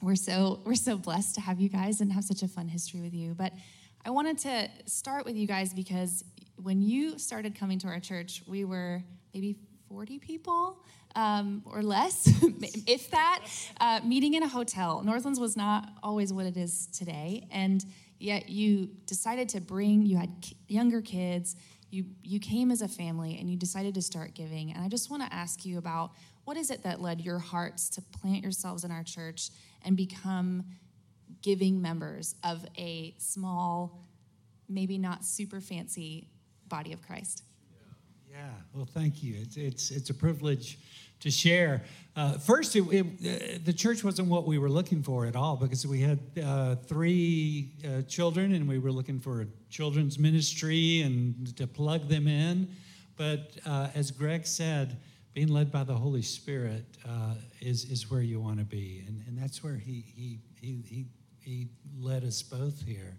we're 0.00 0.16
so 0.16 0.60
we're 0.64 0.74
so 0.74 0.96
blessed 0.96 1.34
to 1.36 1.40
have 1.40 1.60
you 1.60 1.68
guys 1.68 2.00
and 2.00 2.12
have 2.12 2.24
such 2.24 2.42
a 2.42 2.48
fun 2.48 2.68
history 2.68 3.00
with 3.00 3.14
you. 3.14 3.34
But 3.34 3.52
I 4.06 4.10
wanted 4.10 4.36
to 4.40 4.68
start 4.84 5.24
with 5.24 5.34
you 5.34 5.46
guys 5.46 5.72
because 5.72 6.24
when 6.62 6.82
you 6.82 7.18
started 7.18 7.54
coming 7.54 7.78
to 7.80 7.88
our 7.88 8.00
church, 8.00 8.42
we 8.46 8.64
were 8.64 9.02
maybe 9.32 9.56
40 9.88 10.18
people 10.18 10.78
um, 11.16 11.62
or 11.64 11.82
less, 11.82 12.26
if 12.86 13.10
that, 13.10 13.44
uh, 13.80 14.00
meeting 14.04 14.34
in 14.34 14.42
a 14.42 14.48
hotel. 14.48 15.02
Northlands 15.02 15.38
was 15.38 15.56
not 15.56 15.90
always 16.02 16.32
what 16.32 16.46
it 16.46 16.56
is 16.56 16.86
today, 16.88 17.46
and 17.50 17.84
yet 18.18 18.48
you 18.48 18.90
decided 19.06 19.48
to 19.50 19.60
bring. 19.60 20.04
You 20.04 20.16
had 20.16 20.30
younger 20.68 21.00
kids. 21.00 21.56
You 21.90 22.06
you 22.22 22.40
came 22.40 22.70
as 22.70 22.82
a 22.82 22.88
family, 22.88 23.38
and 23.38 23.48
you 23.48 23.56
decided 23.56 23.94
to 23.94 24.02
start 24.02 24.34
giving. 24.34 24.72
And 24.72 24.82
I 24.82 24.88
just 24.88 25.10
want 25.10 25.22
to 25.22 25.32
ask 25.32 25.64
you 25.64 25.78
about 25.78 26.10
what 26.44 26.56
is 26.56 26.70
it 26.70 26.82
that 26.82 27.00
led 27.00 27.20
your 27.20 27.38
hearts 27.38 27.88
to 27.90 28.02
plant 28.02 28.42
yourselves 28.42 28.84
in 28.84 28.90
our 28.90 29.04
church 29.04 29.50
and 29.84 29.96
become 29.96 30.64
giving 31.42 31.80
members 31.80 32.34
of 32.42 32.66
a 32.76 33.14
small, 33.18 34.04
maybe 34.68 34.98
not 34.98 35.24
super 35.24 35.60
fancy 35.60 36.28
body 36.68 36.92
of 36.92 37.02
Christ? 37.02 37.44
Yeah, 38.30 38.50
well, 38.72 38.84
thank 38.84 39.22
you. 39.22 39.36
It's, 39.40 39.56
it's, 39.56 39.90
it's 39.90 40.10
a 40.10 40.14
privilege 40.14 40.78
to 41.20 41.30
share. 41.30 41.82
Uh, 42.16 42.32
first, 42.32 42.74
it, 42.76 42.82
it, 42.90 43.64
the 43.64 43.72
church 43.72 44.02
wasn't 44.02 44.28
what 44.28 44.44
we 44.44 44.58
were 44.58 44.68
looking 44.68 45.02
for 45.02 45.24
at 45.26 45.36
all 45.36 45.56
because 45.56 45.86
we 45.86 46.00
had 46.00 46.18
uh, 46.44 46.74
three 46.74 47.70
uh, 47.84 48.02
children 48.02 48.54
and 48.54 48.68
we 48.68 48.78
were 48.78 48.92
looking 48.92 49.20
for 49.20 49.42
a 49.42 49.46
children's 49.70 50.18
ministry 50.18 51.02
and 51.02 51.56
to 51.56 51.66
plug 51.66 52.08
them 52.08 52.26
in. 52.26 52.68
But 53.16 53.56
uh, 53.64 53.88
as 53.94 54.10
Greg 54.10 54.46
said, 54.46 54.98
being 55.32 55.48
led 55.48 55.70
by 55.70 55.84
the 55.84 55.94
Holy 55.94 56.22
Spirit 56.22 56.84
uh, 57.08 57.34
is, 57.60 57.84
is 57.84 58.10
where 58.10 58.22
you 58.22 58.40
want 58.40 58.58
to 58.58 58.64
be. 58.64 59.04
And, 59.06 59.22
and 59.26 59.38
that's 59.38 59.62
where 59.62 59.76
he, 59.76 60.04
he, 60.14 60.40
he, 60.60 60.82
he, 60.84 61.06
he 61.40 61.68
led 61.98 62.24
us 62.24 62.42
both 62.42 62.82
here. 62.84 63.16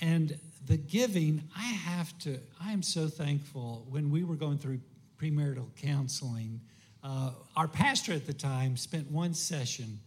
And 0.00 0.38
the 0.66 0.76
giving, 0.76 1.42
I 1.56 1.62
have 1.62 2.16
to, 2.20 2.38
I 2.60 2.72
am 2.72 2.82
so 2.82 3.08
thankful 3.08 3.86
when 3.88 4.10
we 4.10 4.24
were 4.24 4.34
going 4.34 4.58
through 4.58 4.80
premarital 5.20 5.68
counseling. 5.76 6.60
Uh, 7.02 7.30
our 7.56 7.68
pastor 7.68 8.12
at 8.12 8.26
the 8.26 8.32
time 8.32 8.76
spent 8.76 9.10
one 9.10 9.32
session 9.32 10.00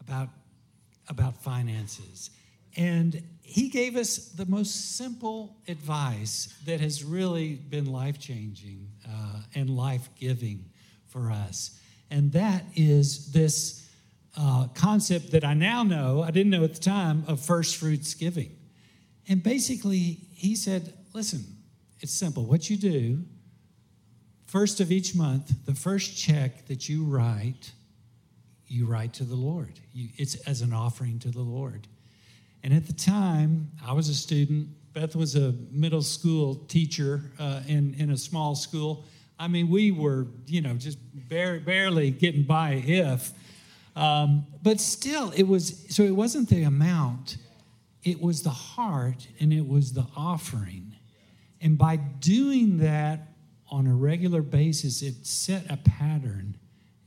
about, 0.00 0.28
about 1.08 1.42
finances. 1.42 2.30
And 2.76 3.22
he 3.42 3.68
gave 3.68 3.96
us 3.96 4.16
the 4.28 4.46
most 4.46 4.96
simple 4.96 5.56
advice 5.68 6.54
that 6.64 6.80
has 6.80 7.04
really 7.04 7.54
been 7.54 7.86
life 7.86 8.18
changing 8.18 8.88
uh, 9.06 9.42
and 9.54 9.70
life 9.70 10.08
giving 10.18 10.64
for 11.06 11.30
us. 11.30 11.78
And 12.10 12.32
that 12.32 12.64
is 12.74 13.30
this 13.32 13.86
uh, 14.36 14.68
concept 14.74 15.32
that 15.32 15.44
I 15.44 15.54
now 15.54 15.82
know, 15.82 16.22
I 16.22 16.30
didn't 16.30 16.50
know 16.50 16.64
at 16.64 16.74
the 16.74 16.80
time, 16.80 17.24
of 17.26 17.40
first 17.40 17.76
fruits 17.76 18.14
giving. 18.14 18.56
And 19.28 19.42
basically, 19.42 20.18
he 20.32 20.56
said, 20.56 20.92
listen, 21.12 21.44
it's 22.00 22.12
simple. 22.12 22.44
What 22.44 22.68
you 22.68 22.76
do, 22.76 23.24
first 24.46 24.80
of 24.80 24.90
each 24.90 25.14
month, 25.14 25.64
the 25.66 25.74
first 25.74 26.16
check 26.16 26.66
that 26.66 26.88
you 26.88 27.04
write, 27.04 27.72
you 28.66 28.86
write 28.86 29.12
to 29.14 29.24
the 29.24 29.36
Lord. 29.36 29.78
You, 29.92 30.08
it's 30.16 30.34
as 30.46 30.62
an 30.62 30.72
offering 30.72 31.18
to 31.20 31.30
the 31.30 31.42
Lord. 31.42 31.86
And 32.64 32.72
at 32.72 32.86
the 32.86 32.92
time, 32.92 33.70
I 33.86 33.92
was 33.92 34.08
a 34.08 34.14
student. 34.14 34.68
Beth 34.92 35.16
was 35.16 35.36
a 35.36 35.54
middle 35.70 36.02
school 36.02 36.56
teacher 36.68 37.30
uh, 37.38 37.60
in, 37.66 37.94
in 37.94 38.10
a 38.10 38.16
small 38.16 38.54
school. 38.54 39.04
I 39.38 39.48
mean, 39.48 39.68
we 39.68 39.90
were, 39.90 40.26
you 40.46 40.60
know, 40.60 40.74
just 40.74 40.98
bare, 41.28 41.58
barely 41.60 42.10
getting 42.10 42.44
by 42.44 42.82
if. 42.84 43.32
Um, 43.96 44.46
but 44.62 44.80
still, 44.80 45.32
it 45.36 45.42
was, 45.42 45.84
so 45.88 46.02
it 46.02 46.14
wasn't 46.14 46.48
the 46.48 46.62
amount, 46.62 47.36
it 48.02 48.20
was 48.20 48.42
the 48.42 48.50
heart 48.50 49.26
and 49.40 49.52
it 49.52 49.66
was 49.66 49.92
the 49.92 50.06
offering. 50.16 50.96
And 51.60 51.78
by 51.78 51.96
doing 51.96 52.78
that 52.78 53.28
on 53.70 53.86
a 53.86 53.94
regular 53.94 54.42
basis, 54.42 55.02
it 55.02 55.26
set 55.26 55.70
a 55.70 55.76
pattern 55.76 56.56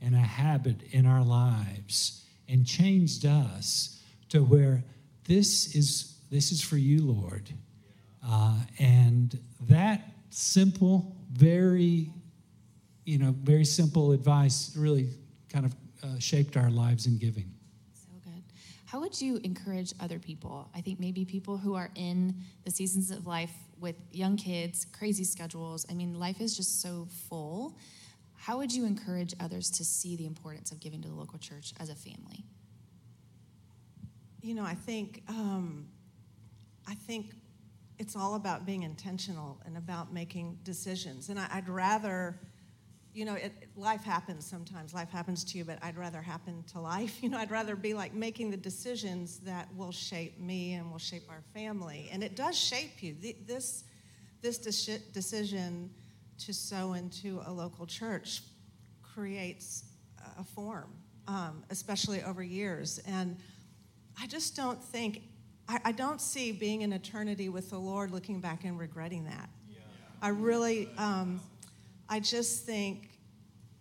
and 0.00 0.14
a 0.14 0.18
habit 0.18 0.82
in 0.90 1.06
our 1.06 1.24
lives 1.24 2.24
and 2.48 2.66
changed 2.66 3.26
us 3.26 4.00
to 4.28 4.42
where 4.42 4.84
this 5.24 5.74
is 5.74 6.16
this 6.30 6.50
is 6.50 6.60
for 6.60 6.76
you, 6.76 7.02
Lord. 7.02 7.50
Uh, 8.26 8.58
and 8.78 9.38
that 9.68 10.12
simple, 10.30 11.16
very, 11.32 12.10
you 13.04 13.18
know, 13.18 13.34
very 13.42 13.64
simple 13.64 14.12
advice 14.12 14.74
really 14.76 15.10
kind 15.48 15.66
of 15.66 15.74
uh, 16.02 16.18
shaped 16.18 16.56
our 16.56 16.70
lives 16.70 17.06
in 17.06 17.18
giving. 17.18 17.55
How 18.86 19.00
would 19.00 19.20
you 19.20 19.38
encourage 19.44 19.92
other 20.00 20.18
people? 20.18 20.70
I 20.74 20.80
think 20.80 20.98
maybe 20.98 21.24
people 21.24 21.58
who 21.58 21.74
are 21.74 21.90
in 21.94 22.34
the 22.64 22.70
seasons 22.70 23.10
of 23.10 23.26
life 23.26 23.52
with 23.78 23.96
young 24.10 24.36
kids, 24.36 24.86
crazy 24.92 25.24
schedules. 25.24 25.86
I 25.90 25.94
mean, 25.94 26.18
life 26.18 26.40
is 26.40 26.56
just 26.56 26.80
so 26.80 27.06
full. 27.28 27.76
How 28.34 28.58
would 28.58 28.72
you 28.72 28.86
encourage 28.86 29.34
others 29.40 29.70
to 29.72 29.84
see 29.84 30.16
the 30.16 30.26
importance 30.26 30.72
of 30.72 30.80
giving 30.80 31.02
to 31.02 31.08
the 31.08 31.14
local 31.14 31.38
church 31.38 31.74
as 31.78 31.90
a 31.90 31.94
family? 31.94 32.44
you 34.46 34.54
know, 34.54 34.64
I 34.64 34.74
think 34.74 35.22
um, 35.28 35.88
I 36.86 36.94
think 36.94 37.34
it's 37.98 38.14
all 38.14 38.36
about 38.36 38.64
being 38.64 38.84
intentional 38.84 39.60
and 39.66 39.76
about 39.76 40.12
making 40.12 40.60
decisions. 40.62 41.30
And 41.30 41.40
I, 41.40 41.48
would 41.56 41.68
rather, 41.68 42.38
you 43.16 43.24
know, 43.24 43.34
it, 43.34 43.52
life 43.76 44.04
happens 44.04 44.44
sometimes. 44.44 44.92
Life 44.92 45.08
happens 45.08 45.42
to 45.44 45.58
you, 45.58 45.64
but 45.64 45.78
I'd 45.82 45.96
rather 45.96 46.20
happen 46.20 46.62
to 46.72 46.80
life. 46.80 47.16
You 47.22 47.30
know, 47.30 47.38
I'd 47.38 47.50
rather 47.50 47.74
be 47.74 47.94
like 47.94 48.12
making 48.12 48.50
the 48.50 48.56
decisions 48.58 49.38
that 49.40 49.68
will 49.74 49.90
shape 49.90 50.38
me 50.38 50.74
and 50.74 50.90
will 50.92 50.98
shape 50.98 51.22
our 51.30 51.42
family. 51.54 52.10
And 52.12 52.22
it 52.22 52.36
does 52.36 52.56
shape 52.58 53.02
you. 53.02 53.16
This 53.46 53.84
this 54.42 54.58
decision 54.58 55.90
to 56.38 56.52
sow 56.52 56.92
into 56.92 57.40
a 57.46 57.52
local 57.52 57.86
church 57.86 58.42
creates 59.02 59.84
a 60.38 60.44
form, 60.44 60.92
um, 61.26 61.64
especially 61.70 62.22
over 62.22 62.42
years. 62.42 63.00
And 63.06 63.38
I 64.20 64.26
just 64.26 64.54
don't 64.54 64.80
think, 64.82 65.22
I, 65.68 65.80
I, 65.86 65.92
don't 65.92 66.20
see 66.20 66.52
being 66.52 66.82
in 66.82 66.92
eternity 66.92 67.48
with 67.48 67.70
the 67.70 67.78
Lord 67.78 68.10
looking 68.10 68.40
back 68.40 68.64
and 68.64 68.78
regretting 68.78 69.24
that. 69.24 69.48
Yeah. 69.68 69.78
I 70.22 70.28
really, 70.28 70.90
um, 70.98 71.40
I 72.08 72.20
just 72.20 72.64
think 72.64 73.18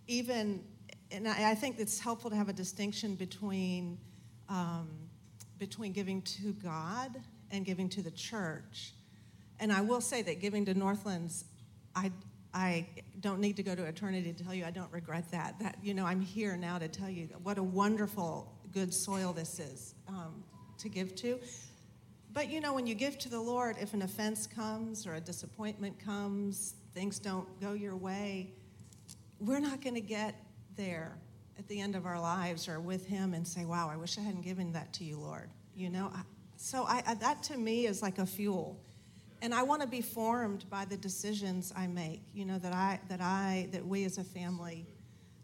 even, 0.08 0.64
and 1.12 1.28
I, 1.28 1.52
I, 1.52 1.56
think 1.56 1.80
it's 1.80 2.00
helpful 2.00 2.30
to 2.30 2.36
have 2.36 2.50
a 2.50 2.54
distinction 2.54 3.16
between, 3.16 3.98
um, 4.50 4.90
between 5.60 5.92
giving 5.92 6.22
to 6.24 6.54
God 6.54 7.22
and 7.52 7.66
giving 7.66 7.90
to 7.90 8.02
the 8.02 8.12
church. 8.12 8.94
And 9.60 9.72
I 9.72 9.82
will 9.82 10.02
say 10.02 10.22
that 10.24 10.42
giving 10.42 10.66
to 10.66 10.74
Northlands, 10.74 11.46
I, 11.96 12.12
I 12.54 12.88
don't 13.22 13.40
need 13.40 13.58
to 13.58 13.64
go 13.64 13.76
to 13.76 13.84
eternity 13.86 14.34
to 14.34 14.44
tell 14.44 14.54
you 14.54 14.66
I 14.66 14.72
don't 14.72 14.92
regret 14.92 15.30
that. 15.32 15.60
That 15.60 15.78
you 15.84 15.94
know, 15.94 16.06
I'm 16.06 16.22
here 16.22 16.58
now 16.58 16.78
to 16.78 16.88
tell 16.88 17.10
you 17.10 17.28
what 17.44 17.58
a 17.58 17.64
wonderful 17.64 18.52
good 18.74 18.94
soil 18.94 19.34
this 19.34 19.60
is 19.60 19.96
um, 20.08 20.44
to 20.78 20.90
give 20.90 21.16
to. 21.16 21.40
But 22.34 22.50
you 22.50 22.60
know, 22.60 22.74
when 22.74 22.86
you 22.86 22.96
give 22.96 23.18
to 23.20 23.30
the 23.30 23.40
Lord, 23.40 23.78
if 23.80 23.94
an 23.94 24.02
offense 24.02 24.46
comes 24.48 25.08
or 25.08 25.16
a 25.16 25.22
disappointment 25.22 25.98
comes, 26.00 26.76
things 26.96 27.20
don't 27.20 27.48
go 27.62 27.74
your 27.74 27.96
way, 27.96 28.50
we're 29.40 29.60
not 29.60 29.82
going 29.82 29.94
to 29.94 30.02
get 30.02 30.34
there 30.76 31.16
at 31.60 31.68
the 31.68 31.80
end 31.80 31.96
of 31.96 32.08
our 32.08 32.20
lives 32.20 32.68
or 32.68 32.80
with 32.80 33.06
Him 33.06 33.36
and 33.36 33.48
say, 33.48 33.66
"Wow, 33.66 33.90
I 33.90 33.98
wish 33.98 34.18
I 34.18 34.22
hadn't 34.22 34.42
given 34.42 34.72
that 34.74 34.92
to 34.94 35.04
you, 35.04 35.20
Lord." 35.20 35.50
You 35.76 35.90
know, 35.90 36.12
so 36.56 36.86
I, 36.86 37.04
I, 37.06 37.14
that 37.16 37.44
to 37.44 37.58
me 37.58 37.86
is 37.86 38.02
like 38.02 38.18
a 38.18 38.26
fuel, 38.26 38.80
and 39.44 39.54
I 39.54 39.62
want 39.62 39.84
to 39.84 39.88
be 39.88 40.02
formed 40.02 40.68
by 40.70 40.86
the 40.86 40.98
decisions 40.98 41.72
I 41.78 41.86
make. 41.86 42.22
You 42.34 42.46
know, 42.46 42.58
that 42.58 42.74
I 42.74 43.00
that 43.10 43.22
I 43.22 43.70
that 43.72 43.86
we 43.86 44.06
as 44.06 44.18
a 44.18 44.24
family, 44.24 44.88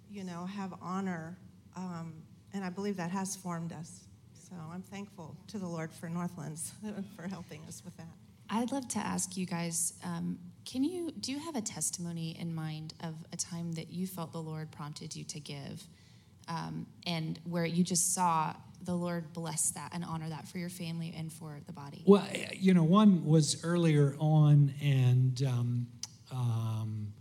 you 0.09 0.23
know, 0.23 0.45
have 0.45 0.73
honor 0.81 1.37
um, 1.75 2.13
and 2.53 2.63
I 2.63 2.69
believe 2.69 2.97
that 2.97 3.11
has 3.11 3.35
formed 3.35 3.73
us. 3.73 4.05
So 4.33 4.55
I'm 4.71 4.81
thankful 4.81 5.35
to 5.47 5.57
the 5.57 5.67
Lord 5.67 5.91
for 5.91 6.09
Northlands 6.09 6.73
for 7.15 7.27
helping 7.27 7.61
us 7.67 7.81
with 7.83 7.95
that. 7.97 8.07
I'd 8.49 8.71
love 8.71 8.87
to 8.89 8.99
ask 8.99 9.37
you 9.37 9.45
guys 9.45 9.93
um, 10.03 10.37
can 10.66 10.84
you 10.84 11.12
do 11.12 11.32
you 11.32 11.39
have 11.39 11.55
a 11.55 11.62
testimony 11.62 12.38
in 12.39 12.53
mind 12.53 12.93
of 13.03 13.16
a 13.34 13.38
time 13.38 13.74
that 13.74 13.91
you 13.91 14.07
felt 14.07 14.32
the 14.32 14.41
Lord 14.41 14.72
prompted 14.72 15.16
you 15.16 15.24
to 15.26 15.39
give 15.39 15.88
um, 16.47 16.86
and 17.05 17.39
where 17.45 17.66
you 17.66 17.84
just 17.84 18.14
saw 18.14 18.53
the 18.84 18.93
Lord 18.93 19.32
bless 19.34 19.72
that 19.72 19.91
and 19.93 20.03
honor 20.03 20.30
that 20.30 20.47
for 20.47 20.57
your 20.57 20.70
family 20.70 21.14
and 21.16 21.32
for 21.32 21.59
the 21.68 21.74
body? 21.74 22.03
Well, 22.05 22.26
you 22.53 22.74
know, 22.74 22.84
one 22.84 23.26
was 23.26 23.64
earlier 23.64 24.16
on, 24.20 24.74
and 24.82 25.41
um, 25.43 25.88
um 26.32 27.14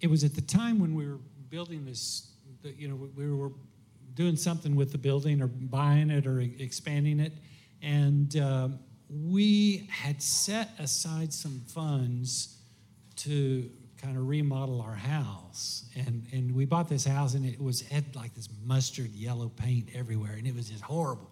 it 0.00 0.08
was 0.08 0.24
at 0.24 0.34
the 0.34 0.40
time 0.40 0.78
when 0.78 0.94
we 0.94 1.06
were 1.06 1.18
building 1.50 1.84
this, 1.84 2.32
you 2.62 2.88
know, 2.88 2.94
we 3.16 3.30
were 3.30 3.52
doing 4.14 4.36
something 4.36 4.74
with 4.74 4.92
the 4.92 4.98
building 4.98 5.42
or 5.42 5.46
buying 5.46 6.10
it 6.10 6.26
or 6.26 6.40
expanding 6.40 7.20
it. 7.20 7.32
And 7.82 8.34
uh, 8.36 8.68
we 9.10 9.88
had 9.90 10.22
set 10.22 10.70
aside 10.78 11.32
some 11.32 11.60
funds 11.66 12.59
to 13.20 13.70
kind 14.00 14.16
of 14.16 14.26
remodel 14.26 14.80
our 14.80 14.94
house. 14.94 15.84
And, 15.94 16.26
and 16.32 16.54
we 16.54 16.64
bought 16.64 16.88
this 16.88 17.04
house 17.04 17.34
and 17.34 17.44
it 17.44 17.60
was 17.60 17.82
had 17.82 18.16
like 18.16 18.34
this 18.34 18.48
mustard 18.64 19.10
yellow 19.10 19.48
paint 19.48 19.90
everywhere 19.94 20.32
and 20.32 20.46
it 20.46 20.54
was 20.54 20.70
just 20.70 20.82
horrible. 20.82 21.30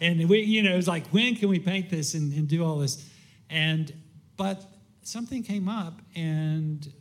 And 0.00 0.28
we, 0.28 0.40
you 0.40 0.62
know, 0.62 0.72
it 0.72 0.76
was 0.76 0.88
like, 0.88 1.06
when 1.08 1.36
can 1.36 1.48
we 1.48 1.58
paint 1.58 1.90
this 1.90 2.14
and, 2.14 2.32
and 2.32 2.48
do 2.48 2.64
all 2.64 2.78
this? 2.78 3.08
And, 3.50 3.92
but 4.36 4.64
something 5.02 5.42
came 5.42 5.68
up 5.68 6.00
and 6.14 6.92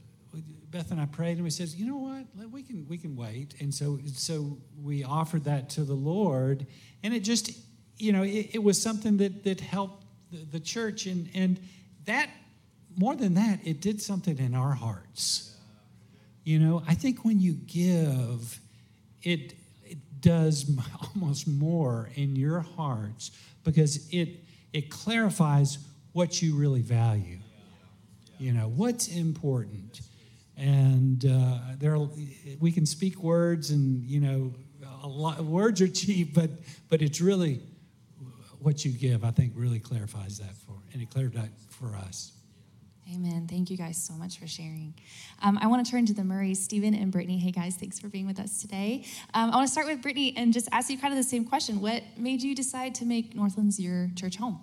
Beth 0.69 0.91
and 0.91 0.99
I 0.99 1.05
prayed 1.05 1.37
and 1.37 1.43
we 1.43 1.49
said, 1.49 1.69
you 1.69 1.85
know 1.87 1.97
what, 1.97 2.51
we 2.51 2.61
can, 2.61 2.85
we 2.87 2.97
can 2.97 3.15
wait. 3.15 3.55
And 3.59 3.73
so, 3.73 3.99
so 4.13 4.57
we 4.83 5.03
offered 5.03 5.45
that 5.45 5.69
to 5.71 5.83
the 5.83 5.93
Lord 5.93 6.67
and 7.03 7.13
it 7.13 7.21
just, 7.21 7.51
you 7.97 8.11
know, 8.11 8.21
it, 8.21 8.51
it 8.53 8.63
was 8.63 8.79
something 8.79 9.17
that, 9.17 9.43
that 9.45 9.61
helped 9.61 10.05
the, 10.31 10.45
the 10.51 10.59
church. 10.59 11.07
And, 11.07 11.29
and 11.33 11.59
that 12.05 12.29
more 12.97 13.15
than 13.15 13.35
that, 13.35 13.59
it 13.63 13.79
did 13.79 14.01
something 14.01 14.37
in 14.39 14.55
our 14.55 14.73
hearts. 14.73 15.55
You 16.43 16.59
know, 16.59 16.83
I 16.87 16.95
think 16.95 17.23
when 17.23 17.39
you 17.39 17.53
give, 17.53 18.59
it, 19.21 19.53
it 19.85 19.97
does 20.21 20.69
almost 21.15 21.47
more 21.47 22.09
in 22.15 22.35
your 22.35 22.59
hearts 22.59 23.31
because 23.63 24.07
it, 24.11 24.43
it 24.73 24.89
clarifies 24.89 25.77
what 26.13 26.41
you 26.41 26.55
really 26.55 26.81
value. 26.81 27.37
You 28.39 28.53
know, 28.53 28.67
what's 28.67 29.07
important. 29.07 30.01
And 30.57 31.23
uh, 31.25 31.59
there, 31.77 31.95
are, 31.95 32.07
we 32.59 32.71
can 32.71 32.85
speak 32.85 33.21
words, 33.21 33.69
and 33.69 34.03
you 34.03 34.19
know, 34.19 34.53
a 35.03 35.07
lot 35.07 35.43
words 35.43 35.81
are 35.81 35.87
cheap, 35.87 36.33
but 36.33 36.49
but 36.89 37.01
it's 37.01 37.21
really 37.21 37.61
what 38.59 38.83
you 38.83 38.91
give. 38.91 39.23
I 39.23 39.31
think 39.31 39.53
really 39.55 39.79
clarifies 39.79 40.39
that 40.39 40.55
for, 40.55 40.73
and 40.93 41.01
it 41.01 41.11
clarified 41.11 41.51
for 41.69 41.95
us. 41.95 42.36
Amen. 43.13 43.47
Thank 43.49 43.69
you 43.69 43.77
guys 43.77 43.97
so 43.97 44.13
much 44.13 44.37
for 44.37 44.47
sharing. 44.47 44.93
Um, 45.41 45.57
I 45.61 45.67
want 45.67 45.85
to 45.85 45.89
turn 45.89 46.05
to 46.07 46.13
the 46.13 46.25
Murrays, 46.25 46.61
Stephen 46.61 46.93
and 46.93 47.09
Brittany. 47.09 47.37
Hey 47.37 47.51
guys, 47.51 47.75
thanks 47.75 47.99
for 47.99 48.09
being 48.09 48.27
with 48.27 48.37
us 48.37 48.59
today. 48.59 49.05
Um, 49.33 49.51
I 49.51 49.55
want 49.55 49.67
to 49.67 49.71
start 49.71 49.87
with 49.87 50.01
Brittany 50.01 50.33
and 50.35 50.51
just 50.51 50.67
ask 50.73 50.89
you 50.89 50.97
kind 50.97 51.13
of 51.13 51.17
the 51.17 51.23
same 51.23 51.45
question. 51.45 51.79
What 51.79 52.03
made 52.17 52.41
you 52.41 52.53
decide 52.53 52.95
to 52.95 53.05
make 53.05 53.33
Northlands 53.33 53.79
your 53.79 54.09
church 54.15 54.35
home? 54.35 54.59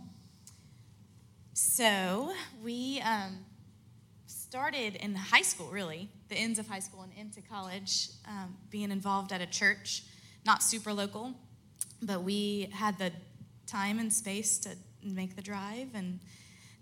So 1.55 2.32
we 2.62 3.01
um, 3.01 3.38
started 4.26 4.97
in 4.97 5.14
high 5.14 5.42
school, 5.42 5.68
really, 5.68 6.11
the 6.28 6.36
ends 6.36 6.59
of 6.59 6.66
high 6.68 6.80
school 6.80 7.03
and 7.03 7.12
into 7.16 7.40
college, 7.40 8.09
um, 8.28 8.57
being 8.68 8.90
involved 8.90 9.32
at 9.32 9.40
a 9.40 9.47
church, 9.47 10.03
not 10.45 10.62
super 10.62 10.92
local, 10.92 11.32
but 12.03 12.22
we 12.22 12.68
had 12.74 12.99
the 12.99 13.11
time 13.66 13.99
and 13.99 14.12
space 14.12 14.59
to 14.59 14.70
make 15.03 15.34
the 15.34 15.42
drive 15.42 15.88
and 15.95 16.20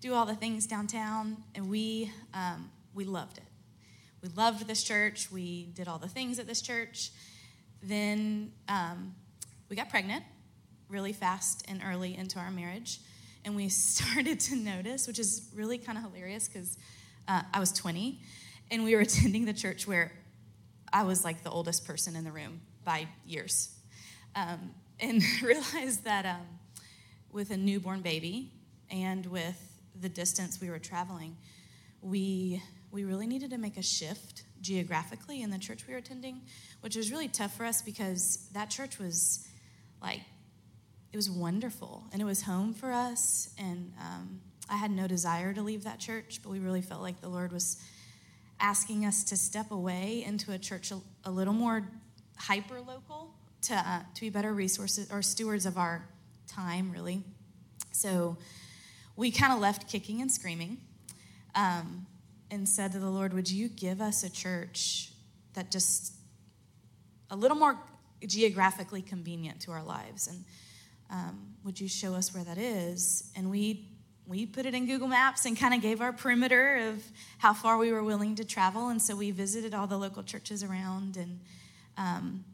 do 0.03 0.15
all 0.15 0.27
the 0.27 0.35
things 0.35 0.67
downtown, 0.67 1.37
and 1.55 1.71
we 1.71 2.13
um, 2.35 2.69
we 2.93 3.05
loved 3.05 3.39
it. 3.39 3.45
We 4.21 4.29
loved 4.31 4.67
this 4.67 4.83
church. 4.83 5.31
We 5.31 5.67
did 5.75 5.87
all 5.87 5.99
the 5.99 6.09
things 6.09 6.41
at 6.41 6.47
this 6.47 6.61
church. 6.61 7.13
Then 7.85 8.53
um, 8.69 9.15
we 9.71 9.77
got 9.77 9.89
pregnant 9.89 10.25
really 10.89 11.13
fast 11.13 11.65
and 11.69 11.81
early 11.87 12.17
into 12.19 12.41
our 12.41 12.51
marriage, 12.51 12.99
and 13.45 13.55
we 13.55 13.69
started 13.71 14.41
to 14.41 14.57
notice, 14.57 15.07
which 15.07 15.21
is 15.21 15.49
really 15.55 15.79
kind 15.79 15.97
of 15.97 16.05
hilarious 16.05 16.49
because 16.49 16.77
uh, 17.29 17.43
I 17.55 17.61
was 17.61 17.71
20, 17.71 18.19
and 18.73 18.83
we 18.83 18.97
were 18.97 19.01
attending 19.09 19.45
the 19.45 19.55
church 19.55 19.87
where 19.87 20.11
I 20.93 21.05
was 21.05 21.25
like 21.25 21.45
the 21.45 21.51
oldest 21.51 21.87
person 21.87 22.17
in 22.17 22.25
the 22.25 22.33
room 22.33 22.61
by 22.85 23.07
years, 23.25 23.71
um, 24.35 24.75
and 24.99 25.23
realized 25.45 26.03
that 26.05 26.27
um, 26.27 26.59
with 27.31 27.53
a 27.53 27.57
newborn 27.57 28.01
baby 28.01 28.51
and 28.91 29.25
with 29.27 29.72
the 30.01 30.09
distance 30.09 30.61
we 30.61 30.71
were 30.71 30.79
traveling, 30.79 31.37
we 32.01 32.63
we 32.91 33.05
really 33.05 33.27
needed 33.27 33.51
to 33.51 33.59
make 33.59 33.79
a 33.79 33.83
shift 33.83 34.43
geographically 34.61 35.41
in 35.41 35.51
the 35.51 35.59
church 35.59 35.87
we 35.87 35.95
were 35.95 35.99
attending, 35.99 36.43
which 36.83 36.95
was 36.95 37.11
really 37.11 37.29
tough 37.29 37.57
for 37.57 37.65
us 37.65 37.81
because 37.81 38.49
that 38.53 38.69
church 38.71 38.99
was 38.99 39.49
like 40.03 40.21
it 41.13 41.17
was 41.17 41.31
wonderful 41.31 42.05
and 42.13 42.21
it 42.23 42.25
was 42.25 42.43
home 42.43 42.75
for 42.75 42.93
us. 42.93 43.51
And 43.59 43.93
um, 44.01 44.41
i 44.71 44.77
had 44.77 44.91
no 44.91 45.07
desire 45.07 45.53
to 45.53 45.61
leave 45.61 45.85
that 45.85 45.99
church 45.99 46.41
but 46.43 46.49
we 46.51 46.61
really 46.61 46.81
felt 46.81 47.03
like 47.03 47.21
the 47.21 47.29
lord 47.29 47.53
was 47.53 47.83
asking 48.61 49.05
us 49.05 49.25
to 49.25 49.37
step 49.37 49.73
away 49.73 50.23
into 50.25 50.53
a 50.53 50.59
church 50.59 50.93
a, 50.93 51.01
a 51.25 51.31
little 51.31 51.53
more 51.53 51.87
hyper 52.39 52.81
local 52.81 53.35
to, 53.63 53.75
uh, 53.75 54.01
to 54.15 54.21
be 54.21 54.31
better 54.31 54.53
resources 54.53 55.11
or 55.13 55.21
stewards 55.23 55.67
of 55.67 55.77
our 55.77 56.09
time 56.49 56.91
really. 56.93 57.23
So 57.93 58.37
we 59.17 59.31
kind 59.31 59.53
of 59.53 59.61
left 59.61 59.89
kicking 59.89 60.21
and 60.21 60.31
screaming 60.31 60.79
um, 61.55 62.07
and 62.51 62.69
said 62.69 62.93
to 62.93 62.99
the 62.99 63.11
Lord, 63.11 63.35
Would 63.35 63.51
you 63.51 63.69
give 63.69 64.01
us 64.01 64.23
a 64.23 64.31
church 64.31 65.13
that 65.55 65.71
just 65.71 66.15
a 67.31 67.37
little 67.37 67.57
more 67.57 67.79
geographically 68.27 69.03
convenient 69.03 69.61
to 69.63 69.73
our 69.73 69.83
lives? 69.83 70.29
And 70.29 70.45
um, 71.11 71.55
would 71.65 71.81
you 71.81 71.89
show 71.89 72.15
us 72.15 72.35
where 72.35 72.45
that 72.45 72.59
is? 72.59 73.31
And 73.37 73.51
we 73.51 73.89
we 74.27 74.47
put 74.47 74.67
it 74.67 74.75
in 74.75 74.87
Google 74.87 75.09
Maps 75.09 75.45
and 75.45 75.59
kind 75.59 75.75
of 75.75 75.83
gave 75.83 76.01
our 76.01 76.13
perimeter 76.13 76.89
of 76.89 77.03
how 77.39 77.53
far 77.53 77.77
we 77.77 77.93
were 77.93 78.05
willing 78.05 78.37
to 78.37 78.45
travel. 78.45 78.89
And 78.89 79.03
so 79.03 79.17
we 79.17 79.31
visited 79.31 79.75
all 79.75 79.87
the 79.87 79.99
local 79.99 80.23
churches 80.23 80.63
around. 80.63 81.17
And 81.17 81.41
um, 81.99 82.45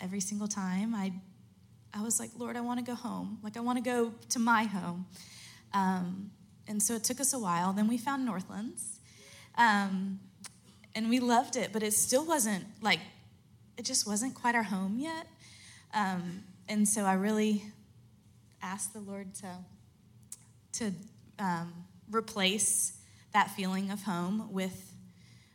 every 0.00 0.20
single 0.20 0.46
time, 0.46 0.94
I, 0.94 1.12
I 1.94 2.02
was 2.02 2.20
like, 2.20 2.30
Lord, 2.36 2.56
I 2.56 2.60
want 2.60 2.78
to 2.80 2.84
go 2.84 2.94
home. 2.94 3.38
Like, 3.42 3.56
I 3.56 3.60
want 3.60 3.78
to 3.78 3.82
go 3.82 4.12
to 4.28 4.38
my 4.38 4.64
home. 4.64 5.06
Um, 5.72 6.30
and 6.66 6.82
so 6.82 6.94
it 6.94 7.04
took 7.04 7.20
us 7.20 7.32
a 7.32 7.38
while. 7.38 7.72
Then 7.72 7.88
we 7.88 7.98
found 7.98 8.24
Northlands. 8.24 9.00
Um, 9.56 10.20
and 10.94 11.08
we 11.08 11.20
loved 11.20 11.56
it, 11.56 11.70
but 11.72 11.82
it 11.82 11.92
still 11.92 12.24
wasn't 12.24 12.64
like, 12.80 13.00
it 13.76 13.84
just 13.84 14.06
wasn't 14.06 14.34
quite 14.34 14.54
our 14.54 14.62
home 14.62 14.98
yet. 14.98 15.26
Um, 15.94 16.44
and 16.68 16.88
so 16.88 17.04
I 17.04 17.14
really 17.14 17.64
asked 18.62 18.92
the 18.92 19.00
Lord 19.00 19.34
to, 19.36 19.56
to 20.72 20.92
um, 21.38 21.72
replace 22.10 22.98
that 23.32 23.50
feeling 23.50 23.90
of 23.90 24.02
home 24.02 24.52
with, 24.52 24.92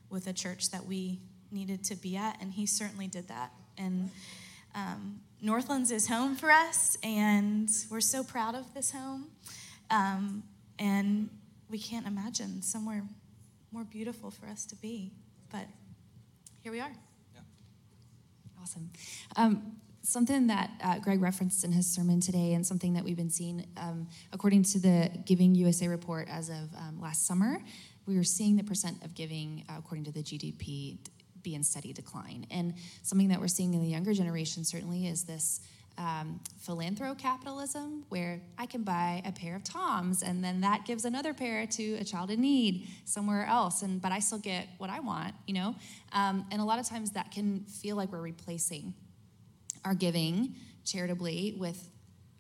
with 0.10 0.28
a 0.28 0.34
church 0.34 0.72
that 0.72 0.86
we 0.86 1.20
needed 1.52 1.84
to 1.86 1.96
be 1.96 2.18
at. 2.18 2.42
And 2.42 2.54
He 2.54 2.66
certainly 2.66 3.08
did 3.08 3.28
that. 3.28 3.52
And 3.78 4.10
um, 4.74 5.20
Northlands 5.42 5.92
is 5.92 6.08
home 6.08 6.36
for 6.36 6.52
us, 6.52 6.98
and 7.04 7.70
we're 7.90 8.02
so 8.02 8.24
proud 8.24 8.56
of 8.56 8.74
this 8.74 8.92
home. 8.92 9.28
Um, 9.90 10.44
and 10.80 11.30
we 11.70 11.80
can't 11.80 12.06
imagine 12.06 12.62
somewhere 12.62 13.04
more 13.72 13.84
beautiful 13.84 14.32
for 14.32 14.48
us 14.48 14.66
to 14.66 14.76
be. 14.76 15.12
But 15.52 15.68
here 16.62 16.72
we 16.72 16.80
are. 16.80 16.92
Yeah. 17.34 17.42
Awesome. 18.62 18.90
Um, 19.36 19.78
something 20.02 20.48
that 20.48 20.72
uh, 20.84 21.00
Greg 21.00 21.22
referenced 21.22 21.64
in 21.64 21.72
his 21.72 21.88
sermon 21.88 22.22
today, 22.22 22.54
and 22.54 22.66
something 22.66 22.94
that 22.94 23.04
we've 23.04 23.18
been 23.18 23.30
seeing, 23.30 23.66
um, 23.78 24.08
according 24.32 24.64
to 24.64 24.80
the 24.80 25.12
Giving 25.26 25.56
USA 25.56 25.88
report 25.88 26.28
as 26.30 26.50
of 26.50 26.74
um, 26.78 27.00
last 27.02 27.26
summer, 27.26 27.60
we 28.06 28.16
were 28.16 28.24
seeing 28.24 28.56
the 28.56 28.64
percent 28.64 29.04
of 29.04 29.16
giving, 29.16 29.66
uh, 29.68 29.74
according 29.80 30.06
to 30.06 30.12
the 30.12 30.22
GDP, 30.22 31.00
be 31.42 31.56
in 31.56 31.64
steady 31.64 31.94
decline. 31.94 32.46
And 32.52 32.76
something 33.04 33.30
that 33.30 33.40
we're 33.40 33.48
seeing 33.48 33.74
in 33.74 33.82
the 33.82 33.88
younger 33.88 34.14
generation 34.14 34.64
certainly 34.64 35.08
is 35.08 35.24
this 35.24 35.62
um, 35.98 36.40
philanthrocapitalism, 36.66 38.04
where 38.10 38.42
I 38.58 38.66
can 38.66 38.84
buy 38.84 39.22
a 39.26 39.32
pair 39.32 39.56
of 39.56 39.64
Toms 39.64 40.24
and 40.24 40.44
then 40.44 40.62
that 40.62 40.86
gives 40.86 41.06
another 41.06 41.34
pair 41.34 41.66
to 41.66 41.94
a 41.96 42.04
child 42.04 42.32
in 42.32 42.42
need 42.42 42.88
somewhere 43.06 43.46
else, 43.46 43.82
and 43.82 44.02
but 44.02 44.12
I 44.12 44.20
still 44.20 44.40
get 44.40 44.68
what 44.78 44.90
I 44.90 45.00
want, 45.00 45.34
you 45.48 45.54
know. 45.54 45.76
Um, 46.12 46.46
and 46.52 46.62
a 46.62 46.66
lot 46.66 46.80
of 46.80 46.88
times 46.88 47.12
that 47.12 47.32
can 47.32 47.62
feel 47.66 47.96
like 47.96 48.12
we're 48.12 48.22
replacing 48.22 48.94
our 49.84 49.94
giving 49.94 50.56
charitably 50.84 51.56
with 51.58 51.90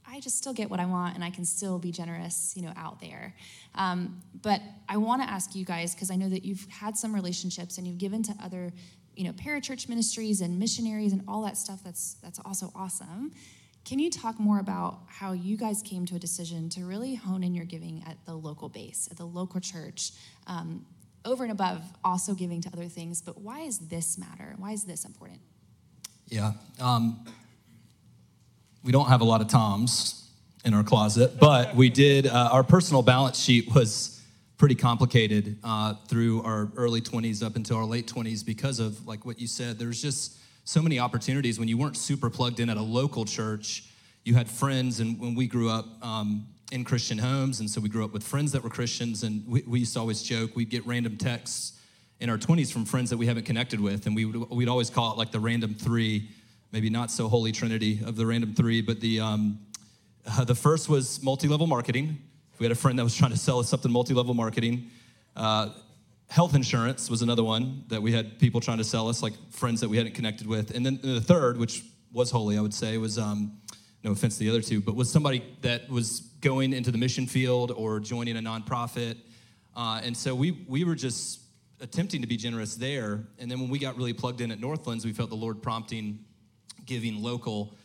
I 0.08 0.20
just 0.20 0.38
still 0.38 0.53
get 0.53 0.70
what 0.70 0.80
I 0.80 0.86
want 0.86 1.16
and 1.16 1.24
I 1.24 1.32
can 1.32 1.45
still 1.45 1.80
be 1.80 1.91
generous, 1.91 2.53
you 2.56 2.62
know, 2.62 2.74
out 2.78 2.99
there. 2.99 3.34
Um, 3.74 4.22
but 4.41 4.62
I 4.88 4.97
want 4.97 5.24
to 5.24 5.30
ask 5.30 5.56
you 5.56 5.66
guys 5.66 5.95
because 5.95 6.12
I 6.12 6.16
know 6.16 6.30
that 6.30 6.45
you've 6.45 6.66
had 6.70 6.95
some 6.95 7.14
relationships 7.14 7.78
and 7.78 7.88
you've 7.88 7.97
given 7.97 8.22
to 8.24 8.36
other 8.43 8.72
you 9.16 9.24
know, 9.24 9.32
parachurch 9.34 9.88
ministries 9.89 10.41
and 10.41 10.59
missionaries 10.59 11.13
and 11.13 11.24
all 11.28 11.43
that 11.43 11.57
stuff 11.57 11.82
that's 11.84 12.16
that's 12.22 12.39
also 12.45 12.72
awesome. 12.76 13.32
Can 13.86 13.99
you 13.99 14.09
talk 14.09 14.39
more 14.39 14.59
about 14.59 15.01
how 15.07 15.34
you 15.34 15.57
guys 15.57 15.84
came 15.84 16.07
to 16.07 16.16
a 16.16 16.20
decision 16.20 16.70
to 16.70 16.86
really 16.86 17.13
hone 17.13 17.43
in 17.43 17.53
your 17.53 17.66
giving 17.66 18.03
at 18.07 18.18
the 18.26 18.34
local 18.34 18.68
base, 18.68 19.07
at 19.11 19.18
the 19.18 19.26
local 19.26 19.61
church, 19.61 20.11
um, 20.47 20.86
over 21.24 21.43
and 21.43 21.51
above 21.51 21.84
also 22.03 22.34
giving 22.34 22.61
to 22.61 22.70
other 22.74 22.86
things? 22.86 23.22
But 23.22 23.41
why 23.41 23.61
is 23.61 23.78
this 23.78 24.18
matter? 24.18 24.55
Why 24.57 24.72
is 24.72 24.86
this 24.86 25.05
important? 25.05 25.39
Yeah. 26.28 26.53
Um, 26.82 27.26
we 28.84 28.91
don't 28.91 29.07
have 29.07 29.22
a 29.22 29.24
lot 29.24 29.41
of 29.41 29.47
Toms 29.47 30.32
in 30.63 30.74
our 30.74 30.84
closet, 30.84 31.39
but 31.39 31.76
we 31.76 31.89
did, 31.89 32.26
uh, 32.26 32.49
our 32.51 32.63
personal 32.63 33.03
balance 33.03 33.39
sheet 33.39 33.74
was 33.76 34.14
pretty 34.58 34.76
complicated 34.76 35.58
uh, 35.64 35.93
through 36.08 36.41
our 36.43 36.72
early 36.76 37.01
20s 37.01 37.43
up 37.43 37.56
until 37.56 37.78
our 37.78 37.86
late 37.86 38.08
20s 38.08 38.45
because 38.45 38.80
of 38.80 39.06
like 39.06 39.26
what 39.26 39.39
you 39.39 39.47
said 39.47 39.78
there's 39.78 40.01
just 40.01 40.38
so 40.64 40.82
many 40.82 40.97
opportunities 40.99 41.60
when 41.60 41.68
you 41.68 41.78
weren't 41.78 41.97
super 41.97 42.30
plugged 42.30 42.60
in 42.60 42.70
at 42.70 42.78
a 42.78 42.82
local 42.82 43.26
church 43.26 43.89
you 44.24 44.34
had 44.34 44.49
friends 44.49 44.99
and 44.99 45.20
when 45.20 45.36
we 45.36 45.45
grew 45.45 45.70
up 45.70 45.86
um, 46.01 46.47
in 46.72 46.84
christian 46.84 47.18
homes 47.18 47.60
and 47.60 47.70
so 47.70 47.82
we 47.82 47.89
grew 47.89 48.06
up 48.06 48.14
with 48.14 48.24
friends 48.24 48.51
that 48.51 48.64
were 48.64 48.70
christians 48.70 49.24
and 49.24 49.45
we, 49.47 49.62
we 49.68 49.80
used 49.80 49.93
to 49.93 49.99
always 49.99 50.24
joke 50.24 50.56
we'd 50.56 50.70
get 50.70 50.86
random 50.88 51.18
texts 51.18 51.76
in 52.20 52.30
our 52.30 52.38
20s 52.38 52.72
from 52.72 52.86
friends 52.86 53.10
that 53.10 53.18
we 53.18 53.26
haven't 53.26 53.45
connected 53.45 53.80
with. 53.80 54.06
And 54.06 54.16
we 54.16 54.26
would, 54.26 54.49
we'd 54.49 54.70
always 54.70 54.89
call 54.89 55.12
it 55.12 55.18
like 55.18 55.32
the 55.32 55.39
random 55.39 55.74
three, 55.74 56.30
maybe 56.72 56.89
not 56.89 57.12
so 57.12 57.28
holy 57.28 57.51
trinity 57.51 57.99
of 58.06 58.16
the 58.16 58.26
random 58.26 58.53
three, 58.53 58.82
but 58.82 58.99
the, 58.99 59.20
um, 59.20 59.60
uh, 60.26 60.43
the 60.43 60.56
first 60.56 60.89
was 60.89 61.22
multi 61.22 61.47
level 61.47 61.68
marketing. 61.68 62.18
We 62.58 62.66
had 62.66 62.72
a 62.72 62.76
friend 62.76 62.97
that 62.99 63.03
was 63.03 63.16
trying 63.16 63.32
to 63.32 63.38
sell 63.38 63.60
us 63.60 63.70
something 63.70 63.91
multi 63.91 64.14
level 64.14 64.34
marketing. 64.34 64.89
Uh, 65.36 65.70
health 66.30 66.56
insurance 66.56 67.10
was 67.10 67.22
another 67.22 67.43
one 67.43 67.84
that 67.88 68.01
we 68.01 68.12
had 68.12 68.39
people 68.39 68.62
trying 68.62 68.78
to 68.78 68.84
sell 68.84 69.10
us, 69.10 69.22
like 69.22 69.34
friends 69.51 69.82
that 69.82 69.89
we 69.89 69.97
hadn't 69.97 70.14
connected 70.14 70.47
with. 70.47 70.76
And 70.76 70.86
then 70.86 70.99
the 71.01 71.22
third, 71.22 71.58
which 71.58 71.84
was 72.12 72.32
holy, 72.32 72.58
I 72.58 72.62
would 72.62 72.74
say, 72.74 72.97
was 72.97 73.18
um, 73.18 73.60
no 74.03 74.12
offense 74.12 74.38
to 74.38 74.43
the 74.43 74.49
other 74.49 74.62
two, 74.62 74.80
but 74.80 74.95
was 74.95 75.12
somebody 75.12 75.43
that 75.62 75.89
was 75.89 76.22
going 76.41 76.74
into 76.74 76.91
the 76.91 76.97
mission 76.97 77.28
field 77.28 77.72
or 77.72 77.99
joining 77.99 78.38
a 78.38 78.41
nonprofit. 78.41 79.18
Uh, 79.76 79.99
and 80.03 80.16
so 80.16 80.34
we, 80.34 80.51
we 80.68 80.84
were 80.84 80.95
just 80.95 81.41
attempting 81.82 82.22
to 82.22 82.28
be 82.28 82.38
generous 82.38 82.76
there. 82.76 83.26
And 83.39 83.51
then 83.51 83.60
when 83.60 83.70
we 83.70 83.80
got 83.80 83.97
really 83.97 84.14
plugged 84.14 84.41
in 84.41 84.51
at 84.51 84.60
Northlands, 84.60 85.06
we 85.06 85.12
felt 85.12 85.30
the 85.30 85.36
Lord 85.36 85.62
prompting 85.62 86.20
giving 86.86 87.22
local. 87.22 87.76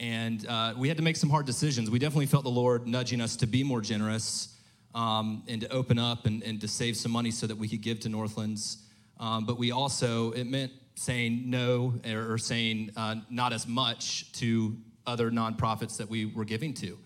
And 0.00 0.46
uh, 0.46 0.72
we 0.78 0.88
had 0.88 0.96
to 0.96 1.02
make 1.02 1.16
some 1.16 1.28
hard 1.28 1.44
decisions. 1.44 1.90
We 1.90 1.98
definitely 1.98 2.24
felt 2.26 2.44
the 2.44 2.48
Lord 2.48 2.86
nudging 2.86 3.20
us 3.20 3.36
to 3.36 3.46
be 3.46 3.62
more 3.62 3.82
generous 3.82 4.56
um, 4.94 5.42
and 5.46 5.60
to 5.60 5.70
open 5.70 5.98
up 5.98 6.24
and, 6.24 6.42
and, 6.42 6.58
to 6.62 6.68
save 6.68 6.96
some 6.96 7.12
money 7.12 7.30
so 7.30 7.46
that 7.46 7.56
we 7.56 7.68
could 7.68 7.82
give 7.82 8.00
to 8.00 8.08
Northlands. 8.08 8.78
Um, 9.20 9.44
but 9.44 9.58
we 9.58 9.70
also, 9.70 10.32
it 10.32 10.44
meant 10.44 10.72
saying 10.94 11.48
no 11.48 11.94
or, 12.10 12.38
saying 12.38 12.90
uh, 12.96 13.16
not 13.28 13.52
as 13.52 13.68
much 13.68 14.32
to 14.32 14.76
other 15.06 15.30
nonprofits 15.30 15.98
that 15.98 16.08
we 16.08 16.24
were 16.24 16.46
giving 16.46 16.72
to. 16.74 16.98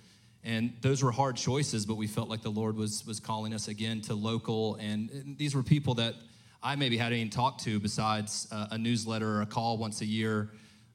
And 0.44 0.72
those 0.80 1.02
were 1.02 1.10
hard 1.10 1.36
choices, 1.36 1.84
but 1.84 1.96
we 1.96 2.06
felt 2.06 2.28
like 2.28 2.42
the 2.42 2.50
Lord 2.50 2.76
was, 2.76 3.04
was 3.06 3.18
calling 3.18 3.52
us 3.52 3.66
again 3.66 4.02
to 4.02 4.14
local. 4.14 4.76
And, 4.76 5.10
and 5.10 5.36
these 5.36 5.54
were 5.54 5.64
people 5.64 5.94
that 5.94 6.14
I 6.62 6.76
maybe 6.76 6.96
hadn't 6.96 7.18
even 7.18 7.30
talked 7.30 7.64
to 7.64 7.80
besides 7.80 8.46
uh, 8.52 8.68
a 8.70 8.78
newsletter 8.78 9.28
or 9.28 9.42
a 9.42 9.46
call 9.46 9.78
once 9.78 10.00
a 10.00 10.06
year 10.06 10.50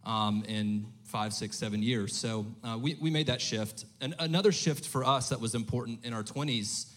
um, 0.05 0.43
in 0.47 0.87
five, 1.03 1.33
six, 1.33 1.57
seven 1.57 1.81
years. 1.81 2.15
So 2.15 2.45
uh, 2.63 2.77
we, 2.79 2.95
we 3.01 3.09
made 3.09 3.27
that 3.27 3.41
shift. 3.41 3.85
And 4.01 4.15
another 4.19 4.51
shift 4.51 4.87
for 4.87 5.03
us 5.03 5.29
that 5.29 5.39
was 5.39 5.55
important 5.55 6.05
in 6.05 6.13
our 6.13 6.23
20s, 6.23 6.87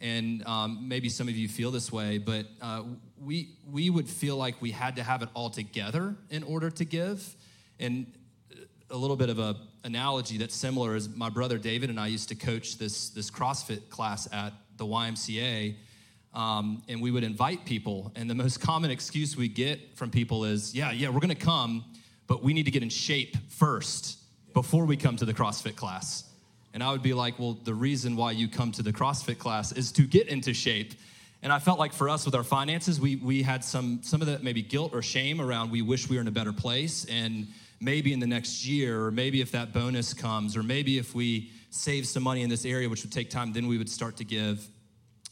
and 0.00 0.46
um, 0.46 0.88
maybe 0.88 1.08
some 1.08 1.28
of 1.28 1.36
you 1.36 1.48
feel 1.48 1.70
this 1.70 1.92
way, 1.92 2.18
but 2.18 2.46
uh, 2.62 2.82
we, 3.20 3.50
we 3.70 3.90
would 3.90 4.08
feel 4.08 4.36
like 4.36 4.60
we 4.60 4.70
had 4.70 4.96
to 4.96 5.02
have 5.02 5.22
it 5.22 5.28
all 5.34 5.50
together 5.50 6.16
in 6.30 6.42
order 6.42 6.70
to 6.70 6.84
give. 6.84 7.36
And 7.78 8.06
a 8.90 8.96
little 8.96 9.16
bit 9.16 9.28
of 9.28 9.38
a 9.38 9.56
analogy 9.84 10.36
that's 10.38 10.54
similar 10.54 10.96
is 10.96 11.08
my 11.08 11.30
brother 11.30 11.58
David 11.58 11.90
and 11.90 11.98
I 11.98 12.08
used 12.08 12.28
to 12.28 12.34
coach 12.34 12.76
this 12.78 13.10
this 13.10 13.30
CrossFit 13.30 13.88
class 13.88 14.28
at 14.32 14.52
the 14.76 14.84
YMCA, 14.84 15.76
um, 16.34 16.82
and 16.88 17.00
we 17.00 17.10
would 17.10 17.24
invite 17.24 17.64
people. 17.64 18.12
And 18.16 18.28
the 18.28 18.34
most 18.34 18.60
common 18.60 18.90
excuse 18.90 19.36
we 19.36 19.48
get 19.48 19.96
from 19.96 20.10
people 20.10 20.44
is, 20.44 20.74
"Yeah, 20.74 20.90
yeah, 20.92 21.08
we're 21.08 21.20
going 21.20 21.28
to 21.28 21.34
come, 21.34 21.84
but 22.30 22.44
we 22.44 22.54
need 22.54 22.64
to 22.66 22.70
get 22.70 22.84
in 22.84 22.88
shape 22.88 23.36
first 23.48 24.20
before 24.54 24.84
we 24.84 24.96
come 24.96 25.16
to 25.16 25.24
the 25.24 25.34
CrossFit 25.34 25.74
class." 25.74 26.24
And 26.72 26.80
I 26.80 26.92
would 26.92 27.02
be 27.02 27.12
like, 27.12 27.40
"Well, 27.40 27.54
the 27.64 27.74
reason 27.74 28.14
why 28.14 28.30
you 28.30 28.46
come 28.46 28.70
to 28.72 28.82
the 28.82 28.92
CrossFit 28.92 29.38
class 29.38 29.72
is 29.72 29.90
to 29.92 30.02
get 30.06 30.28
into 30.28 30.54
shape." 30.54 30.94
And 31.42 31.52
I 31.52 31.58
felt 31.58 31.80
like 31.80 31.92
for 31.92 32.08
us 32.08 32.24
with 32.24 32.36
our 32.36 32.44
finances, 32.44 33.00
we 33.00 33.16
we 33.16 33.42
had 33.42 33.64
some 33.64 33.98
some 34.04 34.20
of 34.20 34.28
that 34.28 34.44
maybe 34.44 34.62
guilt 34.62 34.92
or 34.94 35.02
shame 35.02 35.40
around 35.40 35.72
we 35.72 35.82
wish 35.82 36.08
we 36.08 36.16
were 36.16 36.22
in 36.22 36.28
a 36.28 36.38
better 36.40 36.52
place 36.52 37.04
and 37.06 37.48
maybe 37.80 38.12
in 38.12 38.20
the 38.20 38.26
next 38.26 38.64
year, 38.64 39.06
or 39.06 39.10
maybe 39.10 39.40
if 39.40 39.50
that 39.50 39.72
bonus 39.72 40.14
comes, 40.14 40.56
or 40.56 40.62
maybe 40.62 40.98
if 40.98 41.14
we 41.14 41.50
save 41.70 42.06
some 42.06 42.22
money 42.22 42.42
in 42.42 42.50
this 42.50 42.64
area, 42.64 42.88
which 42.88 43.02
would 43.02 43.12
take 43.12 43.30
time, 43.30 43.52
then 43.52 43.66
we 43.66 43.78
would 43.78 43.88
start 43.88 44.16
to 44.18 44.24
give. 44.24 44.68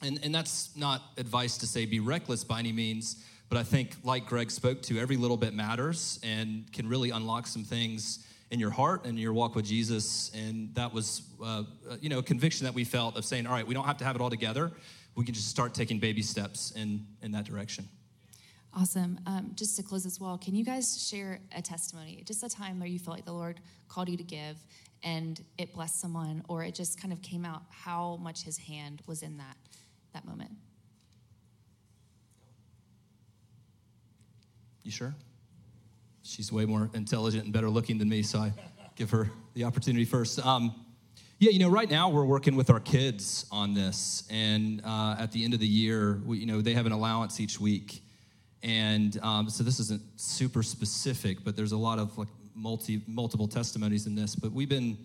And, 0.01 0.19
and 0.23 0.35
that's 0.35 0.75
not 0.77 1.03
advice 1.17 1.59
to 1.59 1.67
say 1.67 1.85
be 1.85 2.01
reckless 2.01 2.45
by 2.45 2.61
any 2.61 2.73
means, 2.73 3.23
but 3.49 3.59
I 3.59 3.63
think, 3.63 3.97
like 4.05 4.27
Greg 4.27 4.51
spoke 4.51 4.83
to, 4.83 4.99
every 4.99 5.17
little 5.17 5.37
bit 5.37 5.55
matters 5.55 6.21
and 6.23 6.71
can 6.73 6.89
really 6.89 7.11
unlock 7.11 7.47
some 7.47 7.65
things 7.65 8.27
in 8.51 8.61
your 8.61 8.71
heart 8.71 9.05
and 9.05 9.19
your 9.19 9.33
walk 9.33 9.55
with 9.55 9.65
Jesus. 9.65 10.31
And 10.35 10.75
that 10.75 10.93
was, 10.93 11.23
uh, 11.43 11.65
you 12.01 12.09
know, 12.09 12.19
a 12.19 12.23
conviction 12.23 12.65
that 12.65 12.75
we 12.75 12.85
felt 12.85 13.17
of 13.17 13.25
saying, 13.25 13.47
all 13.47 13.53
right, 13.53 13.67
we 13.67 13.75
don't 13.75 13.85
have 13.85 13.99
to 13.99 14.05
have 14.05 14.17
it 14.17 14.23
all 14.23 14.31
together. 14.31 14.73
We 15.15 15.25
can 15.25 15.35
just 15.35 15.49
start 15.49 15.75
taking 15.75 15.99
baby 15.99 16.23
steps 16.23 16.73
in, 16.73 17.07
in 17.23 17.33
that 17.33 17.45
direction. 17.45 17.89
Awesome. 18.75 19.19
Um, 19.27 19.53
just 19.55 19.77
to 19.77 19.83
close 19.83 20.07
as 20.07 20.21
well, 20.21 20.39
can 20.39 20.55
you 20.55 20.65
guys 20.65 21.09
share 21.09 21.41
a 21.57 21.63
testimony? 21.63 22.23
Just 22.27 22.43
a 22.43 22.49
time 22.49 22.79
where 22.79 22.89
you 22.89 22.99
felt 22.99 23.17
like 23.17 23.25
the 23.25 23.33
Lord 23.33 23.61
called 23.89 24.09
you 24.09 24.17
to 24.17 24.23
give 24.23 24.57
and 25.03 25.43
it 25.57 25.73
blessed 25.73 26.01
someone, 26.01 26.43
or 26.49 26.65
it 26.65 26.75
just 26.75 27.01
kind 27.01 27.13
of 27.13 27.23
came 27.23 27.45
out 27.45 27.63
how 27.71 28.17
much 28.17 28.43
His 28.43 28.59
hand 28.59 29.03
was 29.07 29.23
in 29.23 29.37
that 29.39 29.57
that 30.13 30.25
moment. 30.27 30.51
You 34.89 34.93
sure? 34.93 35.15
She's 36.23 36.51
way 36.51 36.65
more 36.65 36.89
intelligent 36.95 37.45
and 37.45 37.53
better 37.53 37.69
looking 37.69 37.99
than 37.99 38.09
me, 38.09 38.23
so 38.23 38.39
I 38.39 38.55
give 38.97 39.11
her 39.11 39.31
the 39.53 39.65
opportunity 39.65 40.07
first. 40.07 40.45
Um, 40.47 40.75
yeah, 41.39 41.51
you 41.51 41.59
know, 41.59 41.69
right 41.69 41.91
now 41.91 42.09
we're 42.09 42.25
working 42.25 42.57
with 42.57 42.71
our 42.71 42.81
kids 42.81 43.45
on 43.53 43.75
this, 43.75 44.25
and 44.31 44.81
uh, 44.87 45.17
at 45.19 45.31
the 45.31 45.45
end 45.45 45.53
of 45.53 45.61
the 45.61 45.67
year, 45.67 46.23
we, 46.25 46.39
you 46.39 46.47
know, 46.47 46.63
they 46.63 46.73
have 46.73 46.87
an 46.87 46.93
allowance 46.93 47.39
each 47.39 47.61
week 47.61 48.03
and 48.63 49.19
um, 49.23 49.49
so 49.49 49.63
this 49.63 49.79
isn't 49.79 50.03
super 50.17 50.63
specific, 50.63 51.45
but 51.45 51.55
there's 51.55 51.73
a 51.73 51.77
lot 51.77 51.99
of 51.99 52.17
like 52.19 52.29
multi 52.55 53.03
multiple 53.07 53.47
testimonies 53.47 54.07
in 54.07 54.15
this. 54.15 54.35
But 54.35 54.53
we've 54.53 54.69
been 54.69 54.99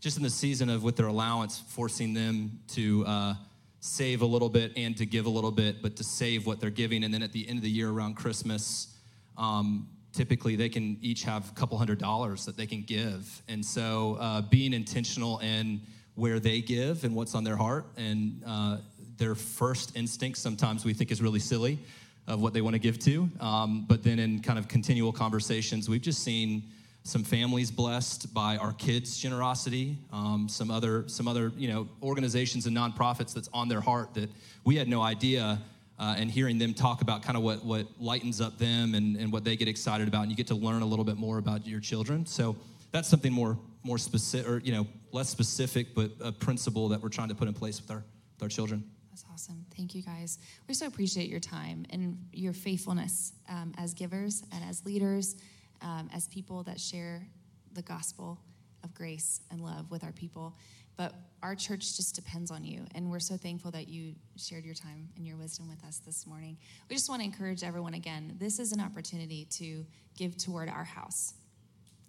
just 0.00 0.16
in 0.16 0.22
the 0.22 0.30
season 0.30 0.68
of 0.68 0.82
with 0.82 0.96
their 0.96 1.06
allowance, 1.06 1.58
forcing 1.68 2.14
them 2.14 2.60
to 2.68 3.04
uh, 3.06 3.34
save 3.80 4.22
a 4.22 4.26
little 4.26 4.48
bit 4.48 4.72
and 4.76 4.96
to 4.98 5.06
give 5.06 5.26
a 5.26 5.30
little 5.30 5.50
bit, 5.50 5.82
but 5.82 5.96
to 5.96 6.04
save 6.04 6.46
what 6.46 6.60
they're 6.60 6.70
giving. 6.70 7.02
And 7.02 7.12
then 7.12 7.22
at 7.22 7.32
the 7.32 7.48
end 7.48 7.58
of 7.58 7.64
the 7.64 7.70
year, 7.70 7.90
around 7.90 8.14
Christmas, 8.14 8.91
um, 9.36 9.88
typically 10.12 10.56
they 10.56 10.68
can 10.68 10.98
each 11.00 11.22
have 11.22 11.50
a 11.50 11.54
couple 11.54 11.78
hundred 11.78 11.98
dollars 11.98 12.44
that 12.44 12.56
they 12.56 12.66
can 12.66 12.82
give. 12.82 13.42
And 13.48 13.64
so 13.64 14.16
uh, 14.20 14.42
being 14.42 14.72
intentional 14.72 15.38
in 15.38 15.80
where 16.14 16.38
they 16.38 16.60
give 16.60 17.04
and 17.04 17.14
what's 17.14 17.34
on 17.34 17.44
their 17.44 17.56
heart 17.56 17.86
and 17.96 18.42
uh, 18.46 18.78
their 19.16 19.34
first 19.34 19.96
instinct 19.96 20.38
sometimes 20.38 20.84
we 20.84 20.92
think 20.92 21.10
is 21.10 21.22
really 21.22 21.38
silly 21.38 21.78
of 22.26 22.40
what 22.40 22.52
they 22.52 22.60
want 22.60 22.74
to 22.74 22.78
give 22.78 22.98
to. 23.00 23.28
Um, 23.40 23.84
but 23.88 24.02
then 24.02 24.18
in 24.18 24.40
kind 24.40 24.58
of 24.58 24.68
continual 24.68 25.12
conversations, 25.12 25.88
we've 25.88 26.02
just 26.02 26.22
seen 26.22 26.62
some 27.04 27.24
families 27.24 27.70
blessed 27.70 28.32
by 28.32 28.56
our 28.56 28.72
kids' 28.74 29.18
generosity, 29.18 29.98
um, 30.12 30.48
some 30.48 30.70
other 30.70 31.08
some 31.08 31.26
other 31.26 31.52
you 31.56 31.68
know 31.68 31.88
organizations 32.02 32.66
and 32.66 32.76
nonprofits 32.76 33.34
that's 33.34 33.48
on 33.52 33.68
their 33.68 33.80
heart 33.80 34.14
that 34.14 34.30
we 34.64 34.76
had 34.76 34.88
no 34.88 35.02
idea. 35.02 35.58
Uh, 35.98 36.16
and 36.18 36.30
hearing 36.30 36.58
them 36.58 36.74
talk 36.74 37.00
about 37.00 37.22
kind 37.22 37.36
of 37.36 37.44
what, 37.44 37.64
what 37.64 37.86
lightens 38.00 38.40
up 38.40 38.58
them 38.58 38.94
and, 38.94 39.16
and 39.16 39.32
what 39.32 39.44
they 39.44 39.56
get 39.56 39.68
excited 39.68 40.08
about, 40.08 40.22
and 40.22 40.30
you 40.30 40.36
get 40.36 40.48
to 40.48 40.54
learn 40.54 40.82
a 40.82 40.86
little 40.86 41.04
bit 41.04 41.16
more 41.16 41.38
about 41.38 41.66
your 41.66 41.80
children. 41.80 42.26
So 42.26 42.56
that's 42.90 43.08
something 43.08 43.32
more 43.32 43.58
more 43.84 43.98
specific, 43.98 44.48
or 44.48 44.58
you 44.58 44.72
know, 44.72 44.86
less 45.10 45.28
specific, 45.28 45.94
but 45.94 46.12
a 46.20 46.32
principle 46.32 46.88
that 46.88 47.02
we're 47.02 47.08
trying 47.08 47.28
to 47.28 47.34
put 47.34 47.48
in 47.48 47.54
place 47.54 47.80
with 47.80 47.90
our 47.90 48.04
with 48.34 48.42
our 48.42 48.48
children. 48.48 48.84
That's 49.10 49.24
awesome. 49.30 49.66
Thank 49.76 49.94
you, 49.94 50.02
guys. 50.02 50.38
We 50.68 50.74
so 50.74 50.86
appreciate 50.86 51.28
your 51.28 51.40
time 51.40 51.84
and 51.90 52.18
your 52.32 52.54
faithfulness 52.54 53.32
um, 53.48 53.74
as 53.76 53.92
givers 53.92 54.42
and 54.52 54.64
as 54.64 54.84
leaders, 54.86 55.36
um, 55.82 56.08
as 56.14 56.28
people 56.28 56.62
that 56.62 56.80
share 56.80 57.26
the 57.74 57.82
gospel 57.82 58.38
of 58.84 58.94
grace 58.94 59.40
and 59.50 59.60
love 59.60 59.90
with 59.90 60.02
our 60.02 60.12
people. 60.12 60.56
But 60.96 61.14
our 61.42 61.54
church 61.54 61.96
just 61.96 62.14
depends 62.14 62.50
on 62.50 62.64
you, 62.64 62.86
and 62.94 63.10
we're 63.10 63.18
so 63.18 63.36
thankful 63.36 63.70
that 63.72 63.88
you 63.88 64.14
shared 64.36 64.64
your 64.64 64.74
time 64.74 65.08
and 65.16 65.26
your 65.26 65.36
wisdom 65.36 65.68
with 65.68 65.82
us 65.84 65.98
this 65.98 66.26
morning. 66.26 66.56
We 66.88 66.94
just 66.94 67.08
want 67.08 67.20
to 67.20 67.26
encourage 67.26 67.64
everyone 67.64 67.94
again 67.94 68.36
this 68.38 68.58
is 68.58 68.72
an 68.72 68.80
opportunity 68.80 69.46
to 69.52 69.84
give 70.16 70.36
toward 70.36 70.68
our 70.68 70.84
house, 70.84 71.34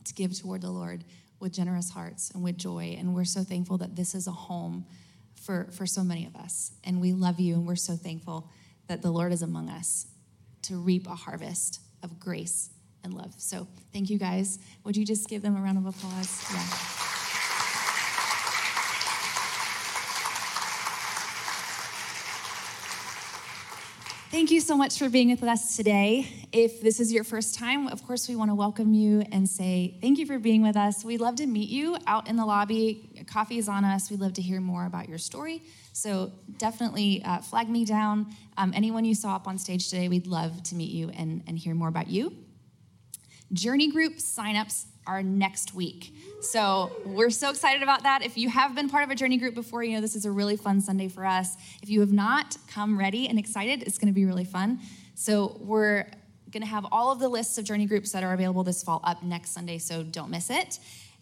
to 0.06 0.14
give 0.14 0.38
toward 0.38 0.62
the 0.62 0.70
Lord 0.70 1.04
with 1.40 1.52
generous 1.52 1.90
hearts 1.90 2.32
and 2.32 2.44
with 2.44 2.58
joy. 2.58 2.96
And 2.98 3.16
we're 3.16 3.26
so 3.26 3.44
thankful 3.44 3.78
that 3.80 3.96
this 3.96 4.14
is 4.14 4.28
a 4.28 4.32
home 4.32 4.86
for, 5.36 5.68
for 5.72 5.86
so 5.86 6.04
many 6.04 6.26
of 6.26 6.36
us. 6.36 6.72
And 6.84 7.02
we 7.02 7.14
love 7.14 7.40
you, 7.40 7.56
and 7.56 7.68
we're 7.68 7.76
so 7.76 7.96
thankful 7.96 8.50
that 8.88 9.02
the 9.02 9.12
Lord 9.12 9.32
is 9.32 9.42
among 9.42 9.70
us 9.70 10.08
to 10.64 10.78
reap 10.78 11.08
a 11.08 11.16
harvest 11.16 11.82
of 12.04 12.20
grace 12.20 12.70
and 13.04 13.14
love. 13.14 13.34
So 13.38 13.68
thank 13.92 14.10
you 14.10 14.18
guys. 14.18 14.60
Would 14.84 14.96
you 14.96 15.06
just 15.06 15.28
give 15.28 15.42
them 15.42 15.58
a 15.58 15.62
round 15.62 15.78
of 15.78 15.86
applause? 15.86 16.44
Yeah. 16.54 17.03
Thank 24.34 24.50
you 24.50 24.62
so 24.62 24.76
much 24.76 24.98
for 24.98 25.10
being 25.10 25.30
with 25.30 25.44
us 25.44 25.78
today. 25.78 26.28
If 26.52 26.82
this 26.82 27.00
is 27.00 27.14
your 27.14 27.24
first 27.24 27.54
time, 27.54 27.88
of 27.88 28.04
course, 28.04 28.28
we 28.28 28.36
want 28.36 28.50
to 28.50 28.56
welcome 28.56 28.92
you 28.92 29.22
and 29.32 29.48
say 29.48 29.96
thank 30.02 30.18
you 30.18 30.26
for 30.26 30.40
being 30.40 30.64
with 30.64 30.76
us. 30.76 31.06
We'd 31.06 31.22
love 31.22 31.36
to 31.36 31.46
meet 31.46 31.70
you 31.70 31.98
out 32.08 32.28
in 32.28 32.36
the 32.36 32.44
lobby. 32.44 33.24
Coffee 33.28 33.60
is 33.60 33.70
on 33.70 33.86
us. 33.86 34.10
We'd 34.10 34.22
love 34.22 34.34
to 34.34 34.42
hear 34.42 34.60
more 34.60 34.88
about 34.88 35.08
your 35.08 35.20
story. 35.20 35.62
So 35.92 36.32
definitely 36.58 37.22
uh, 37.24 37.42
flag 37.42 37.70
me 37.70 37.86
down. 37.86 38.36
Um, 38.58 38.74
anyone 38.76 39.06
you 39.06 39.14
saw 39.14 39.36
up 39.36 39.48
on 39.48 39.60
stage 39.60 39.92
today, 39.92 40.08
we'd 40.08 40.26
love 40.26 40.64
to 40.64 40.74
meet 40.74 40.90
you 40.90 41.10
and, 41.10 41.44
and 41.46 41.56
hear 41.56 41.76
more 41.76 41.88
about 41.88 42.08
you. 42.08 42.36
Journey 43.52 43.92
group 43.92 44.14
signups 44.14 44.86
are 45.08 45.24
next 45.24 45.74
week. 45.74 46.14
So 46.42 46.92
we're 47.06 47.30
so 47.30 47.50
excited 47.50 47.84
about 47.84 48.04
that. 48.04 48.24
If 48.24 48.38
you 48.38 48.50
have 48.50 48.76
been 48.76 48.90
part 48.90 49.04
of 49.04 49.10
a 49.10 49.16
journey 49.16 49.38
group 49.38 49.56
before, 49.56 49.84
you 49.84 49.96
know 49.96 50.02
this 50.02 50.16
is 50.16 50.26
a 50.26 50.32
really 50.32 50.56
fun 50.56 50.82
Sunday 50.82 51.08
for 51.08 51.26
us. 51.26 51.56
If 51.82 51.90
you 51.90 52.00
have 52.02 52.12
not, 52.12 52.58
come 52.68 52.98
ready 52.98 53.28
and 53.28 53.40
excited. 53.40 53.84
It's 53.84 53.98
going 53.98 54.08
to 54.08 54.14
be 54.14 54.26
really 54.26 54.46
fun. 54.46 54.80
So 55.16 55.58
we're 55.60 56.06
going 56.52 56.64
to 56.64 56.70
have 56.70 56.86
all 56.92 57.12
of 57.12 57.20
the 57.20 57.30
lists 57.30 57.58
of 57.58 57.66
journey 57.66 57.86
groups 57.86 58.12
that 58.12 58.24
are 58.24 58.34
available 58.34 58.64
this 58.64 58.84
fall 58.84 59.02
up 59.04 59.24
next 59.24 59.52
Sunday, 59.52 59.78
so 59.78 60.04
don't 60.04 60.30
miss 60.30 60.50
it. 60.50 60.80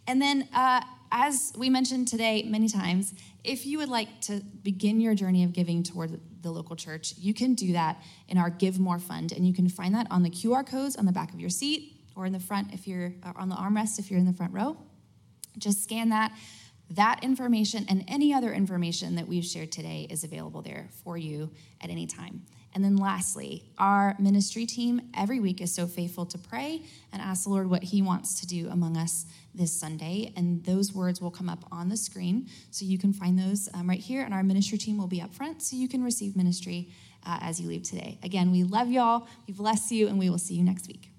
And 0.08 0.22
then, 0.22 0.48
uh, 0.54 0.82
as 1.12 1.54
we 1.58 1.70
mentioned 1.70 2.08
today 2.08 2.44
many 2.44 2.68
times, 2.68 3.14
if 3.44 3.66
you 3.66 3.78
would 3.80 3.90
like 3.90 4.22
to 4.22 4.42
begin 4.64 5.02
your 5.02 5.14
journey 5.14 5.44
of 5.44 5.54
giving 5.54 5.84
toward 5.84 6.20
the 6.42 6.52
local 6.52 6.76
church, 6.76 7.14
you 7.18 7.34
can 7.34 7.54
do 7.54 7.74
that 7.74 8.02
in 8.28 8.38
our 8.38 8.50
Give 8.50 8.80
More 8.80 9.00
Fund. 9.00 9.32
And 9.32 9.46
you 9.46 9.54
can 9.54 9.68
find 9.68 9.94
that 9.96 10.08
on 10.10 10.24
the 10.24 10.30
QR 10.30 10.66
codes 10.66 10.96
on 10.96 11.06
the 11.06 11.12
back 11.12 11.34
of 11.34 11.40
your 11.40 11.50
seat 11.50 11.91
or 12.16 12.26
in 12.26 12.34
the 12.34 12.40
front 12.40 12.74
if 12.74 12.88
you're 12.88 13.14
on 13.36 13.50
the 13.50 13.56
armrest 13.56 14.00
if 14.00 14.10
you're 14.10 14.20
in 14.20 14.26
the 14.26 14.34
front 14.34 14.54
row. 14.54 14.78
Just 15.58 15.84
scan 15.84 16.10
that. 16.10 16.32
That 16.92 17.24
information 17.24 17.86
and 17.88 18.04
any 18.08 18.34
other 18.34 18.54
information 18.54 19.16
that 19.16 19.28
we've 19.28 19.46
shared 19.46 19.72
today 19.72 20.08
is 20.10 20.24
available 20.24 20.62
there 20.62 20.90
for 21.04 21.18
you 21.18 21.52
at 21.82 21.90
any 21.90 22.06
time. 22.06 22.42
And 22.74 22.84
then 22.84 22.96
lastly, 22.96 23.64
our 23.78 24.16
ministry 24.18 24.66
team 24.66 25.02
every 25.16 25.40
week 25.40 25.62
is 25.62 25.74
so 25.74 25.88
faithful 25.88 26.26
to 26.28 26.38
pray 26.38 26.84
and 27.12 27.22
ask 27.22 27.44
the 27.44 27.50
Lord 27.50 27.70
what 27.70 27.84
He 27.84 28.02
wants 28.02 28.40
to 28.42 28.48
do 28.48 28.70
among 28.70 28.98
us 28.98 29.26
this 29.54 29.74
Sunday. 29.74 30.34
And 30.38 30.64
those 30.64 30.94
words 30.94 31.22
will 31.22 31.32
come 31.32 31.50
up 31.50 31.66
on 31.72 31.90
the 31.90 31.98
screen. 31.98 32.48
So 32.72 32.86
you 32.86 32.98
can 32.98 33.12
find 33.12 33.38
those 33.38 33.68
um, 33.74 33.90
right 33.90 34.00
here. 34.00 34.24
And 34.24 34.34
our 34.34 34.44
ministry 34.44 34.78
team 34.78 34.98
will 34.98 35.08
be 35.08 35.22
up 35.22 35.34
front 35.34 35.62
so 35.62 35.76
you 35.76 35.90
can 35.90 36.04
receive 36.04 36.36
ministry 36.36 36.90
uh, 37.26 37.40
as 37.42 37.60
you 37.60 37.68
leave 37.68 37.84
today. 37.84 38.20
Again, 38.24 38.52
we 38.52 38.64
love 38.64 38.90
y'all. 38.90 39.28
We 39.48 39.54
bless 39.54 39.92
you, 39.92 40.08
and 40.08 40.18
we 40.18 40.30
will 40.30 40.40
see 40.40 40.56
you 40.56 40.64
next 40.64 40.88
week. 40.88 41.11